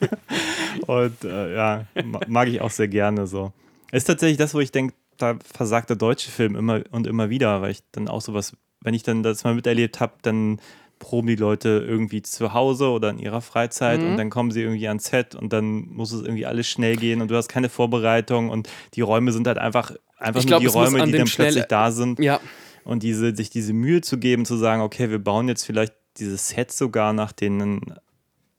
und 0.87 1.23
äh, 1.23 1.55
ja, 1.55 1.85
ma- 2.03 2.21
mag 2.27 2.47
ich 2.47 2.61
auch 2.61 2.69
sehr 2.71 2.87
gerne 2.87 3.27
so. 3.27 3.51
Ist 3.91 4.05
tatsächlich 4.05 4.37
das, 4.37 4.53
wo 4.53 4.59
ich 4.59 4.71
denke, 4.71 4.93
da 5.17 5.37
versagt 5.53 5.89
der 5.89 5.97
deutsche 5.97 6.31
Film 6.31 6.55
immer 6.55 6.81
und 6.91 7.07
immer 7.07 7.29
wieder, 7.29 7.61
weil 7.61 7.71
ich 7.71 7.79
dann 7.91 8.07
auch 8.07 8.21
sowas, 8.21 8.53
wenn 8.81 8.93
ich 8.93 9.03
dann 9.03 9.23
das 9.23 9.43
mal 9.43 9.53
miterlebt 9.55 9.99
habe, 9.99 10.13
dann 10.23 10.59
proben 10.99 11.27
die 11.27 11.35
Leute 11.35 11.83
irgendwie 11.87 12.21
zu 12.21 12.53
Hause 12.53 12.89
oder 12.89 13.09
in 13.09 13.19
ihrer 13.19 13.41
Freizeit 13.41 13.99
Mhm. 14.01 14.11
und 14.11 14.17
dann 14.17 14.29
kommen 14.29 14.51
sie 14.51 14.61
irgendwie 14.61 14.87
ans 14.87 15.05
Set 15.05 15.35
und 15.35 15.51
dann 15.51 15.87
muss 15.89 16.11
es 16.13 16.21
irgendwie 16.21 16.45
alles 16.45 16.67
schnell 16.67 16.95
gehen 16.95 17.21
und 17.21 17.29
du 17.29 17.35
hast 17.35 17.49
keine 17.49 17.69
Vorbereitung 17.69 18.49
und 18.49 18.69
die 18.93 19.01
Räume 19.01 19.31
sind 19.33 19.47
halt 19.47 19.57
einfach, 19.57 19.91
einfach 20.17 20.39
Ich 20.39 20.45
nur 20.45 20.59
glaub, 20.59 20.61
die 20.61 20.67
Räume, 20.67 21.03
die 21.05 21.11
dann 21.11 21.27
plötzlich 21.27 21.65
da 21.65 21.91
sind 21.91 22.19
Ja, 22.19 22.39
und 22.85 23.03
diese, 23.03 23.35
sich 23.35 23.49
diese 23.49 23.73
Mühe 23.73 24.01
zu 24.01 24.17
geben, 24.17 24.45
zu 24.45 24.55
sagen, 24.57 24.81
okay, 24.81 25.09
wir 25.09 25.19
bauen 25.19 25.47
jetzt 25.47 25.63
vielleicht 25.65 25.93
dieses 26.17 26.49
Set 26.49 26.71
sogar 26.71 27.11
nach 27.13 27.31
den 27.31 27.95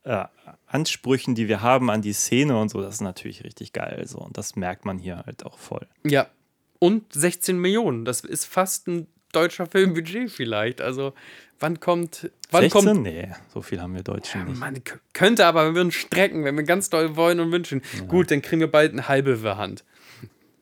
äh, 0.03 0.25
Ansprüchen, 0.67 1.35
die 1.35 1.49
wir 1.49 1.63
haben 1.63 1.89
an 1.91 2.03
die 2.03 2.13
Szene 2.13 2.59
und 2.59 2.69
so, 2.71 2.81
das 2.83 2.97
ist 2.97 3.01
natürlich 3.01 3.45
richtig 3.45 3.73
geil. 3.73 4.05
So. 4.07 4.19
Und 4.19 4.37
das 4.37 4.57
merkt 4.57 4.85
man 4.85 4.99
hier 4.99 5.23
halt 5.25 5.47
auch 5.47 5.59
voll. 5.59 5.87
ja. 6.05 6.27
Und 6.81 7.15
16 7.15 7.57
Millionen, 7.59 8.05
das 8.05 8.21
ist 8.21 8.45
fast 8.45 8.89
ein 8.89 9.07
deutscher 9.33 9.65
Filmbudget 9.67 10.31
vielleicht. 10.31 10.83
Also 10.83 11.15
wann 11.61 11.81
kommt, 11.81 12.31
wann 12.51 12.63
16? 12.63 12.71
kommt 12.71 13.03
Nee, 13.03 13.29
so 13.53 13.63
viel 13.63 13.81
haben 13.81 13.95
wir 13.95 14.03
Deutschen 14.03 14.45
nicht. 14.45 14.59
Man 14.59 14.81
könnte 15.13 15.47
aber, 15.47 15.67
wir 15.67 15.75
würden 15.75 15.93
strecken, 15.93 16.45
wenn 16.45 16.57
wir 16.57 16.65
ganz 16.65 16.91
doll 16.91 17.17
wollen 17.17 17.41
und 17.41 17.53
wünschen. 17.53 17.83
Gut, 18.09 18.31
dann 18.31 18.43
kriegen 18.43 18.61
wir 18.61 18.71
bald 18.71 18.93
eine 18.93 19.09
halbe 19.09 19.57
Hand. 19.57 19.85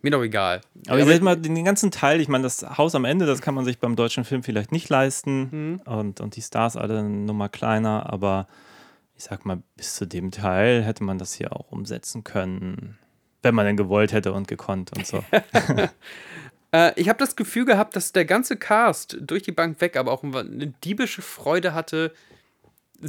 Mir 0.02 0.10
doch 0.10 0.22
egal. 0.22 0.62
Aber 0.88 0.98
ich 0.98 1.06
sag 1.06 1.22
mal, 1.22 1.36
den 1.36 1.64
ganzen 1.64 1.92
Teil, 1.92 2.20
ich 2.20 2.26
meine, 2.26 2.42
das 2.42 2.76
Haus 2.76 2.96
am 2.96 3.04
Ende, 3.04 3.24
das 3.24 3.40
kann 3.40 3.54
man 3.54 3.64
sich 3.64 3.78
beim 3.78 3.94
deutschen 3.94 4.24
Film 4.24 4.42
vielleicht 4.42 4.72
nicht 4.72 4.88
leisten. 4.88 5.80
Und, 5.84 6.20
und 6.20 6.34
die 6.34 6.42
Stars 6.42 6.76
alle 6.76 6.98
eine 6.98 7.08
Nummer 7.08 7.48
kleiner, 7.48 8.12
aber 8.12 8.48
ich 9.16 9.24
sag 9.24 9.46
mal, 9.46 9.62
bis 9.76 9.94
zu 9.94 10.04
dem 10.04 10.32
Teil 10.32 10.82
hätte 10.82 11.04
man 11.04 11.18
das 11.18 11.34
hier 11.34 11.54
auch 11.54 11.70
umsetzen 11.70 12.24
können. 12.24 12.98
Wenn 13.42 13.54
man 13.54 13.64
denn 13.64 13.76
gewollt 13.76 14.12
hätte 14.12 14.32
und 14.32 14.48
gekonnt 14.48 14.90
und 14.96 15.06
so. 15.06 15.22
Äh, 16.72 16.92
ich 17.00 17.08
habe 17.08 17.18
das 17.18 17.36
Gefühl 17.36 17.64
gehabt, 17.64 17.96
dass 17.96 18.12
der 18.12 18.24
ganze 18.24 18.56
Cast 18.56 19.16
durch 19.20 19.42
die 19.42 19.52
Bank 19.52 19.80
weg 19.80 19.96
aber 19.96 20.12
auch 20.12 20.22
eine 20.24 20.68
diebische 20.84 21.22
Freude 21.22 21.74
hatte, 21.74 22.12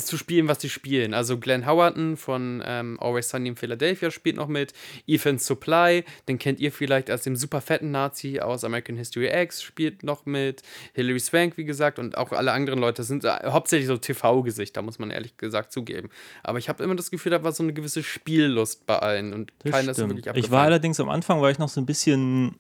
zu 0.02 0.18
spielen, 0.18 0.48
was 0.48 0.62
sie 0.62 0.70
spielen. 0.70 1.14
Also 1.14 1.38
Glenn 1.38 1.68
Howerton 1.68 2.18
von 2.18 2.64
ähm, 2.66 2.98
Always 3.00 3.30
Sunny 3.30 3.50
in 3.50 3.56
Philadelphia 3.56 4.10
spielt 4.10 4.36
noch 4.36 4.48
mit. 4.48 4.74
Ethan 5.06 5.38
Supply, 5.38 6.04
den 6.28 6.40
kennt 6.40 6.60
ihr 6.60 6.72
vielleicht 6.72 7.10
als 7.10 7.24
dem 7.24 7.36
super 7.36 7.62
fetten 7.62 7.92
Nazi 7.92 8.40
aus 8.40 8.64
American 8.64 8.96
History 8.98 9.30
X, 9.32 9.62
spielt 9.62 10.04
noch 10.04 10.26
mit. 10.26 10.64
Hilary 10.94 11.20
Swank, 11.20 11.58
wie 11.58 11.64
gesagt, 11.64 12.00
und 12.00 12.18
auch 12.18 12.32
alle 12.32 12.52
anderen 12.54 12.80
Leute 12.80 13.04
sind 13.04 13.24
äh, 13.24 13.30
hauptsächlich 13.46 13.88
so 13.88 13.98
TV-Gesichter, 13.98 14.82
muss 14.82 15.00
man 15.00 15.12
ehrlich 15.12 15.38
gesagt 15.38 15.72
zugeben. 15.72 16.10
Aber 16.42 16.58
ich 16.58 16.70
habe 16.70 16.84
immer 16.84 16.96
das 16.96 17.12
Gefühl, 17.12 17.32
da 17.32 17.44
war 17.44 17.52
so 17.52 17.64
eine 17.64 17.74
gewisse 17.74 18.02
Spiellust 18.02 18.86
bei 18.88 18.98
allen 18.98 19.34
und 19.34 19.54
Das 19.60 19.74
keiner 19.74 19.92
ist 19.92 20.00
wirklich 20.00 20.22
ich 20.22 20.26
war 20.26 20.32
abgefallen. 20.34 20.66
allerdings 20.66 21.00
am 21.00 21.10
Anfang, 21.10 21.42
war 21.42 21.52
ich 21.52 21.60
noch 21.60 21.70
so 21.70 21.80
ein 21.80 21.86
bisschen, 21.86 22.56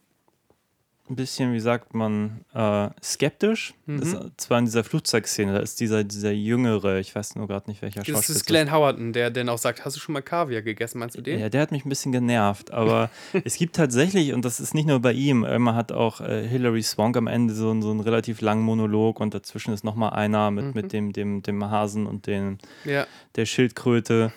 ein 1.10 1.18
bisschen, 1.18 1.51
wie 1.54 1.60
sagt 1.60 1.93
man, 1.93 2.45
äh, 2.54 2.88
skeptisch. 3.04 3.74
Das, 3.86 4.14
Mhm. 4.14 4.32
zwar 4.38 4.60
in 4.60 4.66
dieser 4.66 4.86
Flugzeugszene, 4.86 5.51
da 5.51 5.60
ist 5.60 5.82
dieser, 5.82 6.06
dieser 6.06 6.32
Jüngere, 6.32 6.99
ich 6.99 7.14
weiß 7.14 7.36
nur 7.36 7.45
gerade 7.47 7.70
nicht, 7.70 7.82
welcher 7.82 7.99
Das 7.99 8.08
Schauspieler 8.08 8.36
ist 8.38 8.45
Glenn 8.45 8.72
Howerton, 8.72 9.12
der 9.12 9.30
dann 9.30 9.49
auch 9.49 9.58
sagt, 9.58 9.84
hast 9.84 9.97
du 9.97 9.99
schon 9.99 10.14
mal 10.14 10.22
Kaviar 10.22 10.62
gegessen, 10.62 10.99
meinst 10.99 11.18
du 11.18 11.22
den? 11.22 11.39
Ja, 11.41 11.49
der 11.49 11.62
hat 11.62 11.72
mich 11.72 11.84
ein 11.86 11.89
bisschen 11.89 12.14
genervt, 12.14 12.72
aber 12.72 13.10
es 13.43 13.58
gibt 13.58 13.76
tatsächlich, 13.76 14.32
und 14.34 14.45
das 14.45 14.62
ist 14.62 14.74
nicht 14.74 14.88
nur 14.88 15.01
bei 15.01 15.12
ihm, 15.12 15.43
immer 15.43 15.76
hat 15.76 15.91
auch 15.91 16.22
äh, 16.22 16.47
Hilary 16.47 16.82
Swank 16.84 17.18
am 17.18 17.28
Ende 17.28 17.54
so, 17.54 17.70
einen- 17.72 17.82
so 17.82 17.91
einen 17.91 17.99
relativ 17.99 18.39
langen 18.39 18.64
Monolog 18.64 19.20
und 19.20 19.34
dazwischen 19.34 19.74
ist 19.74 19.84
nochmal 19.84 20.12
einer 20.12 20.51
mit, 20.51 20.66
Mhm. 20.68 20.72
mit 20.74 20.93
dem, 20.93 21.12
dem, 21.12 21.41
dem 21.43 21.70
Hasen 21.70 22.08
und 22.08 22.28
den, 22.28 22.60
Ja. 22.86 23.06
der 23.36 23.45
Schildkröte. 23.45 24.32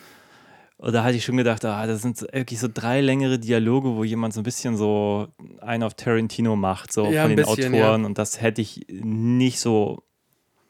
Und 0.77 0.93
da 0.93 1.03
hatte 1.03 1.17
ich 1.17 1.25
schon 1.25 1.37
gedacht, 1.37 1.65
ah, 1.65 1.87
das 1.87 2.03
sind 2.03 2.17
so, 2.17 2.27
wirklich 2.31 2.59
so 2.59 2.67
drei 2.71 3.01
längere 3.01 3.39
Dialoge, 3.39 3.95
wo 3.95 4.03
jemand 4.03 4.33
so 4.35 4.41
ein 4.41 4.43
bisschen 4.43 4.77
so 4.77 5.27
einen 5.59 5.83
auf 5.83 5.95
Tarantino 5.95 6.55
macht, 6.55 6.93
so 6.93 7.07
Ja, 7.07 7.23
von 7.23 7.31
den 7.31 7.37
bisschen, 7.37 7.73
Autoren. 7.73 8.05
Und 8.05 8.19
das 8.19 8.41
hätte 8.41 8.61
ich 8.61 8.85
nicht 8.89 9.59
so 9.59 10.03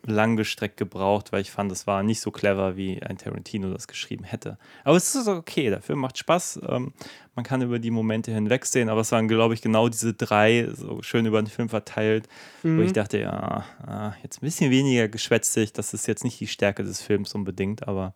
langgestreckt 0.06 0.78
gebraucht, 0.78 1.34
weil 1.34 1.42
ich 1.42 1.52
fand, 1.52 1.70
es 1.72 1.86
war 1.86 2.02
nicht 2.04 2.22
so 2.22 2.32
clever, 2.32 2.78
wie 2.78 3.02
ein 3.04 3.18
Tarantino 3.18 3.72
das 3.72 3.88
geschrieben 3.88 4.24
hätte. 4.24 4.58
Aber 4.86 4.96
es 4.96 5.14
ist 5.14 5.28
okay, 5.28 5.70
der 5.70 5.82
Film 5.82 6.00
macht 6.00 6.18
Spaß. 6.18 6.62
Ähm, 6.70 6.94
man 7.36 7.44
kann 7.44 7.62
über 7.62 7.78
die 7.78 7.92
Momente 7.92 8.32
hinwegsehen, 8.32 8.88
aber 8.88 9.02
es 9.02 9.12
waren, 9.12 9.28
glaube 9.28 9.54
ich, 9.54 9.62
genau 9.62 9.90
diese 9.90 10.14
drei, 10.14 10.70
so 10.74 11.02
schön 11.02 11.26
über 11.26 11.42
den 11.42 11.48
Film 11.48 11.68
verteilt, 11.68 12.30
wo 12.64 12.82
ich 12.82 12.94
dachte, 12.94 13.20
ja, 13.20 13.66
ah, 13.86 14.14
jetzt 14.24 14.38
ein 14.38 14.46
bisschen 14.46 14.72
weniger 14.72 15.10
geschwätzig, 15.10 15.74
das 15.74 15.94
ist 15.94 16.08
jetzt 16.08 16.24
nicht 16.24 16.40
die 16.40 16.48
Stärke 16.48 16.84
des 16.84 17.02
Films 17.02 17.36
unbedingt, 17.36 17.88
aber 17.88 18.14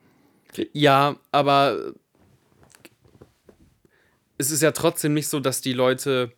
Ja, 0.74 1.18
aber 1.32 1.94
es 4.38 4.52
ist 4.52 4.62
ja 4.62 4.72
trotzdem 4.72 5.14
nicht 5.14 5.28
so, 5.28 5.40
dass 5.40 5.62
die 5.62 5.74
Leute 5.74 6.32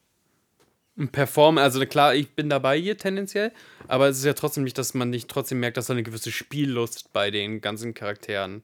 performen. 1.12 1.64
Also 1.64 1.86
klar, 1.86 2.14
ich 2.14 2.36
bin 2.36 2.50
dabei 2.50 2.80
hier 2.80 2.98
tendenziell, 2.98 3.52
aber 3.88 4.10
es 4.10 4.20
ist 4.20 4.26
ja 4.26 4.34
trotzdem 4.34 4.64
nicht, 4.64 4.78
dass 4.78 4.94
man 4.94 5.10
nicht 5.10 5.30
trotzdem 5.30 5.60
merkt, 5.60 5.78
dass 5.78 5.88
da 5.88 5.94
eine 5.94 6.04
gewisse 6.04 6.32
Spiellust 6.32 7.14
bei 7.14 7.32
den 7.32 7.62
ganzen 7.62 7.94
Charakteren 7.94 8.64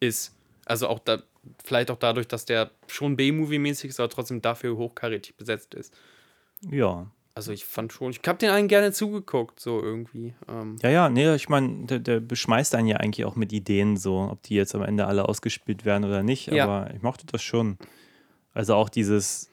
ist. 0.00 0.34
Also 0.64 0.88
auch 0.88 0.98
da, 0.98 1.22
vielleicht 1.64 1.90
auch 1.90 1.98
dadurch, 1.98 2.26
dass 2.26 2.44
der 2.44 2.70
schon 2.86 3.16
B-Movie-mäßig 3.16 3.90
ist, 3.90 4.00
aber 4.00 4.08
trotzdem 4.08 4.42
dafür 4.42 4.76
hochkarätig 4.76 5.36
besetzt 5.36 5.74
ist. 5.74 5.94
ja. 6.68 7.10
Also 7.34 7.50
ich 7.52 7.64
fand 7.64 7.92
schon, 7.92 8.10
ich 8.10 8.20
hab 8.26 8.38
den 8.38 8.50
einen 8.50 8.68
gerne 8.68 8.92
zugeguckt, 8.92 9.58
so 9.58 9.82
irgendwie. 9.82 10.34
Ähm, 10.48 10.76
Ja, 10.82 10.90
ja, 10.90 11.08
nee, 11.08 11.34
ich 11.34 11.48
meine, 11.48 11.86
der, 11.86 11.98
der 11.98 12.20
beschmeißt 12.20 12.74
einen 12.74 12.88
ja 12.88 12.98
eigentlich 12.98 13.24
auch 13.24 13.36
mit 13.36 13.52
Ideen 13.54 13.96
so, 13.96 14.28
ob 14.30 14.42
die 14.42 14.54
jetzt 14.54 14.74
am 14.74 14.82
Ende 14.82 15.06
alle 15.06 15.28
ausgespielt 15.28 15.84
werden 15.86 16.04
oder 16.04 16.22
nicht, 16.22 16.48
Ja. 16.48 16.64
aber 16.64 16.92
ich 16.94 17.00
mochte 17.02 17.24
das 17.26 17.42
schon. 17.42 17.78
Also 18.52 18.74
auch 18.74 18.90
dieses, 18.90 19.48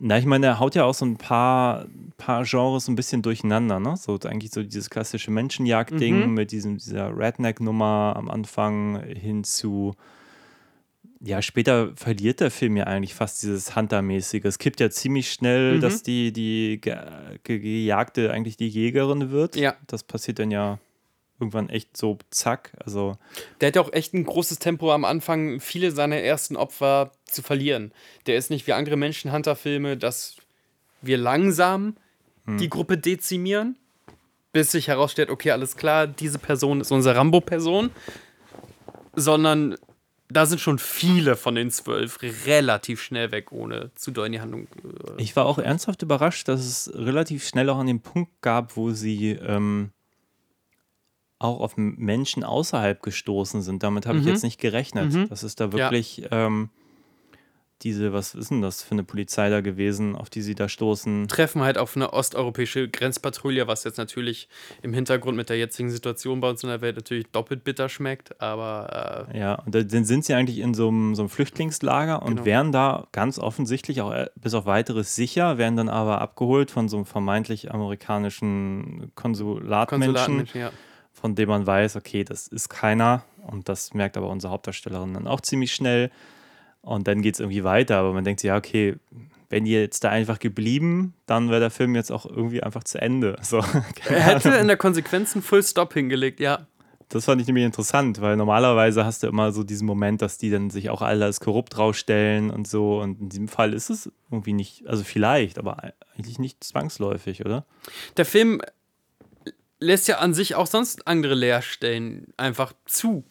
na, 0.00 0.18
ich 0.18 0.26
meine, 0.26 0.46
er 0.46 0.58
haut 0.60 0.74
ja 0.74 0.84
auch 0.84 0.94
so 0.94 1.04
ein 1.04 1.16
paar, 1.16 1.86
paar 2.16 2.42
Genres 2.44 2.88
ein 2.88 2.96
bisschen 2.96 3.22
durcheinander, 3.22 3.78
ne? 3.78 3.96
So 3.96 4.18
eigentlich 4.24 4.50
so 4.52 4.62
dieses 4.64 4.90
klassische 4.90 5.30
Menschenjagd-Ding 5.30 6.28
Mhm. 6.28 6.34
mit 6.34 6.50
diesem, 6.50 6.78
dieser 6.78 7.16
Redneck-Nummer 7.16 8.14
am 8.16 8.28
Anfang 8.28 9.00
hin 9.04 9.44
zu, 9.44 9.94
ja, 11.20 11.42
später 11.42 11.92
verliert 11.96 12.40
der 12.40 12.50
Film 12.50 12.76
ja 12.76 12.84
eigentlich 12.84 13.14
fast 13.14 13.42
dieses 13.42 13.74
Hunter-mäßige. 13.74 14.44
Es 14.44 14.58
kippt 14.58 14.78
ja 14.80 14.88
ziemlich 14.90 15.32
schnell, 15.32 15.76
Mhm. 15.76 15.80
dass 15.80 16.02
die, 16.02 16.32
die 16.32 16.80
ge 16.80 16.96
ge 17.44 17.58
Gejagte 17.58 18.30
eigentlich 18.32 18.56
die 18.56 18.68
Jägerin 18.68 19.30
wird. 19.30 19.56
Ja. 19.56 19.74
Das 19.86 20.04
passiert 20.04 20.38
dann 20.38 20.50
ja 20.50 20.78
irgendwann 21.40 21.68
echt 21.68 21.96
so 21.96 22.18
zack. 22.30 22.72
Also, 22.84 23.16
Der 23.60 23.68
hat 23.68 23.76
ja 23.76 23.82
auch 23.82 23.92
echt 23.92 24.12
ein 24.14 24.24
großes 24.24 24.58
Tempo 24.58 24.92
am 24.92 25.04
Anfang, 25.04 25.60
viele 25.60 25.90
seiner 25.92 26.16
ersten 26.16 26.56
Opfer 26.56 27.12
zu 27.24 27.42
verlieren. 27.42 27.92
Der 28.26 28.36
ist 28.36 28.50
nicht 28.50 28.66
wie 28.66 28.72
andere 28.72 28.96
Menschenhunter-Filme, 28.96 29.96
dass 29.96 30.36
wir 31.02 31.16
langsam 31.16 31.96
die 32.46 32.68
Gruppe 32.70 32.96
dezimieren, 32.96 33.76
bis 34.52 34.72
sich 34.72 34.88
herausstellt, 34.88 35.28
okay, 35.30 35.50
alles 35.50 35.76
klar, 35.76 36.06
diese 36.06 36.38
Person 36.38 36.80
ist 36.80 36.90
unsere 36.90 37.14
Rambo-Person, 37.16 37.90
sondern 39.14 39.76
da 40.30 40.46
sind 40.46 40.60
schon 40.60 40.78
viele 40.78 41.36
von 41.36 41.54
den 41.54 41.70
zwölf 41.70 42.18
relativ 42.46 43.00
schnell 43.02 43.30
weg, 43.32 43.50
ohne 43.52 43.90
zu 43.94 44.10
doll 44.10 44.26
in 44.26 44.32
die 44.32 44.40
Handlung. 44.40 44.68
äh, 44.84 45.22
ich 45.22 45.34
war 45.36 45.46
auch 45.46 45.58
ernsthaft 45.58 46.02
überrascht, 46.02 46.48
dass 46.48 46.60
es 46.64 46.90
relativ 46.94 47.46
schnell 47.46 47.68
auch 47.70 47.78
an 47.78 47.86
den 47.86 48.00
Punkt 48.00 48.32
gab, 48.42 48.76
wo 48.76 48.90
sie 48.92 49.30
ähm, 49.32 49.90
auch 51.38 51.60
auf 51.60 51.74
Menschen 51.76 52.42
außerhalb 52.44 53.00
gestoßen 53.02 53.62
sind. 53.62 53.82
Damit 53.82 54.06
habe 54.06 54.18
ich 54.18 54.24
Mhm. 54.24 54.30
jetzt 54.30 54.42
nicht 54.42 54.60
gerechnet. 54.60 55.12
Mhm. 55.12 55.28
Das 55.28 55.44
ist 55.44 55.60
da 55.60 55.72
wirklich 55.72 56.26
ähm, 56.30 56.70
diese, 57.82 58.12
was 58.12 58.34
ist 58.34 58.50
denn 58.50 58.60
das 58.60 58.82
für 58.82 58.92
eine 58.92 59.04
Polizei 59.04 59.50
da 59.50 59.60
gewesen, 59.60 60.16
auf 60.16 60.30
die 60.30 60.42
sie 60.42 60.54
da 60.54 60.68
stoßen? 60.68 61.28
Treffen 61.28 61.62
halt 61.62 61.78
auf 61.78 61.94
eine 61.94 62.12
osteuropäische 62.12 62.88
Grenzpatrouille, 62.88 63.68
was 63.68 63.84
jetzt 63.84 63.98
natürlich 63.98 64.48
im 64.82 64.92
Hintergrund 64.92 65.36
mit 65.36 65.48
der 65.48 65.58
jetzigen 65.58 65.90
Situation 65.90 66.40
bei 66.40 66.50
uns 66.50 66.62
in 66.62 66.70
der 66.70 66.80
Welt 66.80 66.96
natürlich 66.96 67.26
doppelt 67.30 67.62
bitter 67.62 67.88
schmeckt, 67.88 68.40
aber 68.40 69.28
äh, 69.32 69.38
Ja, 69.38 69.54
und 69.54 69.74
dann 69.74 70.04
sind 70.04 70.24
sie 70.24 70.34
eigentlich 70.34 70.58
in 70.58 70.74
so 70.74 70.88
einem, 70.88 71.14
so 71.14 71.22
einem 71.22 71.28
Flüchtlingslager 71.28 72.22
und 72.22 72.36
Genau. 72.36 72.44
wären 72.44 72.72
da 72.72 73.06
ganz 73.12 73.38
offensichtlich 73.38 74.00
auch 74.00 74.12
äh, 74.12 74.26
bis 74.36 74.54
auf 74.54 74.66
weiteres 74.66 75.14
sicher, 75.14 75.58
werden 75.58 75.76
dann 75.76 75.88
aber 75.88 76.20
abgeholt 76.20 76.70
von 76.70 76.88
so 76.88 76.96
einem 76.96 77.06
vermeintlich 77.06 77.72
amerikanischen 77.72 79.12
Konsulatmenschen, 79.14 80.14
Konsulatenmenschen, 80.14 80.60
ja. 80.60 80.70
von 81.12 81.34
dem 81.34 81.48
man 81.48 81.66
weiß, 81.66 81.96
okay, 81.96 82.24
das 82.24 82.48
ist 82.48 82.68
keiner. 82.68 83.24
Und 83.46 83.68
das 83.68 83.94
merkt 83.94 84.16
aber 84.16 84.28
unsere 84.28 84.52
Hauptdarstellerin 84.52 85.14
dann 85.14 85.26
auch 85.26 85.40
ziemlich 85.40 85.72
schnell. 85.72 86.10
Und 86.82 87.08
dann 87.08 87.22
geht 87.22 87.34
es 87.34 87.40
irgendwie 87.40 87.64
weiter, 87.64 87.98
aber 87.98 88.12
man 88.12 88.24
denkt 88.24 88.40
sich, 88.40 88.48
ja, 88.48 88.56
okay, 88.56 88.96
wenn 89.50 89.66
ihr 89.66 89.80
jetzt 89.80 90.04
da 90.04 90.10
einfach 90.10 90.38
geblieben, 90.38 91.14
dann 91.26 91.48
wäre 91.48 91.60
der 91.60 91.70
Film 91.70 91.94
jetzt 91.94 92.12
auch 92.12 92.26
irgendwie 92.26 92.62
einfach 92.62 92.84
zu 92.84 93.00
Ende. 93.00 93.36
So, 93.42 93.58
Er 94.08 94.20
hätte 94.20 94.50
in 94.50 94.66
der 94.66 94.76
Konsequenz 94.76 95.34
einen 95.34 95.42
Full 95.42 95.62
Stop 95.62 95.94
hingelegt, 95.94 96.40
ja. 96.40 96.66
Das 97.08 97.24
fand 97.24 97.40
ich 97.40 97.46
nämlich 97.46 97.64
interessant, 97.64 98.20
weil 98.20 98.36
normalerweise 98.36 99.06
hast 99.06 99.22
du 99.22 99.28
immer 99.28 99.50
so 99.52 99.64
diesen 99.64 99.86
Moment, 99.86 100.20
dass 100.20 100.36
die 100.36 100.50
dann 100.50 100.68
sich 100.68 100.90
auch 100.90 101.00
alle 101.00 101.24
als 101.24 101.40
korrupt 101.40 101.78
rausstellen 101.78 102.50
und 102.50 102.68
so. 102.68 103.00
Und 103.00 103.20
in 103.20 103.28
diesem 103.30 103.48
Fall 103.48 103.72
ist 103.72 103.88
es 103.88 104.12
irgendwie 104.30 104.52
nicht, 104.52 104.86
also 104.86 105.04
vielleicht, 105.04 105.58
aber 105.58 105.94
eigentlich 106.14 106.38
nicht 106.38 106.62
zwangsläufig, 106.62 107.46
oder? 107.46 107.64
Der 108.18 108.26
Film 108.26 108.60
lässt 109.80 110.06
ja 110.08 110.18
an 110.18 110.34
sich 110.34 110.54
auch 110.54 110.66
sonst 110.66 111.06
andere 111.06 111.34
Leerstellen 111.34 112.26
einfach 112.36 112.74
zu. 112.84 113.24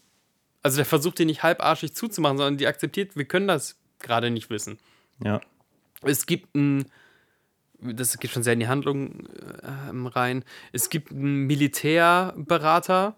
Also 0.68 0.76
der 0.76 0.86
versucht 0.86 1.18
die 1.18 1.24
nicht 1.24 1.44
halbarschig 1.44 1.96
zuzumachen, 1.96 2.36
sondern 2.36 2.58
die 2.58 2.68
akzeptiert, 2.68 3.16
wir 3.16 3.24
können 3.24 3.48
das 3.48 3.80
gerade 4.00 4.30
nicht 4.30 4.50
wissen. 4.50 4.80
Ja. 5.24 5.40
Es 6.02 6.26
gibt 6.26 6.54
ein, 6.56 6.92
das 7.80 8.20
geht 8.20 8.32
schon 8.32 8.44
sehr 8.44 8.52
in 8.52 8.60
die 8.60 8.68
Handlung 8.68 9.28
äh, 9.28 10.10
rein, 10.10 10.44
es 10.74 10.90
gibt 10.90 11.12
einen 11.12 11.48
Militärberater, 11.48 13.16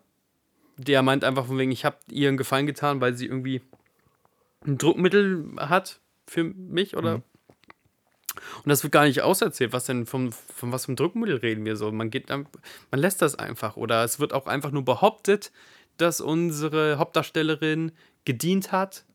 der 0.78 1.02
meint 1.02 1.24
einfach 1.24 1.48
von 1.48 1.58
wegen, 1.58 1.72
ich 1.72 1.86
habe 1.86 1.98
ihr 2.12 2.28
einen 2.28 2.38
Gefallen 2.38 2.68
getan, 2.68 3.02
weil 3.02 3.16
sie 3.16 3.26
irgendwie 3.26 3.64
ein 4.64 4.78
Druckmittel 4.78 5.56
hat 5.58 6.02
für 6.28 6.44
mich 6.44 6.96
oder 6.96 7.24
und 8.64 8.70
das 8.70 8.84
wird 8.84 8.94
gar 8.94 9.06
nicht 9.06 9.24
auserzählt, 9.24 9.74
was 9.74 9.86
denn 9.86 10.06
vom, 10.06 10.32
von 10.32 10.72
was 10.72 10.88
einem 10.88 10.98
Druckmittel 10.98 11.38
reden 11.38 11.66
wir 11.66 11.76
so. 11.76 11.92
Man 11.92 12.12
geht 12.12 12.30
man 12.30 12.48
lässt 12.92 13.24
das 13.24 13.36
einfach. 13.36 13.76
Oder 13.76 14.04
es 14.04 14.20
wird 14.20 14.34
auch 14.34 14.46
einfach 14.46 14.72
nur 14.72 14.86
behauptet, 14.86 15.52
dass 16.02 16.22
unsere 16.22 16.98
Hauptdarstellerin 16.98 17.92
gedient 18.26 18.72
hat. 18.72 19.06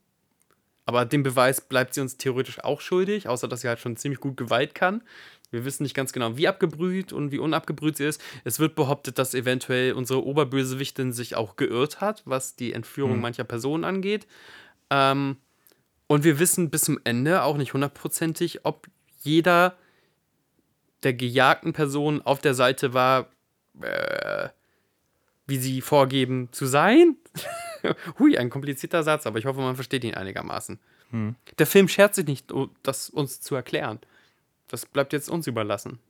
Aber 0.86 1.06
dem 1.06 1.22
Beweis 1.22 1.62
bleibt 1.62 1.94
sie 1.94 2.00
uns 2.00 2.18
theoretisch 2.18 2.62
auch 2.62 2.80
schuldig, 2.80 3.28
außer 3.28 3.48
dass 3.48 3.62
sie 3.62 3.68
halt 3.68 3.80
schon 3.80 3.96
ziemlich 3.96 4.20
gut 4.20 4.36
geweiht 4.36 4.74
kann. 4.74 5.02
Wir 5.50 5.64
wissen 5.64 5.84
nicht 5.84 5.94
ganz 5.94 6.12
genau, 6.12 6.36
wie 6.36 6.48
abgebrüht 6.48 7.12
und 7.12 7.30
wie 7.30 7.38
unabgebrüht 7.38 7.96
sie 7.96 8.04
ist. 8.04 8.20
Es 8.42 8.58
wird 8.58 8.74
behauptet, 8.74 9.18
dass 9.18 9.34
eventuell 9.34 9.92
unsere 9.92 10.24
Oberbösewichtin 10.24 11.12
sich 11.12 11.36
auch 11.36 11.56
geirrt 11.56 12.00
hat, 12.00 12.22
was 12.26 12.56
die 12.56 12.72
Entführung 12.72 13.20
mancher 13.20 13.44
Personen 13.44 13.84
angeht. 13.84 14.26
Ähm, 14.90 15.36
und 16.06 16.24
wir 16.24 16.38
wissen 16.38 16.70
bis 16.70 16.82
zum 16.82 16.98
Ende 17.04 17.42
auch 17.44 17.56
nicht 17.56 17.72
hundertprozentig, 17.72 18.64
ob 18.64 18.88
jeder 19.22 19.76
der 21.02 21.14
gejagten 21.14 21.72
Personen 21.72 22.20
auf 22.22 22.40
der 22.40 22.54
Seite 22.54 22.94
war, 22.94 23.28
äh, 23.80 24.48
wie 25.46 25.58
sie 25.58 25.80
vorgeben 25.80 26.48
zu 26.52 26.66
sein. 26.66 27.16
Hui, 28.18 28.36
ein 28.38 28.50
komplizierter 28.50 29.02
Satz, 29.02 29.26
aber 29.26 29.38
ich 29.38 29.46
hoffe, 29.46 29.60
man 29.60 29.74
versteht 29.74 30.04
ihn 30.04 30.14
einigermaßen. 30.14 30.78
Der 31.58 31.66
Film 31.66 31.86
schert 31.86 32.14
sich 32.16 32.26
nicht, 32.26 32.52
das 32.82 33.08
uns 33.08 33.40
zu 33.40 33.54
erklären. 33.54 34.00
Das 34.66 34.84
bleibt 34.84 35.12
jetzt 35.12 35.30
uns 35.30 35.46
überlassen. 35.46 36.00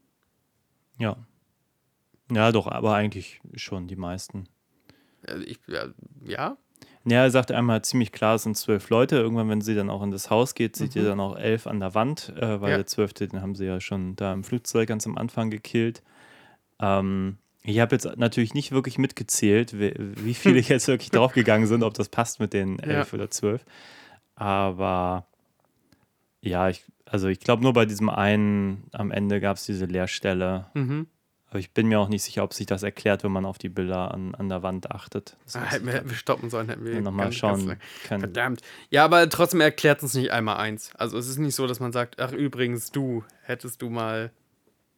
Ja. 0.98 1.16
Ja, 2.32 2.52
doch, 2.52 2.66
aber 2.68 2.94
eigentlich 2.94 3.40
schon 3.54 3.86
die 3.86 3.96
meisten. 3.96 4.48
Äh, 5.26 5.40
Ich, 5.42 5.58
ja, 5.66 5.88
ja? 6.24 6.56
Er 7.06 7.30
sagt 7.30 7.52
einmal 7.52 7.82
ziemlich 7.84 8.12
klar, 8.12 8.36
es 8.36 8.44
sind 8.44 8.56
zwölf 8.56 8.88
Leute. 8.88 9.16
Irgendwann, 9.16 9.50
wenn 9.50 9.60
sie 9.60 9.74
dann 9.74 9.90
auch 9.90 10.02
in 10.02 10.10
das 10.10 10.30
Haus 10.30 10.54
geht, 10.54 10.74
sieht 10.74 10.96
ihr 10.96 11.04
dann 11.04 11.20
auch 11.20 11.36
elf 11.36 11.66
an 11.66 11.80
der 11.80 11.94
Wand, 11.94 12.30
äh, 12.38 12.62
weil 12.62 12.70
Ja. 12.70 12.76
der 12.78 12.86
zwölfte, 12.86 13.28
den 13.28 13.42
haben 13.42 13.54
sie 13.54 13.66
ja 13.66 13.78
schon 13.82 14.16
da 14.16 14.32
im 14.32 14.42
Flugzeug 14.42 14.88
ganz 14.88 15.06
am 15.06 15.18
Anfang 15.18 15.50
gekillt. 15.50 16.02
Ähm, 16.80 17.36
ich 17.66 17.80
habe 17.80 17.94
jetzt 17.94 18.04
natürlich 18.16 18.52
nicht 18.52 18.72
wirklich 18.72 18.98
mitgezählt, 18.98 19.78
wie, 19.78 20.34
viele 20.34 20.60
jetzt 20.60 20.86
wirklich 20.86 21.10
draufgegangen 21.10 21.66
sind, 21.66 21.82
ob 21.82 21.94
das 21.94 22.10
passt 22.10 22.38
mit 22.38 22.52
den 22.52 22.78
elf 22.78 23.12
oder 23.14 23.30
zwölf. 23.30 23.64
Aber 24.36 25.26
ja, 26.42 26.68
ich, 26.68 26.84
also 27.06 27.28
ich 27.28 27.40
glaube 27.40 27.62
nur 27.62 27.72
bei 27.72 27.86
diesem 27.86 28.10
einen 28.10 28.84
am 28.92 29.10
Ende 29.10 29.40
gab 29.40 29.56
es 29.56 29.64
diese 29.64 29.86
Leerstelle. 29.86 30.66
Mhm. 30.74 31.06
Aber 31.48 31.60
ich 31.60 31.70
bin 31.70 31.86
mir 31.86 32.00
auch 32.00 32.08
nicht 32.08 32.24
sicher, 32.24 32.42
ob 32.42 32.52
sich 32.52 32.66
das 32.66 32.82
erklärt, 32.82 33.24
wenn 33.24 33.30
man 33.30 33.46
auf 33.46 33.58
die 33.58 33.68
Bilder 33.68 34.12
an, 34.12 34.34
an 34.34 34.48
der 34.48 34.62
Wand 34.62 34.90
achtet. 34.90 35.36
Das 35.44 35.56
Ah, 35.56 35.64
hätten 35.64 35.86
wir, 35.86 35.92
hätten 35.94 36.10
wir 36.10 36.16
stoppen 36.16 36.50
sollen, 36.50 36.68
hätten 36.68 36.84
wir 36.84 37.00
nochmal 37.00 37.32
schauen 37.32 37.78
können. 38.08 38.20
Verdammt. 38.20 38.60
Ja, 38.90 39.04
aber 39.04 39.26
trotzdem 39.28 39.60
erklärt 39.60 40.02
uns 40.02 40.14
nicht 40.14 40.32
einmal 40.32 40.56
eins. 40.56 40.90
Also 40.96 41.16
es 41.16 41.28
ist 41.28 41.38
nicht 41.38 41.54
so, 41.54 41.66
dass 41.66 41.80
man 41.80 41.92
sagt, 41.92 42.20
ach 42.20 42.32
übrigens, 42.32 42.90
du 42.90 43.24
hättest 43.42 43.80
du 43.80 43.88
mal. 43.88 44.32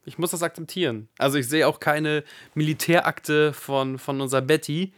Ich 0.07 0.17
muss 0.17 0.31
das 0.31 0.41
akzeptieren. 0.41 1.09
Also 1.17 1.37
ich 1.37 1.47
sehe 1.49 1.67
auch 1.67 1.79
keine 1.79 2.23
Militärakte 2.55 3.51
von, 3.51 3.99
von 3.99 4.21
unserer 4.21 4.41
Betty, 4.41 4.93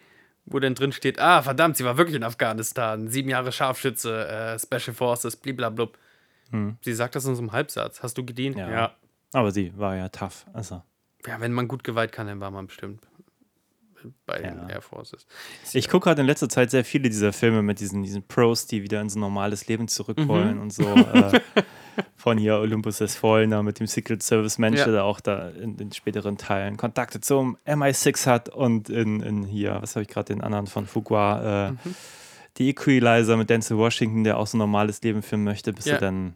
wo 0.45 0.59
dann 0.59 0.75
drin 0.75 0.91
steht, 0.91 1.19
ah, 1.19 1.41
verdammt, 1.41 1.77
sie 1.77 1.83
war 1.83 1.97
wirklich 1.97 2.15
in 2.15 2.23
Afghanistan, 2.23 3.07
sieben 3.07 3.29
Jahre 3.29 3.51
Scharfschütze, 3.51 4.27
äh, 4.27 4.59
Special 4.59 4.95
Forces, 4.95 5.35
bliblablub. 5.35 5.97
Sie 6.81 6.93
sagt 6.93 7.15
das 7.15 7.25
in 7.25 7.35
so 7.35 7.41
einem 7.41 7.51
Halbsatz. 7.51 8.01
Hast 8.01 8.17
du 8.17 8.25
gedient? 8.25 8.55
Hm. 8.55 8.61
Ja. 8.61 8.69
ja. 8.71 8.95
Aber 9.33 9.51
sie 9.51 9.75
war 9.77 9.95
ja 9.95 10.09
tough. 10.09 10.45
Also, 10.53 10.81
Ja, 11.27 11.39
wenn 11.39 11.53
man 11.53 11.67
gut 11.67 11.83
geweiht 11.83 12.11
kann, 12.11 12.27
dann 12.27 12.39
war 12.39 12.51
man 12.51 12.67
bestimmt 12.67 13.08
bei 14.25 14.41
Ja. 14.41 14.51
den 14.51 14.69
Air 14.69 14.81
Forces. 14.81 15.25
ich 15.73 15.87
gucke 15.89 16.05
gerade 16.05 16.21
in 16.21 16.27
letzter 16.27 16.49
Zeit 16.49 16.71
sehr 16.71 16.83
viele 16.85 17.09
dieser 17.09 17.33
Filme 17.33 17.61
mit 17.61 17.79
diesen, 17.79 18.03
diesen 18.03 18.23
Pros, 18.27 18.65
die 18.67 18.83
wieder 18.83 19.01
in 19.01 19.09
so 19.09 19.17
ein 19.17 19.21
normales 19.21 19.67
Leben 19.67 19.87
zurück 19.87 20.17
wollen 20.27 20.55
Mhm. 20.55 20.61
und 20.61 20.73
so. 20.73 20.83
Äh, 20.83 21.39
von 22.15 22.37
hier 22.37 22.55
Olympus 22.55 23.01
Has 23.01 23.15
Fallen, 23.15 23.51
da 23.51 23.61
mit 23.63 23.79
dem 23.79 23.87
Secret 23.87 24.23
Service 24.23 24.57
Mensch, 24.57 24.79
Ja. 24.79 24.85
der 24.87 25.03
auch 25.03 25.19
da 25.19 25.49
in 25.49 25.75
den 25.77 25.91
späteren 25.91 26.37
Teilen 26.37 26.77
Kontakte 26.77 27.19
zum 27.21 27.57
MI6 27.65 28.25
hat 28.25 28.49
und 28.49 28.89
in, 28.89 29.21
in 29.21 29.43
hier, 29.43 29.77
was 29.81 29.95
habe 29.95 30.03
ich 30.03 30.07
gerade 30.09 30.33
den 30.33 30.41
anderen 30.41 30.67
von 30.67 30.85
Fuqua, 30.85 31.67
äh, 31.67 31.71
Mhm. 31.71 31.77
die 32.57 32.69
Equalizer 32.69 33.37
mit 33.37 33.49
Denzel 33.49 33.77
Washington, 33.77 34.23
der 34.23 34.37
auch 34.37 34.47
so 34.47 34.57
ein 34.57 34.59
normales 34.59 35.01
Leben 35.01 35.21
führen 35.21 35.43
möchte, 35.43 35.71
bis 35.73 35.85
Ja. 35.85 35.95
er 35.95 35.99
dann 35.99 36.33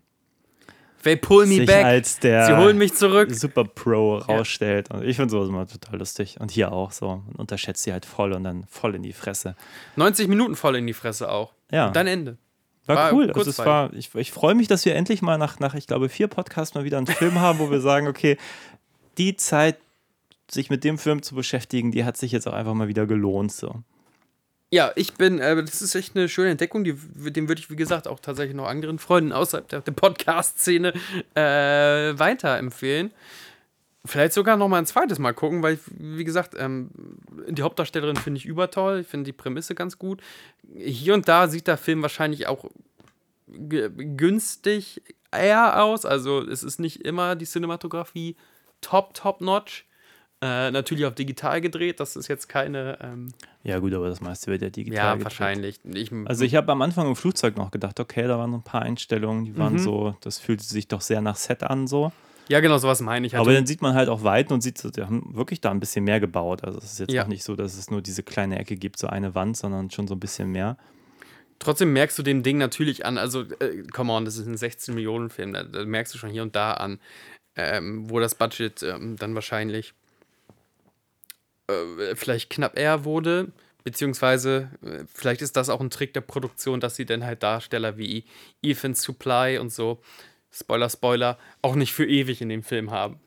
They 1.03 1.15
pull 1.17 1.45
me 1.45 1.65
back. 1.65 1.85
als 1.85 2.19
der 2.19 2.45
Sie 2.45 2.57
holen 2.57 2.77
mich 2.77 2.93
zurück. 2.93 3.29
Super 3.31 3.65
Pro 3.65 4.17
rausstellt. 4.17 4.89
Und 4.89 5.03
ich 5.03 5.17
finde 5.17 5.31
sowas 5.31 5.49
immer 5.49 5.67
total 5.67 5.99
lustig. 5.99 6.37
Und 6.39 6.51
hier 6.51 6.71
auch 6.71 6.91
so. 6.91 7.21
Man 7.27 7.35
unterschätzt 7.35 7.83
sie 7.83 7.91
halt 7.91 8.05
voll 8.05 8.33
und 8.33 8.43
dann 8.43 8.65
voll 8.69 8.95
in 8.95 9.03
die 9.03 9.13
Fresse. 9.13 9.55
90 9.97 10.27
Minuten 10.27 10.55
voll 10.55 10.77
in 10.77 10.87
die 10.87 10.93
Fresse 10.93 11.29
auch. 11.29 11.53
Ja. 11.71 11.87
Und 11.87 11.95
dann 11.95 12.07
Ende. 12.07 12.37
War, 12.85 12.95
War 12.95 13.13
cool. 13.13 13.31
Also 13.31 13.49
es 13.49 13.59
war, 13.59 13.93
ich 13.93 14.13
ich 14.15 14.31
freue 14.31 14.55
mich, 14.55 14.67
dass 14.67 14.83
wir 14.85 14.95
endlich 14.95 15.21
mal 15.21 15.37
nach, 15.37 15.59
nach, 15.59 15.73
ich 15.73 15.87
glaube, 15.87 16.09
vier 16.09 16.27
Podcasts 16.27 16.75
mal 16.75 16.83
wieder 16.83 16.97
einen 16.97 17.07
Film 17.07 17.39
haben, 17.39 17.59
wo 17.59 17.71
wir 17.71 17.79
sagen, 17.79 18.07
okay, 18.07 18.37
die 19.17 19.35
Zeit, 19.35 19.77
sich 20.51 20.69
mit 20.69 20.83
dem 20.83 20.97
Film 20.97 21.21
zu 21.21 21.35
beschäftigen, 21.35 21.91
die 21.91 22.03
hat 22.03 22.17
sich 22.17 22.31
jetzt 22.31 22.47
auch 22.47 22.53
einfach 22.53 22.73
mal 22.73 22.87
wieder 22.87 23.05
gelohnt. 23.05 23.51
So. 23.51 23.83
Ja, 24.73 24.91
ich 24.95 25.13
bin, 25.13 25.37
äh, 25.37 25.55
das 25.63 25.83
ist 25.83 25.93
echt 25.93 26.15
eine 26.15 26.27
schöne 26.27 26.49
Entdeckung, 26.49 26.83
die, 26.83 26.95
dem 26.95 27.47
würde 27.47 27.61
ich, 27.61 27.69
wie 27.69 27.75
gesagt, 27.75 28.07
auch 28.07 28.19
tatsächlich 28.19 28.55
noch 28.55 28.65
anderen 28.65 28.97
Freunden 28.97 29.31
außerhalb 29.31 29.67
der, 29.67 29.81
der 29.81 29.91
Podcast-Szene 29.91 30.93
äh, 31.35 32.17
weiterempfehlen. 32.17 33.11
Vielleicht 34.03 34.33
sogar 34.33 34.57
noch 34.57 34.67
mal 34.69 34.79
ein 34.79 34.87
zweites 34.87 35.19
Mal 35.19 35.35
gucken, 35.35 35.61
weil, 35.61 35.75
ich, 35.75 35.79
wie 35.99 36.23
gesagt, 36.23 36.55
ähm, 36.57 36.89
die 37.47 37.61
Hauptdarstellerin 37.61 38.15
finde 38.15 38.39
ich 38.39 38.47
übertoll. 38.47 39.01
Ich 39.01 39.07
finde 39.07 39.25
die 39.25 39.31
Prämisse 39.31 39.75
ganz 39.75 39.99
gut. 39.99 40.23
Hier 40.75 41.13
und 41.13 41.27
da 41.27 41.47
sieht 41.47 41.67
der 41.67 41.77
Film 41.77 42.01
wahrscheinlich 42.01 42.47
auch 42.47 42.65
günstig 43.45 45.03
eher 45.31 45.83
aus. 45.83 46.03
Also, 46.03 46.41
es 46.41 46.63
ist 46.63 46.79
nicht 46.79 47.05
immer 47.05 47.35
die 47.35 47.45
Cinematografie 47.45 48.37
top, 48.81 49.13
top 49.13 49.39
notch. 49.39 49.85
Äh, 50.45 50.71
natürlich 50.71 51.05
auf 51.05 51.15
digital 51.15 51.61
gedreht. 51.61 52.01
Das 52.01 52.17
ist 52.17 52.27
jetzt 52.27 52.49
keine. 52.49 52.97
Ähm, 53.01 53.29
Ja, 53.63 53.79
gut, 53.79 53.93
aber 53.93 54.09
das 54.09 54.19
meiste 54.19 54.51
wird 54.51 54.61
ja 54.61 54.69
digital. 54.69 54.97
ja, 54.97 55.11
gedreht. 55.11 55.23
wahrscheinlich. 55.25 55.79
Ich, 55.93 56.11
Also 56.25 56.43
ich 56.43 56.55
habe 56.55 56.69
am 56.71 56.81
Anfang 56.81 57.07
im 57.07 57.15
Flugzeug 57.15 57.55
noch 57.55 57.71
gedacht, 57.71 57.97
okay, 58.01 58.27
da 58.27 58.37
waren 58.37 58.51
so 58.51 58.57
ein 58.57 58.63
paar 58.63 58.81
Einstellungen, 58.81 59.45
die 59.45 59.51
Mhm. 59.51 59.57
waren 59.57 59.79
so, 59.79 60.17
das 60.19 60.39
fühlte 60.39 60.63
sich 60.65 60.89
doch 60.89 60.99
sehr 60.99 61.21
nach 61.21 61.37
Set 61.37 61.63
an 61.63 61.87
so. 61.87 62.11
ja, 62.49 62.59
genau, 62.59 62.77
sowas 62.77 62.99
meine 62.99 63.25
ich. 63.25 63.33
halt. 63.35 63.39
Aber 63.41 63.53
dann 63.53 63.65
sieht 63.65 63.81
man 63.81 63.93
halt 63.95 64.09
auch 64.09 64.23
Weiten 64.23 64.51
und 64.51 64.59
sieht, 64.61 64.83
die 64.97 65.01
haben 65.01 65.33
wirklich 65.33 65.61
da 65.61 65.71
ein 65.71 65.79
bisschen 65.79 66.03
mehr 66.03 66.19
gebaut. 66.19 66.65
Also 66.65 66.77
es 66.79 66.85
ist 66.91 66.99
jetzt 66.99 67.13
Ja. 67.13 67.23
auch 67.23 67.27
nicht 67.27 67.45
so, 67.45 67.55
dass 67.55 67.77
es 67.77 67.89
nur 67.89 68.01
diese 68.01 68.21
kleine 68.21 68.59
Ecke 68.59 68.75
gibt, 68.75 68.99
so 68.99 69.07
eine 69.07 69.33
Wand, 69.35 69.55
sondern 69.55 69.89
schon 69.91 70.09
so 70.09 70.15
ein 70.15 70.19
bisschen 70.19 70.51
mehr. 70.51 70.75
Trotzdem 71.59 71.93
merkst 71.93 72.19
du 72.19 72.23
dem 72.23 72.43
Ding 72.43 72.57
natürlich 72.57 73.05
an, 73.05 73.17
also, 73.17 73.43
äh, 73.59 73.83
come 73.93 74.11
on, 74.11 74.25
das 74.25 74.35
ist 74.35 74.45
ein 74.47 74.57
16-Millionen-Film, 74.57 75.53
da, 75.53 75.63
da 75.63 75.85
merkst 75.85 76.13
du 76.13 76.17
schon 76.17 76.29
hier 76.31 76.41
und 76.41 76.53
da 76.57 76.73
an, 76.73 76.99
ähm, 77.55 78.09
wo 78.09 78.19
das 78.19 78.35
Budget 78.35 78.83
ähm, 78.83 79.15
dann 79.15 79.33
wahrscheinlich 79.35 79.93
äh, 81.67 82.15
vielleicht 82.15 82.49
knapp 82.49 82.77
eher 82.77 83.05
wurde. 83.05 83.51
Beziehungsweise, 83.83 84.69
äh, 84.81 85.03
vielleicht 85.13 85.41
ist 85.41 85.57
das 85.57 85.69
auch 85.69 85.81
ein 85.81 85.89
Trick 85.89 86.13
der 86.13 86.21
Produktion, 86.21 86.79
dass 86.79 86.95
sie 86.95 87.05
dann 87.05 87.25
halt 87.25 87.43
Darsteller 87.43 87.97
wie 87.97 88.23
Ethan 88.61 88.95
Supply 88.95 89.57
und 89.59 89.71
so, 89.71 89.99
Spoiler, 90.51 90.89
Spoiler, 90.89 91.37
auch 91.61 91.75
nicht 91.75 91.93
für 91.93 92.05
ewig 92.07 92.41
in 92.41 92.49
dem 92.49 92.63
Film 92.63 92.91
haben. 92.91 93.19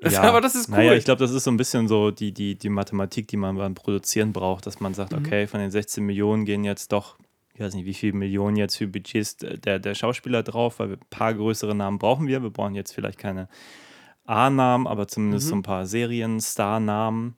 Aber 0.16 0.40
das 0.40 0.54
ist 0.54 0.68
cool. 0.68 0.76
Naja, 0.76 0.92
ich 0.94 1.04
glaube, 1.04 1.20
das 1.20 1.30
ist 1.32 1.44
so 1.44 1.50
ein 1.50 1.56
bisschen 1.56 1.88
so 1.88 2.10
die, 2.10 2.32
die, 2.32 2.56
die 2.56 2.68
Mathematik, 2.68 3.28
die 3.28 3.36
man 3.36 3.56
beim 3.56 3.74
Produzieren 3.74 4.32
braucht, 4.32 4.66
dass 4.66 4.78
man 4.78 4.94
sagt, 4.94 5.12
Mhm. 5.12 5.18
okay, 5.18 5.46
von 5.46 5.58
den 5.60 5.70
16 5.70 6.04
Millionen 6.04 6.44
gehen 6.44 6.64
jetzt 6.64 6.92
doch, 6.92 7.16
ich 7.54 7.60
weiß 7.60 7.74
nicht, 7.74 7.84
wie 7.86 7.94
viele 7.94 8.12
Millionen 8.12 8.56
jetzt 8.56 8.76
für 8.76 8.86
Budgets 8.86 9.36
der, 9.38 9.78
der 9.80 9.94
Schauspieler 9.96 10.42
drauf, 10.44 10.78
weil 10.78 10.90
wir 10.90 10.96
ein 10.98 11.06
paar 11.10 11.34
größere 11.34 11.74
Namen 11.74 11.98
brauchen 11.98 12.28
wir. 12.28 12.42
Wir 12.42 12.50
brauchen 12.50 12.76
jetzt 12.76 12.92
vielleicht 12.92 13.18
keine 13.18 13.48
A-Namen, 14.26 14.86
aber 14.86 15.08
zumindest 15.08 15.46
Mhm. 15.46 15.50
so 15.50 15.56
ein 15.56 15.62
paar 15.62 15.86
Serien-Star-Namen. 15.86 17.36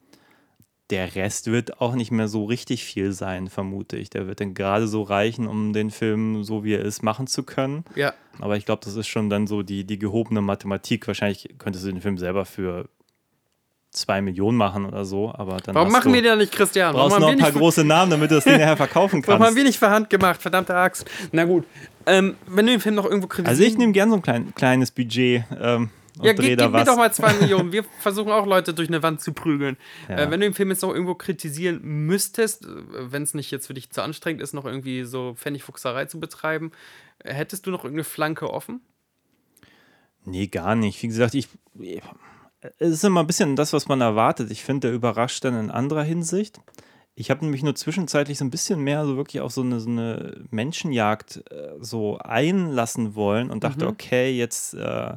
Der 0.90 1.14
Rest 1.14 1.50
wird 1.50 1.80
auch 1.80 1.94
nicht 1.94 2.10
mehr 2.10 2.28
so 2.28 2.44
richtig 2.44 2.84
viel 2.84 3.12
sein, 3.12 3.48
vermute 3.48 3.96
ich. 3.96 4.10
Der 4.10 4.26
wird 4.26 4.40
dann 4.40 4.54
gerade 4.54 4.88
so 4.88 5.02
reichen, 5.02 5.46
um 5.46 5.72
den 5.72 5.90
Film, 5.90 6.42
so 6.42 6.64
wie 6.64 6.74
er 6.74 6.80
ist, 6.84 7.02
machen 7.02 7.26
zu 7.26 7.44
können. 7.44 7.84
ja, 7.94 8.12
Aber 8.40 8.56
ich 8.56 8.66
glaube, 8.66 8.82
das 8.84 8.96
ist 8.96 9.06
schon 9.06 9.30
dann 9.30 9.46
so 9.46 9.62
die, 9.62 9.84
die 9.84 9.98
gehobene 9.98 10.40
Mathematik. 10.40 11.06
Wahrscheinlich 11.06 11.54
könntest 11.58 11.84
du 11.84 11.92
den 11.92 12.00
Film 12.00 12.18
selber 12.18 12.44
für 12.44 12.88
zwei 13.92 14.20
Millionen 14.20 14.56
machen 14.56 14.86
oder 14.86 15.04
so, 15.04 15.32
aber 15.34 15.56
dann 15.58 15.74
warum 15.74 15.90
machen 15.90 16.12
du, 16.12 16.14
wir 16.14 16.22
den 16.22 16.38
nicht, 16.38 16.52
Christian? 16.52 16.94
Warum 16.94 17.10
brauchst 17.10 17.14
haben 17.16 17.36
noch 17.36 17.46
ein 17.46 17.52
paar 17.52 17.60
große 17.60 17.84
Namen, 17.84 18.10
damit 18.10 18.30
du 18.30 18.36
das 18.36 18.44
Ding 18.44 18.58
nachher 18.58 18.76
verkaufen 18.76 19.22
Warum 19.26 19.34
haben 19.40 19.46
kannst. 19.46 19.56
wir 19.56 19.64
nicht 19.64 19.78
für 19.78 19.90
Hand 19.90 20.10
gemacht? 20.10 20.40
Verdammte 20.40 20.76
Axt. 20.76 21.10
Na 21.32 21.44
gut. 21.44 21.64
Ähm, 22.06 22.36
wenn 22.46 22.66
du 22.66 22.72
den 22.72 22.80
Film 22.80 22.94
noch 22.94 23.04
irgendwo 23.04 23.26
kritisierst. 23.26 23.60
Also 23.60 23.62
ich 23.70 23.78
nehme 23.78 23.92
gern 23.92 24.10
so 24.10 24.16
ein 24.16 24.22
klein, 24.22 24.54
kleines 24.54 24.90
Budget 24.92 25.44
ähm, 25.60 25.90
und 26.20 26.26
Ja, 26.26 26.32
dreh 26.34 26.50
gib, 26.50 26.58
da 26.58 26.66
gib 26.66 26.72
mir 26.72 26.78
was. 26.80 26.86
doch 26.86 26.96
mal 26.96 27.12
zwei 27.12 27.32
Millionen. 27.34 27.72
Wir 27.72 27.84
versuchen 27.84 28.30
auch 28.30 28.46
Leute 28.46 28.72
durch 28.74 28.88
eine 28.88 29.02
Wand 29.02 29.20
zu 29.20 29.32
prügeln. 29.32 29.76
Ja. 30.08 30.16
Äh, 30.16 30.30
wenn 30.30 30.40
du 30.40 30.46
den 30.46 30.54
Film 30.54 30.70
jetzt 30.70 30.82
noch 30.82 30.92
irgendwo 30.92 31.14
kritisieren 31.14 31.80
müsstest, 31.82 32.66
wenn 32.68 33.22
es 33.22 33.34
nicht 33.34 33.50
jetzt 33.50 33.66
für 33.66 33.74
dich 33.74 33.90
zu 33.90 34.02
anstrengend 34.02 34.42
ist, 34.42 34.54
noch 34.54 34.64
irgendwie 34.64 35.04
so 35.04 35.34
Pfennigfuchserei 35.34 36.04
zu 36.06 36.20
betreiben, 36.20 36.72
äh, 37.18 37.32
hättest 37.34 37.66
du 37.66 37.70
noch 37.70 37.84
irgendeine 37.84 38.04
Flanke 38.04 38.50
offen? 38.50 38.80
Nee, 40.24 40.46
gar 40.46 40.74
nicht. 40.74 41.02
Wie 41.02 41.08
gesagt, 41.08 41.34
ich. 41.34 41.48
Es 42.78 42.90
ist 42.90 43.04
immer 43.04 43.20
ein 43.20 43.26
bisschen 43.26 43.56
das, 43.56 43.72
was 43.72 43.88
man 43.88 44.00
erwartet. 44.02 44.50
Ich 44.50 44.64
finde, 44.64 44.88
der 44.88 44.94
überrascht 44.94 45.44
dann 45.44 45.58
in 45.58 45.70
anderer 45.70 46.02
Hinsicht. 46.02 46.60
Ich 47.14 47.30
habe 47.30 47.44
nämlich 47.44 47.62
nur 47.62 47.74
zwischenzeitlich 47.74 48.38
so 48.38 48.44
ein 48.44 48.50
bisschen 48.50 48.80
mehr 48.80 49.04
so 49.04 49.16
wirklich 49.16 49.40
auf 49.40 49.52
so 49.52 49.62
eine, 49.62 49.80
so 49.80 49.90
eine 49.90 50.44
Menschenjagd 50.50 51.42
äh, 51.50 51.72
so 51.80 52.18
einlassen 52.18 53.14
wollen 53.14 53.50
und 53.50 53.64
dachte, 53.64 53.86
okay, 53.86 54.30
jetzt, 54.36 54.74
äh, 54.74 55.14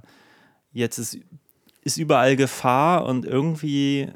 jetzt 0.74 0.98
ist, 0.98 1.18
ist 1.82 1.98
überall 1.98 2.36
Gefahr 2.36 3.06
und 3.06 3.26
irgendwie 3.26 4.10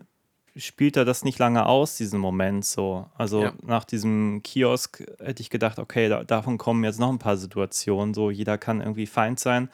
spielt 0.55 0.97
er 0.97 1.05
das 1.05 1.23
nicht 1.23 1.37
lange 1.37 1.65
aus, 1.67 1.97
diesen 1.97 2.19
Moment 2.19 2.65
so. 2.65 3.05
Also 3.15 3.43
Ja. 3.43 3.53
nach 3.63 3.83
diesem 3.83 4.41
Kiosk 4.43 5.03
hätte 5.19 5.41
ich 5.41 5.49
gedacht, 5.51 5.77
okay, 5.77 6.09
da, 6.09 6.23
davon 6.23 6.57
kommen 6.57 6.83
jetzt 6.83 6.99
noch 6.99 7.09
ein 7.11 7.19
paar 7.19 7.37
Situationen, 7.37 8.13
so 8.15 8.31
jeder 8.31 8.57
kann 8.57 8.81
irgendwie 8.81 9.05
Feind 9.05 9.39
sein. 9.39 9.69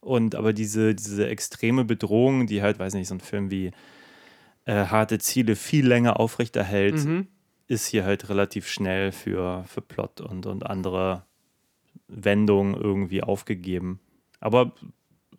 Und 0.00 0.34
aber 0.34 0.52
diese, 0.52 0.94
diese 0.94 1.26
extreme 1.28 1.84
Bedrohung, 1.84 2.46
die 2.46 2.60
halt, 2.62 2.78
weiß 2.78 2.94
nicht, 2.94 3.08
so 3.08 3.14
ein 3.14 3.20
Film 3.20 3.50
wie 3.50 3.72
äh, 4.66 4.84
Harte 4.86 5.18
Ziele 5.18 5.56
viel 5.56 5.86
länger 5.86 6.20
aufrechterhält, 6.20 6.96
Mhm. 6.96 7.26
ist 7.66 7.86
hier 7.86 8.04
halt 8.04 8.28
relativ 8.28 8.68
schnell 8.68 9.12
für, 9.12 9.64
für 9.66 9.80
Plot 9.80 10.20
und, 10.20 10.44
und 10.46 10.66
andere 10.66 11.24
Wendungen 12.06 12.74
irgendwie 12.74 13.22
aufgegeben. 13.22 14.00
Aber 14.40 14.72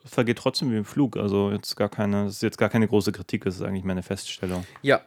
vergeht 0.06 0.38
trotzdem 0.38 0.72
wie 0.72 0.78
im 0.78 0.86
Flug. 0.86 1.18
Also 1.18 1.52
jetzt 1.52 1.76
gar 1.76 1.90
keine, 1.90 2.26
das 2.26 2.36
ist 2.36 2.44
jetzt 2.44 2.58
gar 2.58 2.70
keine 2.70 2.88
große 2.88 3.12
Kritik, 3.12 3.44
das 3.44 3.56
ist 3.56 3.62
eigentlich 3.62 3.84
meine 3.84 4.04
Feststellung. 4.04 4.66
Ja. 4.82 5.02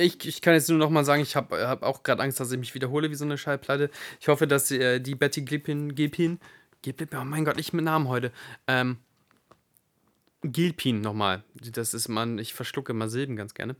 Ich, 0.00 0.24
ich 0.28 0.42
kann 0.42 0.54
jetzt 0.54 0.68
nur 0.68 0.78
noch 0.78 0.90
mal 0.90 1.04
sagen, 1.04 1.22
ich 1.22 1.34
habe 1.34 1.66
hab 1.66 1.82
auch 1.82 2.04
gerade 2.04 2.22
Angst, 2.22 2.38
dass 2.38 2.52
ich 2.52 2.58
mich 2.58 2.72
wiederhole 2.72 3.10
wie 3.10 3.16
so 3.16 3.24
eine 3.24 3.36
Schallplatte. 3.36 3.90
Ich 4.20 4.28
hoffe, 4.28 4.46
dass 4.46 4.70
äh, 4.70 5.00
die 5.00 5.16
Betty 5.16 5.42
Gilpin, 5.42 5.96
Gilpin, 5.96 6.38
Gilpin, 6.82 7.08
oh 7.20 7.24
mein 7.24 7.44
Gott, 7.44 7.56
nicht 7.56 7.72
mit 7.72 7.84
Namen 7.84 8.06
heute. 8.06 8.30
Ähm, 8.68 8.98
Gilpin 10.42 11.00
nochmal. 11.00 11.42
Das 11.54 11.94
ist 11.94 12.06
man, 12.06 12.38
ich 12.38 12.54
verschlucke 12.54 12.92
mal 12.92 13.08
Silben 13.08 13.34
ganz 13.34 13.54
gerne. 13.54 13.74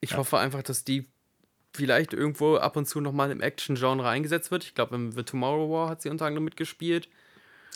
Ich 0.00 0.16
hoffe 0.16 0.38
einfach, 0.38 0.64
dass 0.64 0.84
die 0.84 1.08
vielleicht 1.72 2.12
irgendwo 2.12 2.56
ab 2.56 2.76
und 2.76 2.86
zu 2.86 3.00
nochmal 3.00 3.30
im 3.30 3.40
Action-Genre 3.40 4.08
eingesetzt 4.08 4.50
wird. 4.50 4.64
Ich 4.64 4.74
glaube, 4.74 4.96
im 4.96 5.12
The 5.12 5.22
Tomorrow 5.22 5.70
War 5.70 5.88
hat 5.88 6.02
sie 6.02 6.10
unter 6.10 6.26
anderem 6.26 6.44
mitgespielt. 6.44 7.08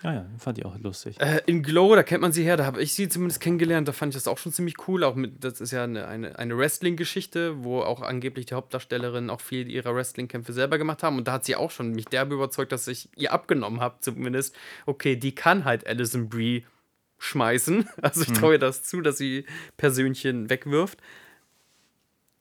Ja, 0.03 0.14
ja, 0.14 0.26
fand 0.38 0.59
ich 0.59 0.64
auch 0.64 0.76
lustig. 0.78 1.20
Äh, 1.20 1.43
in 1.47 1.62
Glow, 1.62 1.95
da 1.95 2.03
kennt 2.03 2.22
man 2.22 2.32
sie 2.32 2.43
her, 2.43 2.57
da 2.57 2.66
habe 2.66 2.82
ich 2.82 2.93
sie 2.93 3.09
zumindest 3.09 3.40
kennengelernt, 3.40 3.86
da 3.86 3.93
fand 3.93 4.12
ich 4.12 4.20
das 4.20 4.26
auch 4.26 4.38
schon 4.38 4.53
ziemlich 4.53 4.88
cool. 4.88 5.05
Auch 5.05 5.14
mit, 5.14 5.45
das 5.45 5.61
ist 5.61 5.70
ja 5.70 5.84
eine, 5.84 6.09
eine, 6.09 6.38
eine 6.38 6.59
Wrestling-Geschichte, 6.59 7.62
wo 7.62 7.80
auch 7.82 8.03
angeblich 8.03 8.47
die 8.47 8.55
Hauptdarstellerin 8.55 9.30
auch 9.30 9.40
viel 9.40 9.70
ihrer 9.70 9.95
Wrestling-Kämpfe 9.95 10.53
selber 10.53 10.78
gemacht 10.78 11.05
haben. 11.05 11.18
Und 11.18 11.28
da 11.28 11.34
hat 11.34 11.45
sie 11.45 11.55
auch 11.55 11.70
schon 11.70 11.93
mich 11.93 12.07
derbe 12.07 12.34
überzeugt, 12.34 12.72
dass 12.72 12.88
ich 12.88 13.11
ihr 13.16 13.32
abgenommen 13.32 13.80
habe, 13.80 13.97
zumindest. 14.01 14.57
Okay, 14.86 15.14
die 15.14 15.34
kann 15.34 15.64
halt 15.64 15.86
Alison 15.86 16.28
Brie 16.28 16.64
schmeißen. 17.18 17.88
Also 18.03 18.22
ich 18.22 18.32
traue 18.32 18.55
ihr 18.55 18.59
das 18.59 18.82
zu, 18.82 19.01
dass 19.01 19.16
sie 19.16 19.47
Persönchen 19.76 20.51
wegwirft. 20.51 20.99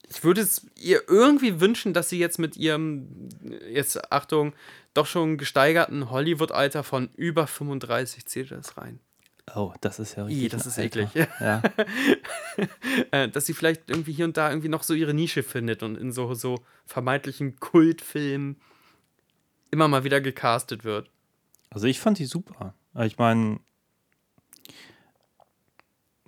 Ich 0.10 0.24
würde 0.24 0.42
es 0.42 0.66
ihr 0.76 1.04
irgendwie 1.08 1.62
wünschen, 1.62 1.94
dass 1.94 2.10
sie 2.10 2.20
jetzt 2.20 2.40
mit 2.40 2.58
ihrem, 2.58 3.30
jetzt 3.70 4.12
Achtung, 4.12 4.54
doch 4.94 5.06
schon 5.06 5.38
gesteigerten 5.38 6.10
Hollywood-Alter 6.10 6.84
von 6.84 7.10
über 7.16 7.48
35 7.48 8.26
zählt 8.26 8.52
das 8.52 8.78
rein. 8.78 9.00
Oh, 9.56 9.74
das 9.82 10.00
ist 10.00 10.16
ja 10.16 10.26
richtig. 10.26 10.52
das 10.52 10.66
ist 10.66 10.78
eklig. 10.78 11.10
Ja. 11.40 11.62
Äh, 13.12 13.30
dass 13.30 13.46
sie 13.46 13.54
vielleicht 13.54 13.90
irgendwie 13.90 14.12
hier 14.12 14.26
und 14.26 14.36
da 14.36 14.50
irgendwie 14.50 14.68
noch 14.68 14.84
so 14.84 14.94
ihre 14.94 15.14
Nische 15.14 15.42
findet 15.42 15.84
und 15.84 15.98
in 15.98 16.12
so, 16.12 16.34
so 16.34 16.60
vermeintlichen 16.86 17.56
Kultfilmen 17.60 18.58
immer 19.72 19.88
mal 19.88 20.04
wieder 20.04 20.20
gecastet 20.20 20.84
wird. 20.84 21.10
Also 21.70 21.88
ich 21.88 22.00
fand 22.00 22.20
die 22.20 22.26
super. 22.26 22.76
Ich 23.00 23.18
meine, 23.18 23.62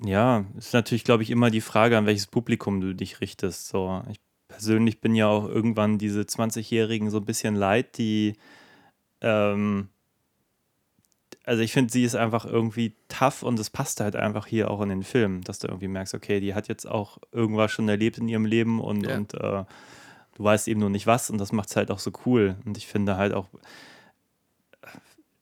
ja, 0.02 0.46
ist 0.58 0.74
natürlich, 0.74 1.04
glaube 1.04 1.24
ich, 1.24 1.30
immer 1.30 1.52
die 1.52 1.62
Frage, 1.62 1.98
an 1.98 2.06
welches 2.06 2.28
Publikum 2.28 2.80
du 2.82 2.96
dich 2.96 3.20
richtest. 3.22 3.68
So, 3.68 4.04
ich 4.10 4.20
persönlich 4.54 5.02
bin 5.02 5.16
ja 5.16 5.28
auch 5.28 5.48
irgendwann 5.48 5.98
diese 5.98 6.22
20-Jährigen 6.22 7.10
so 7.10 7.18
ein 7.18 7.26
bisschen 7.26 7.56
leid, 7.56 7.98
die, 7.98 8.36
ähm, 9.22 9.90
also 11.46 11.62
ich 11.64 11.74
finde, 11.74 11.92
sie 11.92 12.04
ist 12.04 12.16
einfach 12.16 12.46
irgendwie 12.46 12.96
tough 13.10 13.44
und 13.44 13.60
es 13.60 13.70
passt 13.70 14.00
halt 14.00 14.16
einfach 14.16 14.46
hier 14.46 14.70
auch 14.70 14.82
in 14.82 14.90
den 14.90 15.04
Film, 15.04 15.42
dass 15.42 15.60
du 15.60 15.68
irgendwie 15.68 15.88
merkst, 15.88 16.14
okay, 16.14 16.40
die 16.40 16.54
hat 16.54 16.68
jetzt 16.68 16.86
auch 16.86 17.18
irgendwas 17.32 17.72
schon 17.72 17.90
erlebt 17.90 18.18
in 18.20 18.28
ihrem 18.28 18.46
Leben 18.46 18.80
und, 18.80 19.06
Ja. 19.08 19.16
und 19.16 19.34
äh, 19.34 19.64
du 20.36 20.44
weißt 20.44 20.68
eben 20.68 20.80
nur 20.80 20.90
nicht 20.90 21.08
was 21.08 21.30
und 21.30 21.40
das 21.40 21.52
macht 21.52 21.70
es 21.70 21.76
halt 21.76 21.92
auch 21.92 22.00
so 22.00 22.12
cool. 22.26 22.56
Und 22.66 22.78
ich 22.78 22.88
finde 22.88 23.18
halt 23.18 23.34
auch, 23.34 23.48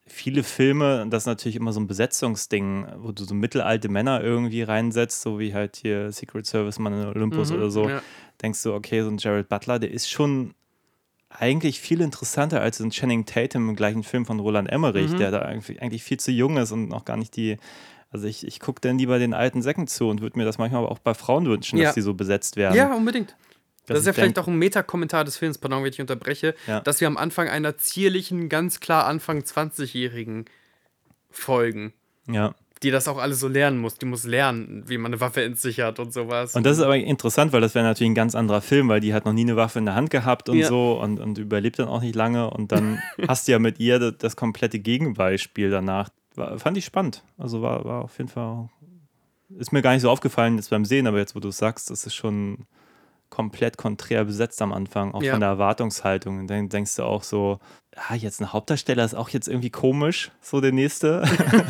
viele 0.08 0.44
Filme, 0.44 1.08
das 1.10 1.24
ist 1.24 1.28
natürlich 1.28 1.56
immer 1.56 1.72
so 1.74 1.80
ein 1.80 1.88
Besetzungsding, 1.88 2.86
wo 2.98 3.12
du 3.12 3.24
so 3.24 3.34
mittelalte 3.34 3.90
Männer 3.90 4.22
irgendwie 4.22 4.62
reinsetzt, 4.62 5.22
so 5.22 5.40
wie 5.40 5.54
halt 5.54 5.78
hier 5.78 6.12
Secret 6.12 6.46
Service 6.46 6.80
Mann 6.80 6.94
in 6.94 7.08
Olympus 7.08 7.50
Mhm, 7.52 7.58
oder 7.58 7.72
so, 7.72 7.90
ja. 7.90 8.02
Denkst 8.42 8.64
du, 8.64 8.74
okay, 8.74 9.02
so 9.04 9.10
ein 9.10 9.18
Jared 9.18 9.50
Butler, 9.50 9.80
der 9.80 9.92
ist 9.92 10.10
schon 10.10 10.54
eigentlich 11.30 11.80
viel 11.80 12.02
interessanter 12.02 12.62
als 12.62 12.80
so 12.80 12.84
ein 12.84 12.92
Channing 12.92 13.26
Tatum 13.26 13.70
im 13.70 13.76
gleichen 13.76 14.04
Film 14.04 14.26
von 14.26 14.40
Roland 14.40 14.70
Emmerich, 14.70 15.12
Mhm. 15.12 15.18
der 15.18 15.32
da 15.32 15.40
eigentlich, 15.44 16.04
viel 16.04 16.20
zu 16.20 16.32
jung 16.32 16.58
ist 16.58 16.72
und 16.72 16.90
noch 16.90 17.06
gar 17.06 17.16
nicht 17.18 17.36
die. 17.38 17.58
Also 18.10 18.28
ich, 18.28 18.46
ich 18.46 18.60
gucke 18.60 18.82
dann 18.82 18.98
lieber 18.98 19.18
den 19.20 19.34
alten 19.34 19.62
Säcken 19.62 19.88
zu 19.88 20.10
und 20.10 20.20
würde 20.22 20.38
mir 20.38 20.44
das 20.44 20.58
manchmal 20.58 20.84
aber 20.84 20.92
auch 20.92 21.00
bei 21.00 21.14
Frauen 21.14 21.46
wünschen, 21.46 21.78
Ja. 21.78 21.86
dass 21.86 21.96
die 21.96 22.02
so 22.02 22.14
besetzt 22.14 22.58
werden. 22.58 22.76
Ja, 22.76 22.94
unbedingt. 22.94 23.36
Das 23.88 24.00
ist 24.00 24.06
ja 24.06 24.14
vielleicht 24.14 24.36
denk- 24.38 24.46
auch 24.46 24.50
ein 24.50 24.58
Metakommentar 24.58 25.24
des 25.24 25.38
Films, 25.38 25.58
pardon, 25.58 25.84
wenn 25.84 25.92
ich 25.92 26.02
unterbreche, 26.02 26.54
Ja. 26.68 26.82
dass 26.82 27.00
wir 27.00 27.08
am 27.08 27.16
Anfang 27.18 27.48
einer 27.48 27.78
zierlichen, 27.78 28.50
ganz 28.50 28.80
klar 28.82 29.06
Anfang 29.06 29.44
20-Jährigen 29.44 30.46
folgen, 31.30 31.94
Ja. 32.28 32.54
Die 32.84 32.92
das 32.92 33.08
auch 33.08 33.18
alles 33.18 33.40
so 33.40 33.48
lernen 33.48 33.78
muss. 33.80 33.96
Die 33.96 34.06
muss 34.06 34.24
lernen, 34.26 34.84
wie 34.88 34.98
man 34.98 35.12
eine 35.14 35.22
Waffe 35.22 35.44
entsichert 35.44 36.00
und 36.00 36.12
sowas. 36.14 36.56
Und 36.56 36.66
das 36.66 36.78
ist 36.78 36.84
aber 36.84 36.98
interessant, 36.98 37.54
weil 37.54 37.62
das 37.62 37.76
wäre 37.76 37.86
natürlich 37.86 38.10
ein 38.12 38.16
ganz 38.16 38.34
anderer 38.36 38.62
Film, 38.62 38.90
weil 38.90 39.00
die 39.00 39.14
hat 39.14 39.26
noch 39.26 39.34
nie 39.34 39.42
eine 39.42 39.56
Waffe 39.56 39.80
in 39.80 39.86
der 39.86 39.96
Hand 39.96 40.10
gehabt 40.10 40.50
und 40.50 40.58
Ja. 40.58 40.68
so 40.68 41.00
und, 41.00 41.20
und 41.20 41.38
überlebt 41.38 41.78
dann 41.80 41.88
auch 41.88 42.02
nicht 42.02 42.16
lange. 42.16 42.50
Und 42.50 42.72
dann 42.72 43.00
hast 43.28 43.48
du 43.48 43.52
ja 43.52 43.60
mit 43.60 43.80
ihr 43.80 44.00
das, 44.00 44.18
das 44.18 44.36
komplette 44.36 44.80
Gegenbeispiel 44.80 45.70
danach. 45.70 46.10
War, 46.36 46.58
fand 46.60 46.78
ich 46.78 46.86
spannend. 46.86 47.24
Also 47.38 47.62
war, 47.62 47.86
war 47.86 48.04
auf 48.04 48.18
jeden 48.18 48.30
Fall. 48.30 48.70
Ist 49.58 49.74
mir 49.74 49.82
gar 49.82 49.92
nicht 49.94 50.02
so 50.02 50.10
aufgefallen 50.10 50.56
jetzt 50.56 50.70
beim 50.70 50.86
Sehen, 50.86 51.06
aber 51.08 51.18
jetzt, 51.20 51.36
wo 51.36 51.40
du 51.40 51.50
es 51.50 51.58
sagst, 51.58 51.90
das 51.90 52.06
ist 52.06 52.16
schon 52.16 52.66
komplett 53.30 53.78
konträr 53.78 54.26
besetzt 54.26 54.62
am 54.62 54.74
Anfang, 54.74 55.14
auch 55.14 55.22
Ja. 55.24 55.32
von 55.34 55.40
der 55.42 55.50
Erwartungshaltung. 55.50 56.40
Und 56.40 56.48
dann 56.48 56.68
denkst 56.70 56.96
du 56.96 57.04
auch 57.04 57.24
so, 57.24 57.60
ah, 57.96 58.16
jetzt 58.16 58.40
ein 58.40 58.54
Hauptdarsteller 58.54 59.04
ist 59.04 59.16
auch 59.16 59.30
jetzt 59.30 59.48
irgendwie 59.48 59.70
komisch, 59.70 60.32
so 60.42 60.62
der 60.62 60.72
nächste. 60.72 61.24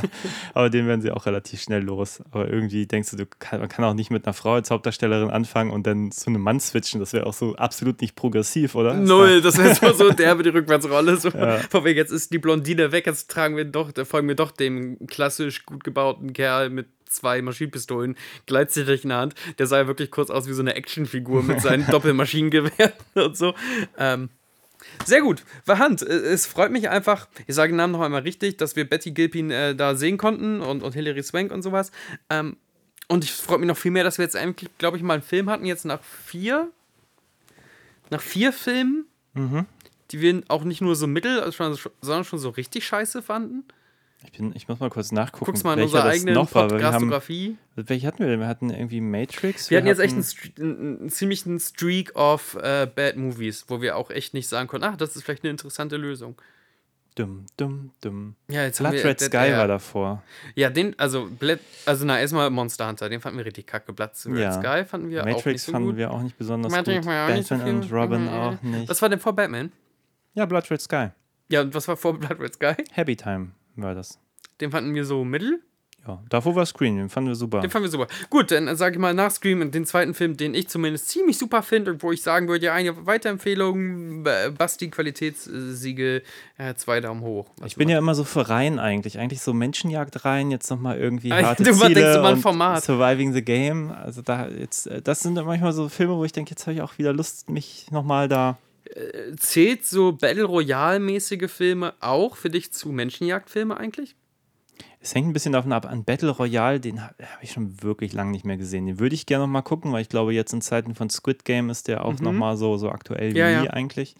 aber 0.53 0.69
den 0.69 0.87
werden 0.87 1.01
sie 1.01 1.11
auch 1.11 1.25
relativ 1.25 1.61
schnell 1.61 1.83
los. 1.83 2.21
Aber 2.31 2.47
irgendwie 2.47 2.85
denkst 2.85 3.11
du, 3.11 3.17
du 3.17 3.25
kann, 3.25 3.59
man 3.59 3.69
kann 3.69 3.85
auch 3.85 3.93
nicht 3.93 4.11
mit 4.11 4.25
einer 4.25 4.33
Frau 4.33 4.53
als 4.53 4.69
Hauptdarstellerin 4.69 5.31
anfangen 5.31 5.71
und 5.71 5.87
dann 5.87 6.11
zu 6.11 6.29
einem 6.29 6.41
Mann 6.41 6.59
switchen. 6.59 6.99
Das 6.99 7.13
wäre 7.13 7.25
auch 7.25 7.33
so 7.33 7.55
absolut 7.55 8.01
nicht 8.01 8.15
progressiv, 8.15 8.75
oder? 8.75 8.93
Null, 8.93 9.41
das 9.41 9.57
wäre 9.57 9.73
so, 9.75 9.91
so 9.93 10.11
derbe 10.11 10.43
die 10.43 10.49
Rückwärtsrolle. 10.49 11.17
So, 11.17 11.31
Von 11.31 11.85
wegen, 11.85 11.97
jetzt 11.97 12.11
ist 12.11 12.31
die 12.31 12.39
Blondine 12.39 12.91
weg, 12.91 13.07
jetzt 13.07 13.29
tragen 13.31 13.57
wir 13.57 13.65
doch, 13.65 13.91
da 13.91 14.05
folgen 14.05 14.27
wir 14.27 14.35
doch 14.35 14.51
dem 14.51 14.97
klassisch 15.07 15.65
gut 15.65 15.83
gebauten 15.83 16.33
Kerl 16.33 16.69
mit 16.69 16.87
zwei 17.05 17.41
Maschinenpistolen 17.41 18.15
gleichzeitig 18.45 19.03
in 19.03 19.09
der 19.09 19.17
Hand. 19.17 19.35
Der 19.59 19.67
sah 19.67 19.79
ja 19.79 19.87
wirklich 19.87 20.11
kurz 20.11 20.29
aus 20.29 20.47
wie 20.47 20.53
so 20.53 20.61
eine 20.61 20.75
Actionfigur 20.75 21.43
mit 21.43 21.61
seinen 21.61 21.85
Doppelmaschinengewehren 21.91 22.93
und 23.15 23.35
so. 23.35 23.53
Ähm, 23.97 24.29
sehr 25.05 25.21
gut. 25.21 25.43
Verhand, 25.63 26.01
äh, 26.01 26.05
es 26.05 26.45
freut 26.45 26.71
mich 26.71 26.89
einfach, 26.89 27.27
ich 27.47 27.55
sage 27.55 27.71
den 27.71 27.77
Namen 27.77 27.93
noch 27.93 28.01
einmal 28.01 28.21
richtig, 28.21 28.57
dass 28.57 28.75
wir 28.75 28.89
Betty 28.89 29.11
Gilpin 29.11 29.51
äh, 29.51 29.75
da 29.75 29.95
sehen 29.95 30.17
konnten 30.17 30.61
und, 30.61 30.83
und 30.83 30.93
Hilary 30.93 31.23
Swank 31.23 31.51
und 31.51 31.61
sowas. 31.61 31.91
Ähm, 32.29 32.57
und 33.07 33.23
ich 33.23 33.31
freue 33.31 33.57
mich 33.57 33.67
noch 33.67 33.77
viel 33.77 33.91
mehr, 33.91 34.03
dass 34.03 34.17
wir 34.17 34.25
jetzt 34.25 34.35
eigentlich, 34.35 34.69
glaube 34.77 34.97
ich, 34.97 35.03
mal 35.03 35.15
einen 35.15 35.23
Film 35.23 35.49
hatten, 35.49 35.65
jetzt 35.65 35.85
nach 35.85 36.01
vier, 36.01 36.71
nach 38.09 38.21
vier 38.21 38.53
Filmen, 38.53 39.05
die 40.11 40.21
wir 40.21 40.43
auch 40.47 40.63
nicht 40.63 40.81
nur 40.81 40.95
so 40.95 41.07
mittel, 41.07 41.51
sondern 41.51 42.23
schon 42.23 42.39
so 42.39 42.49
richtig 42.49 42.85
scheiße 42.85 43.21
fanden. 43.21 43.65
Ich, 44.23 44.31
bin, 44.37 44.53
ich 44.55 44.67
muss 44.67 44.79
mal 44.79 44.89
kurz 44.89 45.11
nachgucken. 45.11 45.45
Guckst 45.45 45.63
mal 45.63 45.73
in 45.77 45.83
unserer 45.83 46.05
eigenen 46.05 46.35
noch 46.35 46.53
war, 46.53 46.69
wir 46.69 46.91
haben. 46.91 47.11
Welche 47.75 48.07
hatten 48.07 48.19
wir 48.19 48.27
denn? 48.27 48.39
Wir 48.39 48.47
hatten 48.47 48.69
irgendwie 48.69 49.01
Matrix. 49.01 49.69
Wir 49.69 49.77
hatten 49.77 49.87
jetzt 49.87 49.99
echt 49.99 50.13
einen, 50.13 50.25
einen, 50.59 50.99
einen 51.01 51.09
ziemlichen 51.09 51.59
Streak 51.59 52.15
of 52.15 52.55
äh, 52.61 52.87
Bad 52.93 53.17
Movies, 53.17 53.65
wo 53.67 53.81
wir 53.81 53.95
auch 53.97 54.09
echt 54.11 54.33
nicht 54.33 54.47
sagen 54.47 54.67
konnten, 54.67 54.85
ach, 54.85 54.95
das 54.97 55.15
ist 55.15 55.23
vielleicht 55.23 55.43
eine 55.43 55.51
interessante 55.51 55.97
Lösung. 55.97 56.39
Dumm, 57.15 57.45
dumm, 57.57 57.91
dumm. 57.99 58.35
Ja, 58.47 58.63
jetzt 58.63 58.77
Blood 58.79 58.93
wir, 58.93 59.03
Red 59.03 59.19
Sky 59.19 59.29
der- 59.31 59.57
war 59.57 59.67
davor. 59.67 60.23
Ja, 60.55 60.69
den, 60.69 60.97
also, 60.97 61.29
also 61.85 62.05
na, 62.05 62.17
erstmal 62.21 62.49
Monster 62.49 62.87
Hunter, 62.87 63.09
den 63.09 63.19
fanden 63.19 63.37
wir 63.37 63.45
richtig 63.45 63.67
kacke. 63.67 63.91
Blood 63.91 64.11
Red 64.27 64.37
Ja. 64.37 64.53
Sky 64.53 64.85
fanden 64.85 65.09
wir 65.09 65.21
auch 65.21 65.25
nicht 65.25 65.35
Matrix 65.37 65.65
so 65.65 65.71
fanden 65.73 65.89
gut. 65.89 65.97
wir 65.97 66.09
auch 66.11 66.21
nicht 66.21 66.37
besonders 66.37 66.71
Matrix 66.71 67.05
gut. 67.05 67.13
ja 67.13 67.27
Batman 67.27 67.61
viel. 67.61 67.73
und 67.73 67.91
Robin 67.91 68.21
Mhm. 68.23 68.29
auch 68.29 68.61
nicht. 68.61 68.89
Was 68.89 69.01
war 69.01 69.09
denn 69.09 69.19
vor 69.19 69.33
Batman? 69.33 69.71
ja, 70.35 70.45
Blood 70.45 70.71
Red 70.71 70.79
Sky. 70.81 71.07
Ja, 71.49 71.61
und 71.61 71.73
was 71.75 71.85
war 71.89 71.97
vor 71.97 72.17
Blood 72.17 72.39
Red 72.39 72.53
Sky? 72.53 72.75
Happy 72.93 73.17
Time 73.17 73.49
war 73.75 73.95
das. 73.95 74.19
Den 74.59 74.71
fanden 74.71 74.93
wir 74.93 75.05
so 75.05 75.23
mittel. 75.23 75.61
Ja, 76.07 76.19
davor 76.29 76.55
war 76.55 76.65
Screen, 76.65 76.97
den 76.97 77.09
fanden 77.09 77.27
wir 77.29 77.35
super. 77.35 77.59
Den 77.61 77.69
fanden 77.69 77.85
wir 77.85 77.91
super. 77.91 78.07
Gut, 78.31 78.49
dann 78.49 78.75
sage 78.75 78.95
ich 78.95 78.99
mal 78.99 79.13
nach 79.13 79.29
Scream 79.29 79.69
den 79.69 79.85
zweiten 79.85 80.15
Film, 80.15 80.35
den 80.35 80.55
ich 80.55 80.67
zumindest 80.67 81.09
ziemlich 81.09 81.37
super 81.37 81.61
finde 81.61 81.91
und 81.91 82.01
wo 82.01 82.11
ich 82.11 82.23
sagen 82.23 82.47
würde, 82.47 82.65
ja, 82.65 82.73
eine 82.73 83.05
Weiterempfehlung, 83.05 84.23
B- 84.23 84.49
Basti 84.57 84.89
Qualitätssiegel, 84.89 86.23
äh, 86.57 86.73
zwei 86.75 87.01
Daumen 87.01 87.21
hoch. 87.21 87.51
Ich 87.65 87.75
bin 87.75 87.87
ja 87.89 87.97
immer 87.97 88.15
so 88.15 88.23
für 88.23 88.49
Reihen 88.49 88.79
eigentlich. 88.79 89.19
Eigentlich 89.19 89.41
so 89.41 89.53
Menschenjagd-Reihen, 89.53 90.49
jetzt 90.51 90.69
nochmal 90.69 90.97
irgendwie 90.97 91.31
harte 91.31 91.63
du 91.63 91.73
Ziele 91.73 92.15
immer 92.15 92.27
an 92.29 92.33
und 92.35 92.41
Format. 92.41 92.83
Surviving 92.83 93.33
the 93.33 93.43
Game. 93.43 93.91
Also 93.91 94.21
da 94.23 94.47
jetzt, 94.47 94.87
äh, 94.87 95.01
das 95.03 95.19
sind 95.21 95.35
dann 95.35 95.45
manchmal 95.45 95.73
so 95.73 95.87
Filme, 95.89 96.15
wo 96.15 96.25
ich 96.25 96.31
denke, 96.31 96.49
jetzt 96.49 96.65
habe 96.65 96.73
ich 96.73 96.81
auch 96.81 96.97
wieder 96.97 97.13
Lust, 97.13 97.49
mich 97.49 97.87
nochmal 97.91 98.27
da. 98.27 98.57
Zählt 99.37 99.85
so 99.85 100.13
Battle 100.13 100.45
Royale-mäßige 100.45 101.49
Filme 101.49 101.93
auch 101.99 102.35
für 102.35 102.49
dich 102.49 102.73
zu 102.73 102.89
Menschenjagdfilme 102.89 103.77
eigentlich? 103.77 104.15
Es 104.99 105.15
hängt 105.15 105.27
ein 105.27 105.33
bisschen 105.33 105.53
davon 105.53 105.71
ab, 105.71 105.85
an 105.85 106.03
Battle 106.03 106.29
Royale, 106.29 106.79
den 106.79 107.01
habe 107.01 107.15
hab 107.23 107.41
ich 107.41 107.51
schon 107.51 107.81
wirklich 107.81 108.13
lange 108.13 108.31
nicht 108.31 108.45
mehr 108.45 108.57
gesehen. 108.57 108.85
Den 108.85 108.99
würde 108.99 109.15
ich 109.15 109.25
gerne 109.25 109.45
nochmal 109.45 109.63
gucken, 109.63 109.91
weil 109.91 110.01
ich 110.01 110.09
glaube, 110.09 110.33
jetzt 110.33 110.53
in 110.53 110.61
Zeiten 110.61 110.93
von 110.93 111.09
Squid 111.09 111.43
Game 111.43 111.69
ist 111.69 111.87
der 111.87 112.05
auch 112.05 112.13
noch 112.13 112.21
nochmal 112.21 112.57
so, 112.57 112.77
so 112.77 112.89
aktuell 112.89 113.29
wie 113.29 113.33
Mhm. 113.33 113.37
Ja, 113.37 113.63
ja. 113.63 113.69
eigentlich. 113.71 114.15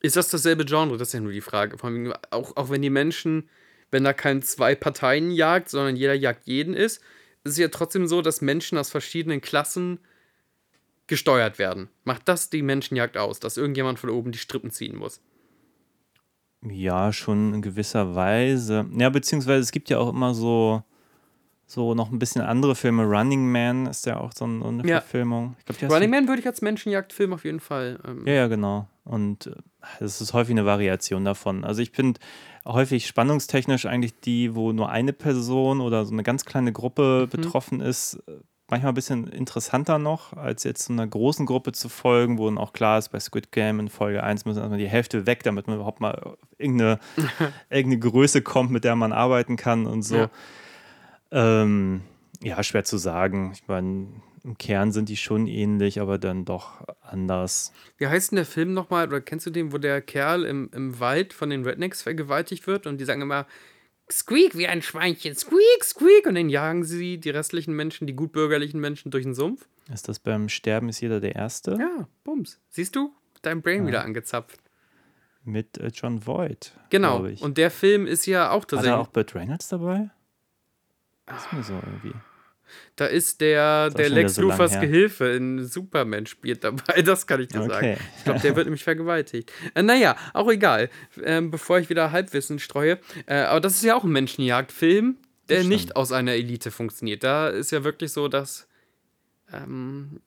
Ist 0.00 0.16
das 0.16 0.28
dasselbe 0.28 0.64
Genre? 0.64 0.96
Das 0.96 1.08
ist 1.08 1.14
ja 1.14 1.20
nur 1.20 1.32
die 1.32 1.40
Frage. 1.40 1.78
Vor 1.78 1.90
allem, 1.90 2.14
auch, 2.30 2.56
auch 2.56 2.70
wenn 2.70 2.82
die 2.82 2.90
Menschen, 2.90 3.48
wenn 3.90 4.04
da 4.04 4.12
kein 4.12 4.42
zwei 4.42 4.74
Parteien 4.74 5.30
jagt, 5.30 5.68
sondern 5.68 5.96
jeder 5.96 6.14
jagt 6.14 6.46
jeden 6.46 6.74
ist, 6.74 7.02
ist 7.44 7.52
es 7.52 7.58
ja 7.58 7.68
trotzdem 7.68 8.06
so, 8.06 8.22
dass 8.22 8.40
Menschen 8.40 8.78
aus 8.78 8.90
verschiedenen 8.90 9.40
Klassen 9.40 10.00
gesteuert 11.06 11.58
werden. 11.58 11.88
Macht 12.04 12.22
das 12.28 12.50
die 12.50 12.62
Menschenjagd 12.62 13.16
aus, 13.16 13.40
dass 13.40 13.56
irgendjemand 13.56 13.98
von 13.98 14.10
oben 14.10 14.32
die 14.32 14.38
Strippen 14.38 14.70
ziehen 14.70 14.96
muss? 14.96 15.20
Ja, 16.68 17.12
schon 17.12 17.54
in 17.54 17.62
gewisser 17.62 18.14
Weise. 18.14 18.86
Ja, 18.96 19.08
beziehungsweise 19.10 19.60
es 19.60 19.70
gibt 19.72 19.88
ja 19.88 19.98
auch 19.98 20.08
immer 20.08 20.34
so, 20.34 20.82
so 21.66 21.94
noch 21.94 22.10
ein 22.10 22.18
bisschen 22.18 22.42
andere 22.42 22.74
Filme. 22.74 23.04
Running 23.04 23.50
Man 23.52 23.86
ist 23.86 24.06
ja 24.06 24.18
auch 24.18 24.32
so, 24.34 24.46
ein, 24.46 24.62
so 24.62 24.68
eine 24.68 24.88
Ja. 24.88 25.00
Verfilmung. 25.00 25.54
Glaub, 25.66 25.92
Running 25.92 26.10
Man 26.10 26.26
würde 26.28 26.40
ich 26.40 26.46
als 26.46 26.62
Menschenjagdfilm 26.62 27.32
auf 27.32 27.44
jeden 27.44 27.60
Fall. 27.60 28.00
Ähm, 28.06 28.26
Ja, 28.26 28.32
ja, 28.32 28.46
genau. 28.48 28.88
Und 29.04 29.46
äh, 29.46 29.52
es 30.00 30.20
ist 30.20 30.32
häufig 30.32 30.52
eine 30.52 30.66
Variation 30.66 31.24
davon. 31.24 31.62
Also 31.64 31.82
ich 31.82 31.92
finde 31.92 32.18
häufig 32.64 33.06
spannungstechnisch 33.06 33.86
eigentlich 33.86 34.18
die, 34.20 34.56
wo 34.56 34.72
nur 34.72 34.88
eine 34.90 35.12
Person 35.12 35.80
oder 35.80 36.04
so 36.04 36.12
eine 36.12 36.24
ganz 36.24 36.44
kleine 36.44 36.72
Gruppe 36.72 37.26
Mhm. 37.26 37.30
betroffen 37.30 37.80
ist, 37.80 38.14
äh, 38.26 38.32
manchmal 38.68 38.92
ein 38.92 38.94
bisschen 38.94 39.26
interessanter 39.28 39.98
noch, 39.98 40.32
als 40.32 40.64
jetzt 40.64 40.86
so 40.86 40.92
einer 40.92 41.06
großen 41.06 41.46
Gruppe 41.46 41.72
zu 41.72 41.88
folgen, 41.88 42.38
wo 42.38 42.46
dann 42.46 42.58
auch 42.58 42.72
klar 42.72 42.98
ist, 42.98 43.10
bei 43.10 43.20
Squid 43.20 43.52
Game 43.52 43.80
in 43.80 43.88
Folge 43.88 44.22
1 44.22 44.44
müssen 44.44 44.58
erstmal 44.58 44.78
die 44.78 44.88
Hälfte 44.88 45.26
weg, 45.26 45.42
damit 45.44 45.66
man 45.66 45.76
überhaupt 45.76 46.00
mal 46.00 46.36
irgendeine, 46.58 46.98
irgendeine 47.70 48.00
Größe 48.00 48.42
kommt, 48.42 48.70
mit 48.70 48.84
der 48.84 48.96
man 48.96 49.12
arbeiten 49.12 49.56
kann 49.56 49.86
und 49.86 50.02
so. 50.02 50.16
Ja. 50.16 50.30
Ähm, 51.30 52.02
ja, 52.42 52.62
schwer 52.62 52.84
zu 52.84 52.98
sagen. 52.98 53.52
Ich 53.54 53.66
meine, 53.68 54.08
im 54.42 54.58
Kern 54.58 54.92
sind 54.92 55.08
die 55.08 55.16
schon 55.16 55.46
ähnlich, 55.46 56.00
aber 56.00 56.18
dann 56.18 56.44
doch 56.44 56.86
anders. 57.02 57.72
Wie 57.98 58.06
heißt 58.06 58.30
denn 58.30 58.36
der 58.36 58.46
Film 58.46 58.74
nochmal? 58.74 59.08
Oder 59.08 59.20
kennst 59.20 59.46
du 59.46 59.50
den, 59.50 59.72
wo 59.72 59.78
der 59.78 60.00
Kerl 60.00 60.44
im, 60.44 60.70
im 60.72 61.00
Wald 61.00 61.32
von 61.32 61.50
den 61.50 61.64
Rednecks 61.64 62.02
vergewaltigt 62.02 62.66
wird 62.66 62.86
und 62.86 62.98
die 62.98 63.04
sagen 63.04 63.22
immer 63.22 63.46
Squeak 64.10 64.56
wie 64.56 64.68
ein 64.68 64.82
Schweinchen, 64.82 65.34
Squeak, 65.34 65.84
Squeak 65.84 66.26
und 66.26 66.36
dann 66.36 66.48
jagen 66.48 66.84
sie 66.84 67.18
die 67.18 67.30
restlichen 67.30 67.74
Menschen, 67.74 68.06
die 68.06 68.14
gutbürgerlichen 68.14 68.80
Menschen 68.80 69.10
durch 69.10 69.24
den 69.24 69.34
Sumpf? 69.34 69.66
Ist 69.92 70.08
das 70.08 70.18
beim 70.18 70.48
Sterben 70.48 70.88
ist 70.88 71.00
jeder 71.00 71.20
der 71.20 71.34
Erste? 71.34 71.76
Ja, 71.78 72.08
Bums. 72.24 72.60
Siehst 72.70 72.94
du? 72.96 73.12
Dein 73.42 73.62
Brain 73.62 73.86
wieder 73.86 74.04
angezapft. 74.04 74.58
Mit 75.44 75.78
äh, 75.78 75.88
John 75.94 76.26
Voight. 76.26 76.72
Genau. 76.90 77.24
Und 77.40 77.58
der 77.58 77.70
Film 77.70 78.06
ist 78.06 78.26
ja 78.26 78.50
auch 78.50 78.54
War 78.54 78.60
da 78.62 78.66
tatsächlich. 78.76 78.92
auch 79.00 79.06
Burt 79.08 79.34
Reynolds 79.34 79.68
dabei? 79.68 80.10
Ist 81.28 81.52
mir 81.52 81.62
so 81.62 81.74
irgendwie. 81.74 82.16
Da 82.96 83.06
ist 83.06 83.40
der, 83.40 83.86
Ist 83.88 83.98
der 83.98 84.08
Lex 84.08 84.34
so 84.34 84.42
Luthers 84.42 84.72
her. 84.72 84.80
Gehilfe 84.80 85.26
in 85.28 85.64
Superman 85.64 86.26
spielt 86.26 86.64
dabei, 86.64 87.02
das 87.04 87.26
kann 87.26 87.40
ich 87.40 87.48
dir 87.48 87.62
sagen. 87.62 87.74
Okay. 87.74 87.96
Ich 88.18 88.24
glaube, 88.24 88.40
der 88.40 88.56
wird 88.56 88.66
nämlich 88.66 88.84
vergewaltigt. 88.84 89.52
Äh, 89.74 89.82
naja, 89.82 90.16
auch 90.32 90.50
egal. 90.50 90.90
Ähm, 91.22 91.50
bevor 91.50 91.78
ich 91.78 91.90
wieder 91.90 92.12
Halbwissen 92.12 92.58
streue. 92.58 92.98
Äh, 93.26 93.36
aber 93.36 93.60
das 93.60 93.74
ist 93.74 93.84
ja 93.84 93.96
auch 93.96 94.04
ein 94.04 94.12
Menschenjagdfilm, 94.12 95.16
der 95.48 95.64
nicht 95.64 95.96
aus 95.96 96.12
einer 96.12 96.32
Elite 96.32 96.70
funktioniert. 96.70 97.22
Da 97.22 97.48
ist 97.48 97.70
ja 97.72 97.84
wirklich 97.84 98.12
so, 98.12 98.28
dass. 98.28 98.66
Ähm, 99.52 100.20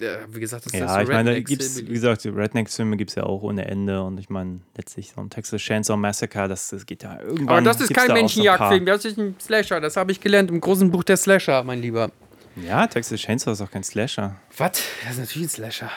ja, 0.00 0.18
wie 0.28 0.40
gesagt, 0.40 0.66
das 0.66 0.72
ist 0.72 0.78
Ja, 0.80 0.94
so 0.94 1.00
ich 1.00 1.08
meine, 1.08 1.34
da 1.34 1.40
gibt's, 1.40 1.76
wie 1.78 1.92
gesagt, 1.92 2.24
die 2.24 2.28
Rednecks-Filme 2.28 2.96
gibt 2.96 3.10
es 3.10 3.16
ja 3.16 3.24
auch 3.24 3.42
ohne 3.42 3.66
Ende. 3.66 4.02
Und 4.02 4.18
ich 4.18 4.28
meine, 4.28 4.60
letztlich 4.76 5.12
so 5.14 5.20
ein 5.20 5.30
Texas 5.30 5.62
Chainsaw 5.62 5.96
Massacre, 5.96 6.48
das, 6.48 6.70
das 6.70 6.84
geht 6.84 7.02
ja 7.02 7.20
irgendwann. 7.20 7.58
Aber 7.58 7.62
das 7.62 7.80
ist 7.80 7.94
kein 7.94 8.08
da 8.08 8.14
Menschenjagdfilm, 8.14 8.86
das 8.86 9.04
ist 9.04 9.18
ein 9.18 9.36
Slasher. 9.40 9.80
Das 9.80 9.96
habe 9.96 10.10
ich 10.12 10.20
gelernt 10.20 10.50
im 10.50 10.60
großen 10.60 10.90
Buch 10.90 11.04
der 11.04 11.16
Slasher, 11.16 11.62
mein 11.62 11.80
Lieber. 11.80 12.10
Ja, 12.56 12.86
Texas 12.86 13.20
Chainsaw 13.20 13.52
ist 13.52 13.60
auch 13.60 13.70
kein 13.70 13.84
Slasher. 13.84 14.36
Was? 14.56 14.82
Das 15.02 15.12
ist 15.12 15.18
natürlich 15.18 15.46
ein 15.46 15.50
Slasher. 15.50 15.90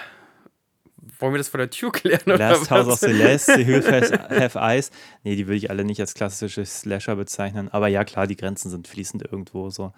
Wollen 1.20 1.34
wir 1.34 1.38
das 1.38 1.47
vor 1.49 1.57
der 1.57 1.70
Tür 1.70 1.91
klären? 1.91 2.22
Oder 2.26 2.38
Last 2.38 2.70
House 2.70 2.88
of? 2.88 2.99
Celeste, 2.99 3.55
The 3.57 3.63
Hill 3.63 3.84
Has- 3.91 4.11
Have 4.11 4.59
Eyes. 4.59 4.91
Nee, 5.24 5.36
die 5.36 5.47
würde 5.47 5.57
ich 5.57 5.70
alle 5.70 5.84
nicht 5.84 5.99
als 5.99 6.13
klassische 6.13 6.65
Slasher 6.65 7.15
bezeichnen. 7.15 7.70
Aber 7.72 7.88
ja, 7.88 8.03
klar, 8.03 8.28
die 8.28 8.36
Grenzen 8.36 8.70
sind 8.70 8.88
fließend 8.88 9.24
irgendwo 9.24 9.70
so. 9.70 9.93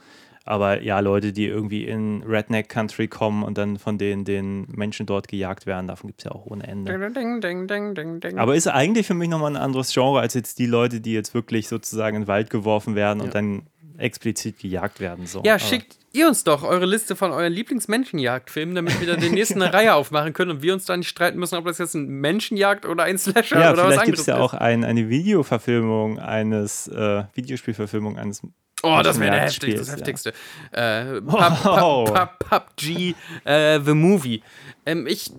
Aber 0.46 0.82
ja, 0.82 1.00
Leute, 1.00 1.32
die 1.32 1.46
irgendwie 1.46 1.86
in 1.86 2.24
Redneck 2.24 2.70
Country 2.70 3.08
kommen 3.08 3.44
und 3.44 3.58
dann 3.58 3.78
von 3.78 3.98
denen 4.00 4.24
den 4.26 4.66
Menschen 4.70 5.06
dort 5.06 5.28
gejagt 5.28 5.66
werden, 5.68 5.86
davon 5.88 6.08
gibt 6.08 6.22
es 6.22 6.26
ja 6.26 6.32
auch 6.32 6.46
ohne 6.48 6.66
Ende. 6.66 6.98
Ding, 7.12 7.42
ding, 7.42 7.68
ding, 7.68 7.94
ding, 7.94 8.20
ding. 8.20 8.40
Aber 8.40 8.56
ist 8.56 8.68
eigentlich 8.68 9.06
für 9.06 9.14
mich 9.14 9.30
nochmal 9.30 9.52
ein 9.52 9.62
anderes 9.62 9.94
Genre 9.94 10.22
als 10.22 10.34
jetzt 10.34 10.58
die 10.58 10.66
Leute, 10.66 11.02
die 11.02 11.14
jetzt 11.14 11.34
wirklich 11.36 11.68
sozusagen 11.68 12.16
in 12.16 12.22
den 12.24 12.28
Wald 12.28 12.50
geworfen 12.50 12.96
werden 12.96 13.20
Ja. 13.20 13.26
und 13.26 13.36
dann 13.36 13.64
explizit 14.00 14.60
gejagt 14.60 15.00
werden. 15.00 15.26
So. 15.28 15.42
Ja, 15.44 15.60
schickt 15.60 15.98
ihr 16.12 16.28
uns 16.28 16.44
doch 16.44 16.64
eure 16.64 16.86
Liste 16.86 17.16
von 17.16 17.32
euren 17.32 17.54
Lieblingsmenschenjagdfilmen, 17.54 18.74
damit 18.76 19.00
wir 19.00 19.08
dann 19.08 19.20
den 19.20 19.34
nächsten 19.34 19.62
eine 19.62 19.74
Reihe 19.74 19.94
aufmachen 19.94 20.34
können 20.34 20.52
und 20.52 20.62
wir 20.62 20.74
uns 20.74 20.86
dann 20.86 21.00
nicht 21.00 21.10
streiten 21.10 21.38
müssen, 21.40 21.56
ob 21.56 21.66
das 21.66 21.78
jetzt 21.78 21.94
ein 21.94 22.08
Menschenjagd 22.08 22.86
oder 22.86 23.04
ein 23.04 23.18
Slasher 23.18 23.60
Ja, 23.60 23.74
oder 23.74 23.84
was 23.84 23.94
vielleicht 23.94 24.06
gibt 24.06 24.08
anderes 24.08 24.20
es 24.22 24.26
ja 24.28 24.36
ist. 24.36 24.42
auch 24.42 24.54
ein, 24.54 24.84
eine 24.84 25.10
Videoverfilmung 25.10 26.20
eines, 26.20 26.88
äh, 26.88 27.24
Videospielverfilmung 27.34 28.18
eines 28.18 28.42
Oh, 28.82 29.02
das 29.04 29.20
wäre 29.20 29.38
heftig, 29.38 29.76
das 29.76 29.88
ja. 29.90 29.96
heftigste. 29.96 30.34
Äh, 30.72 31.20
Pub, 31.22 31.66
Oh. 31.66 32.06
PUBG, 32.40 33.14
äh, 33.44 33.80
The 33.82 33.94
Movie. 33.94 34.42
Ähm, 34.86 35.06
ich 35.06 35.30
äh, 35.30 35.34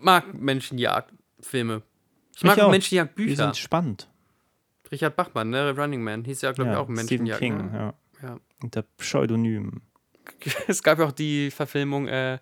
mag 0.00 0.34
Menschenjagdfilme. 0.34 1.82
Ich 2.36 2.42
mag 2.42 2.58
auch. 2.58 2.64
Die 2.66 2.70
Menschenjagdbücher. 2.72 3.36
sind 3.36 3.56
spannend. 3.56 4.08
Richard 4.90 5.16
Bachmann, 5.16 5.50
ne? 5.50 5.76
Running 5.76 6.02
Man, 6.02 6.24
hieß 6.24 6.42
ja, 6.42 6.52
glaube 6.52 6.70
ich, 6.70 6.74
Ja, 6.74 6.80
auch 6.80 6.88
ein 6.88 6.96
Stephen 6.98 7.26
Menschenjagd. 7.26 7.40
King, 7.40 7.56
ne? 7.72 7.94
ja. 8.22 8.28
Ja. 8.28 8.36
Unter 8.62 8.82
Pseudonym. 8.98 9.82
Es 10.68 10.82
gab 10.82 10.98
ja 10.98 11.06
auch 11.06 11.12
die 11.12 11.50
Verfilmung, 11.50 12.06
äh, 12.08 12.38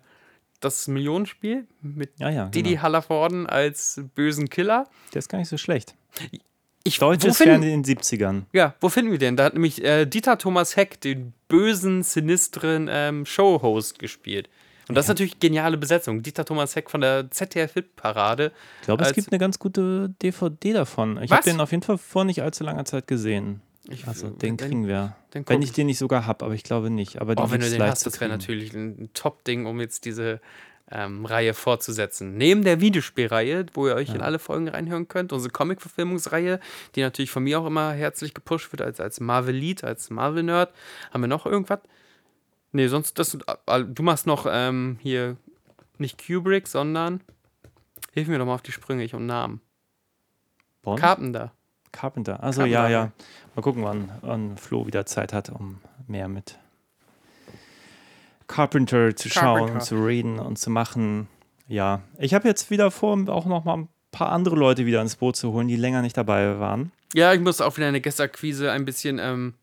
das 0.59 0.87
Millionenspiel 0.87 1.67
mit 1.81 2.11
Ja, 2.19 2.29
ja. 2.29 2.45
Didi 2.49 2.71
Genau. 2.71 2.81
Hallervorden 2.81 3.45
als 3.47 4.01
bösen 4.15 4.49
Killer. 4.49 4.87
Der 5.13 5.19
ist 5.19 5.29
gar 5.29 5.37
nicht 5.37 5.49
so 5.49 5.57
schlecht. 5.57 5.95
Ich, 6.83 6.97
Deutsches 6.99 7.37
Fernsehen 7.37 7.73
in 7.73 7.83
den 7.83 7.97
70ern. 7.97 8.43
Ja, 8.53 8.73
wo 8.79 8.89
finden 8.89 9.11
wir 9.11 9.19
den? 9.19 9.35
Da 9.35 9.43
hat 9.43 9.53
nämlich 9.53 9.83
äh, 9.83 10.05
Dieter 10.05 10.37
Thomas 10.37 10.75
Heck 10.77 10.99
den 11.01 11.33
bösen, 11.47 12.01
sinistren 12.01 12.87
ähm, 12.89 13.25
Showhost 13.25 13.99
gespielt. 13.99 14.49
Und 14.89 14.95
das 14.95 15.05
ist 15.05 15.09
natürlich 15.09 15.39
geniale 15.39 15.77
Besetzung. 15.77 16.23
Dieter 16.23 16.45
Thomas 16.45 16.75
Heck 16.75 16.89
von 16.89 17.01
der 17.01 17.29
ZDF-Hit-Parade. 17.29 18.51
Ich 18.81 18.85
glaube, 18.85 19.03
es 19.03 19.13
gibt 19.13 19.31
eine 19.31 19.39
ganz 19.39 19.59
gute 19.59 20.13
DVD 20.21 20.73
davon. 20.73 21.21
Ich 21.21 21.31
habe 21.31 21.43
den 21.43 21.59
auf 21.59 21.71
jeden 21.71 21.83
Fall 21.83 21.97
vor 21.97 22.23
nicht 22.23 22.41
allzu 22.41 22.63
langer 22.63 22.85
Zeit 22.85 23.07
gesehen. 23.07 23.61
Ich, 23.89 24.07
Also 24.07 24.29
den 24.29 24.57
kriegen 24.57 24.87
wir. 24.87 25.15
guck 25.33 25.49
Wenn 25.49 25.61
ich 25.61 25.71
den 25.71 25.87
nicht 25.87 25.97
sogar 25.97 26.25
habe, 26.25 26.45
aber 26.45 26.53
ich 26.53 26.63
glaube 26.63 26.89
nicht. 26.89 27.21
Aber 27.21 27.35
den 27.35 27.45
Oh, 27.45 27.51
wenn 27.51 27.61
du 27.61 27.69
den 27.69 27.81
hast, 27.83 28.05
das 28.05 28.19
wäre 28.19 28.29
natürlich 28.29 28.73
ein, 28.73 29.09
Top-Ding, 29.13 29.65
um 29.65 29.79
jetzt 29.79 30.05
diese 30.05 30.41
ähm, 30.91 31.25
Reihe 31.25 31.53
fortzusetzen. 31.53 32.37
Neben 32.37 32.63
der 32.63 32.81
Videospielreihe, 32.81 33.65
wo 33.73 33.87
ihr 33.87 33.95
euch 33.95 34.13
in 34.13 34.21
alle 34.21 34.39
Folgen 34.39 34.67
reinhören 34.69 35.07
könnt, 35.07 35.33
unsere 35.33 35.51
Comic-Verfilmungsreihe, 35.51 36.59
die 36.95 37.01
natürlich 37.01 37.31
von 37.31 37.43
mir 37.43 37.59
auch 37.59 37.65
immer 37.65 37.91
herzlich 37.91 38.33
gepusht 38.33 38.71
wird 38.71 38.81
als, 38.81 38.99
als 38.99 39.19
Marvel-Lead, 39.19 39.83
als 39.83 40.09
Marvel-Nerd. 40.09 40.73
Haben 41.11 41.23
wir 41.23 41.27
noch 41.27 41.45
irgendwas? 41.45 41.79
Nee, 42.77 42.89
sonst, 42.89 43.17
das, 43.17 43.35
du 43.65 44.03
machst 44.03 44.27
noch 44.27 44.45
ähm, 44.47 44.99
hier 45.01 45.35
nicht 45.97 46.23
Kubrick, 46.23 46.67
sondern 46.67 47.21
hilf 48.13 48.27
mir 48.27 48.37
doch 48.37 48.45
mal 48.45 48.53
auf 48.53 48.61
die 48.61 48.71
Sprünge, 48.71 49.03
ich 49.03 49.15
und 49.15 49.25
Namen. 49.25 49.61
Bond? 50.83 50.99
Carpenter. 50.99 51.53
Carpenter. 51.91 52.43
Also 52.43 52.65
ja, 52.65 52.87
ja. 52.87 53.11
Mal 53.55 53.63
gucken, 53.63 53.83
wann, 53.83 54.11
wann 54.21 54.57
Flo 54.57 54.85
wieder 54.85 55.07
Zeit 55.07 55.33
hat, 55.33 55.49
um 55.49 55.79
mehr 56.05 56.27
mit 56.27 56.59
Carpenter 58.45 59.15
zu 59.15 59.27
schauen, 59.27 59.57
Carpenter. 59.57 59.83
zu 59.83 59.95
reden 60.05 60.37
und 60.37 60.59
zu 60.59 60.69
machen. 60.69 61.27
Ja, 61.67 62.03
ich 62.19 62.35
habe 62.35 62.47
jetzt 62.47 62.69
wieder 62.69 62.91
vor, 62.91 63.17
auch 63.29 63.47
noch 63.47 63.65
mal 63.65 63.77
ein 63.77 63.89
paar 64.11 64.31
andere 64.31 64.55
Leute 64.55 64.85
wieder 64.85 65.01
ins 65.01 65.15
Boot 65.15 65.35
zu 65.35 65.51
holen, 65.51 65.67
die 65.67 65.77
länger 65.77 66.03
nicht 66.03 66.15
dabei 66.15 66.59
waren. 66.59 66.91
Ja, 67.15 67.33
ich 67.33 67.39
muss 67.39 67.59
auch 67.59 67.75
wieder 67.75 67.87
eine 67.87 68.01
Gästeakquise 68.01 68.71
ein 68.71 68.85
bisschen, 68.85 69.17
ähm, 69.17 69.55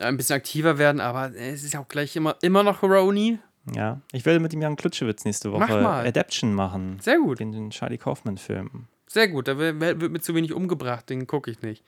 ein 0.00 0.16
bisschen 0.16 0.36
aktiver 0.36 0.78
werden, 0.78 1.00
aber 1.00 1.34
es 1.34 1.64
ist 1.64 1.74
ja 1.74 1.80
auch 1.80 1.88
gleich 1.88 2.14
immer, 2.16 2.36
immer 2.42 2.62
noch 2.62 2.82
Roni. 2.82 3.38
Ja, 3.74 4.00
ich 4.12 4.24
werde 4.24 4.38
mit 4.40 4.52
dem 4.52 4.62
Jan 4.62 4.76
Klutschewitz 4.76 5.24
nächste 5.24 5.48
Mach 5.48 5.68
Woche 5.68 5.80
mal. 5.80 6.06
Adaption 6.06 6.54
machen. 6.54 6.98
Sehr 7.00 7.18
gut, 7.18 7.40
Den, 7.40 7.52
den 7.52 7.70
Charlie 7.70 7.98
Kaufman-Film. 7.98 8.86
sehr 9.08 9.28
gut. 9.28 9.48
Da 9.48 9.58
wird 9.58 9.80
wird 9.80 10.12
mir 10.12 10.20
zu 10.20 10.34
wenig 10.34 10.52
umgebracht, 10.52 11.08
den 11.10 11.26
gucke 11.26 11.50
ich 11.50 11.62
nicht. 11.62 11.82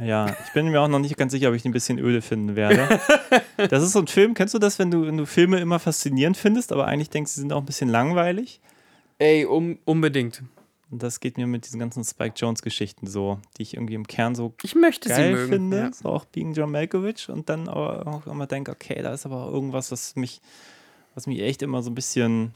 Ja, 0.00 0.26
ich 0.46 0.52
bin 0.52 0.68
mir 0.70 0.80
auch 0.80 0.88
noch 0.88 0.98
nicht 0.98 1.16
ganz 1.16 1.32
sicher, 1.32 1.48
ob 1.48 1.54
ich 1.54 1.62
den 1.62 1.70
ein 1.70 1.72
bisschen 1.74 1.98
öde 1.98 2.22
finden 2.22 2.56
werde. 2.56 3.00
Das 3.70 3.82
ist 3.84 3.92
so 3.92 4.00
ein 4.00 4.08
Film, 4.08 4.34
kennst 4.34 4.52
du 4.54 4.58
das, 4.58 4.78
wenn 4.80 4.90
du, 4.90 5.06
wenn 5.06 5.16
du 5.16 5.26
Filme 5.26 5.60
immer 5.60 5.78
faszinierend 5.78 6.36
findest, 6.36 6.72
aber 6.72 6.86
eigentlich 6.86 7.10
denkst, 7.10 7.32
sie 7.32 7.40
sind 7.40 7.52
auch 7.52 7.60
ein 7.60 7.66
bisschen 7.66 7.88
langweilig? 7.88 8.60
Ey, 9.18 9.44
um, 9.44 9.78
unbedingt. 9.84 10.42
Und 10.94 11.02
das 11.02 11.18
geht 11.18 11.38
mir 11.38 11.48
mit 11.48 11.66
diesen 11.66 11.80
ganzen 11.80 12.04
Spike 12.04 12.34
Jones-Geschichten 12.36 13.08
so, 13.08 13.40
die 13.56 13.62
ich 13.62 13.74
irgendwie 13.74 13.94
im 13.94 14.06
Kern 14.06 14.36
so 14.36 14.54
Ich 14.62 14.76
möchte 14.76 15.08
sie 15.08 15.14
geil 15.16 15.32
mögen. 15.32 15.48
finde, 15.52 15.76
Ja. 15.78 15.92
so 15.92 16.08
auch 16.08 16.24
Being 16.24 16.52
John 16.52 16.70
Malkovich 16.70 17.28
und 17.30 17.48
dann 17.48 17.68
aber 17.68 18.06
auch 18.06 18.26
immer 18.28 18.46
denke, 18.46 18.70
okay, 18.70 19.02
da 19.02 19.12
ist 19.12 19.26
aber 19.26 19.48
irgendwas, 19.50 19.90
was 19.90 20.14
mich, 20.14 20.40
was 21.16 21.26
mich 21.26 21.40
echt 21.40 21.62
immer 21.62 21.82
so 21.82 21.90
ein 21.90 21.96
bisschen 21.96 22.54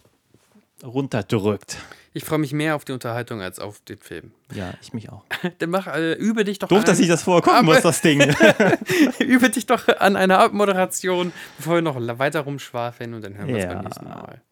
runterdrückt. 0.85 1.79
Ich 2.15 2.23
freue 2.25 2.39
mich 2.39 2.53
mehr 2.53 2.77
auf 2.77 2.85
die 2.85 2.93
Unterhaltung 2.93 3.41
als 3.41 3.59
auf 3.59 3.81
den 3.81 3.99
Film. 3.99 4.31
Ja, 4.55 4.73
ich 4.83 4.93
mich 4.93 5.11
auch. 5.11 5.25
Dann 5.59 5.71
mach, 5.71 5.89
äh, 5.89 6.13
übe 6.13 6.45
dich 6.45 6.61
doch 6.61 6.69
Doof, 6.69 6.79
an, 6.79 6.85
dass 6.85 7.01
ich 7.01 7.09
das 7.09 7.25
vorher 7.25 7.43
gucken 7.43 7.65
muss, 7.67 7.81
das 7.81 8.03
Ding. 8.03 8.21
übe 9.19 9.51
dich 9.51 9.67
doch 9.67 9.89
an 9.89 10.15
einer 10.15 10.39
Abmoderation, 10.39 11.33
bevor 11.57 11.75
wir 11.75 11.83
noch 11.83 11.97
weiter 12.21 12.43
rumschwafeln 12.43 13.15
und 13.15 13.23
dann 13.25 13.37
hören 13.37 13.49
wir 13.49 13.55
uns 13.57 13.65
Ja. 13.65 13.75
beim 13.75 13.83
nächsten 13.85 14.05
Mal. 14.05 14.43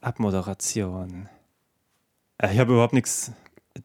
Abmoderation. 0.00 1.28
Äh, 2.38 2.52
Ich 2.52 2.58
habe 2.58 2.72
überhaupt 2.72 2.92
nichts. 2.92 3.32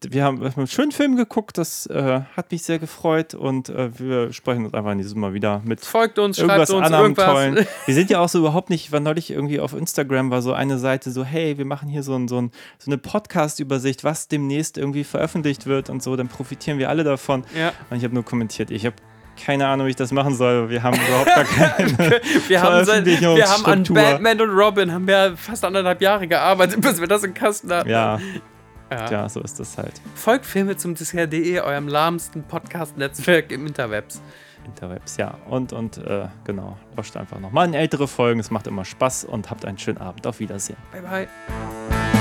Wir 0.10 0.24
haben, 0.24 0.42
einen 0.42 0.68
schönen 0.68 0.94
Film 0.94 1.18
geguckt, 1.18 1.58
das 1.58 1.86
äh, 1.88 2.22
hat 2.38 2.50
mich 2.54 2.64
sehr 2.64 2.80
gefreut 2.80 3.34
und 3.34 3.68
äh, 3.68 4.00
wir 4.00 4.32
sprechen 4.32 4.64
uns 4.64 4.74
einfach 4.74 4.94
nächstes 4.94 5.16
Mal 5.16 5.34
wieder 5.34 5.62
mit 5.66 5.82
Folgt 5.82 6.18
uns, 6.18 6.38
schreibt 6.38 6.50
irgendwas 6.50 6.70
uns 6.70 6.86
anderem 6.86 7.04
irgendwas. 7.08 7.26
Tollen. 7.26 7.68
Wir 7.86 7.94
sind 7.94 8.10
ja 8.10 8.22
auch 8.22 8.30
so 8.30 8.40
überhaupt 8.40 8.70
nicht, 8.70 8.94
war 8.94 9.02
neulich 9.02 9.32
irgendwie 9.32 9.60
auf 9.60 9.74
Instagram 9.74 10.32
war 10.32 10.42
so 10.42 10.54
eine 10.54 10.78
Seite 10.78 11.12
so, 11.12 11.26
hey, 11.26 11.58
wir 11.58 11.66
machen 11.66 11.90
hier 11.90 12.04
so, 12.04 12.16
ein, 12.16 12.30
so, 12.30 12.40
ein, 12.40 12.52
so 12.80 12.90
eine 12.90 13.00
Podcast-Übersicht, 13.00 14.06
was 14.06 14.30
demnächst 14.30 14.78
irgendwie 14.78 15.04
veröffentlicht 15.04 15.66
wird 15.66 15.90
und 15.90 16.02
so, 16.02 16.16
dann 16.16 16.30
profitieren 16.30 16.80
wir 16.80 16.88
alle 16.88 17.04
davon. 17.04 17.44
Ja. 17.54 17.74
Und 17.90 17.98
ich 17.98 18.06
habe 18.06 18.14
nur 18.14 18.24
kommentiert, 18.24 18.72
ich 18.72 18.86
habe 18.86 18.96
keine 19.44 19.68
Ahnung, 19.68 19.88
wie 19.88 19.92
ich 19.92 19.96
das 19.96 20.12
machen 20.12 20.36
soll. 20.36 20.70
Wir 20.70 20.84
haben 20.84 20.98
überhaupt 21.08 21.26
gar 21.26 21.44
keine. 21.44 21.98
Wir 22.48 22.62
haben, 22.62 22.86
seit, 22.86 23.06
wir 23.06 23.48
haben 23.50 23.66
an. 23.66 23.84
Batman 23.84 24.42
und 24.42 24.50
Robin 24.50 24.92
haben 24.92 25.08
wir 25.08 25.36
fast 25.38 25.64
anderthalb 25.66 26.02
Jahre 26.02 26.28
gearbeitet, 26.28 26.82
bis 26.82 27.00
wir 27.00 27.08
das 27.08 27.24
in 27.24 27.34
Kasten 27.34 27.72
hatten. 27.72 27.90
Ja, 27.90 28.20
Ja. 28.92 29.12
ja, 29.12 29.30
so 29.30 29.42
ist 29.42 29.60
das 29.60 29.78
halt. 29.78 29.94
Folgt 30.16 30.46
Filme 30.46 30.76
zum 30.78 30.96
Dessert.de, 30.96 31.60
eurem 31.62 31.88
lahmsten 31.88 32.44
Podcast-Netzwerk 32.44 33.52
im 33.52 33.66
Interwebs. 33.68 34.22
Interwebs, 34.66 35.18
ja. 35.18 35.34
Und, 35.50 35.74
und 35.74 35.98
äh, 35.98 36.28
genau, 36.44 36.78
lauscht 36.96 37.18
einfach 37.18 37.40
nochmal 37.40 37.68
in 37.68 37.74
ältere 37.74 38.08
Folgen. 38.08 38.40
Es 38.40 38.52
macht 38.52 38.68
immer 38.68 38.86
Spaß 38.86 39.26
und 39.26 39.50
habt 39.50 39.66
einen 39.66 39.80
schönen 39.80 39.98
Abend. 39.98 40.28
Auf 40.28 40.40
Wiedersehen. 40.40 40.78
Bye, 40.92 41.02
bye. 41.02 42.21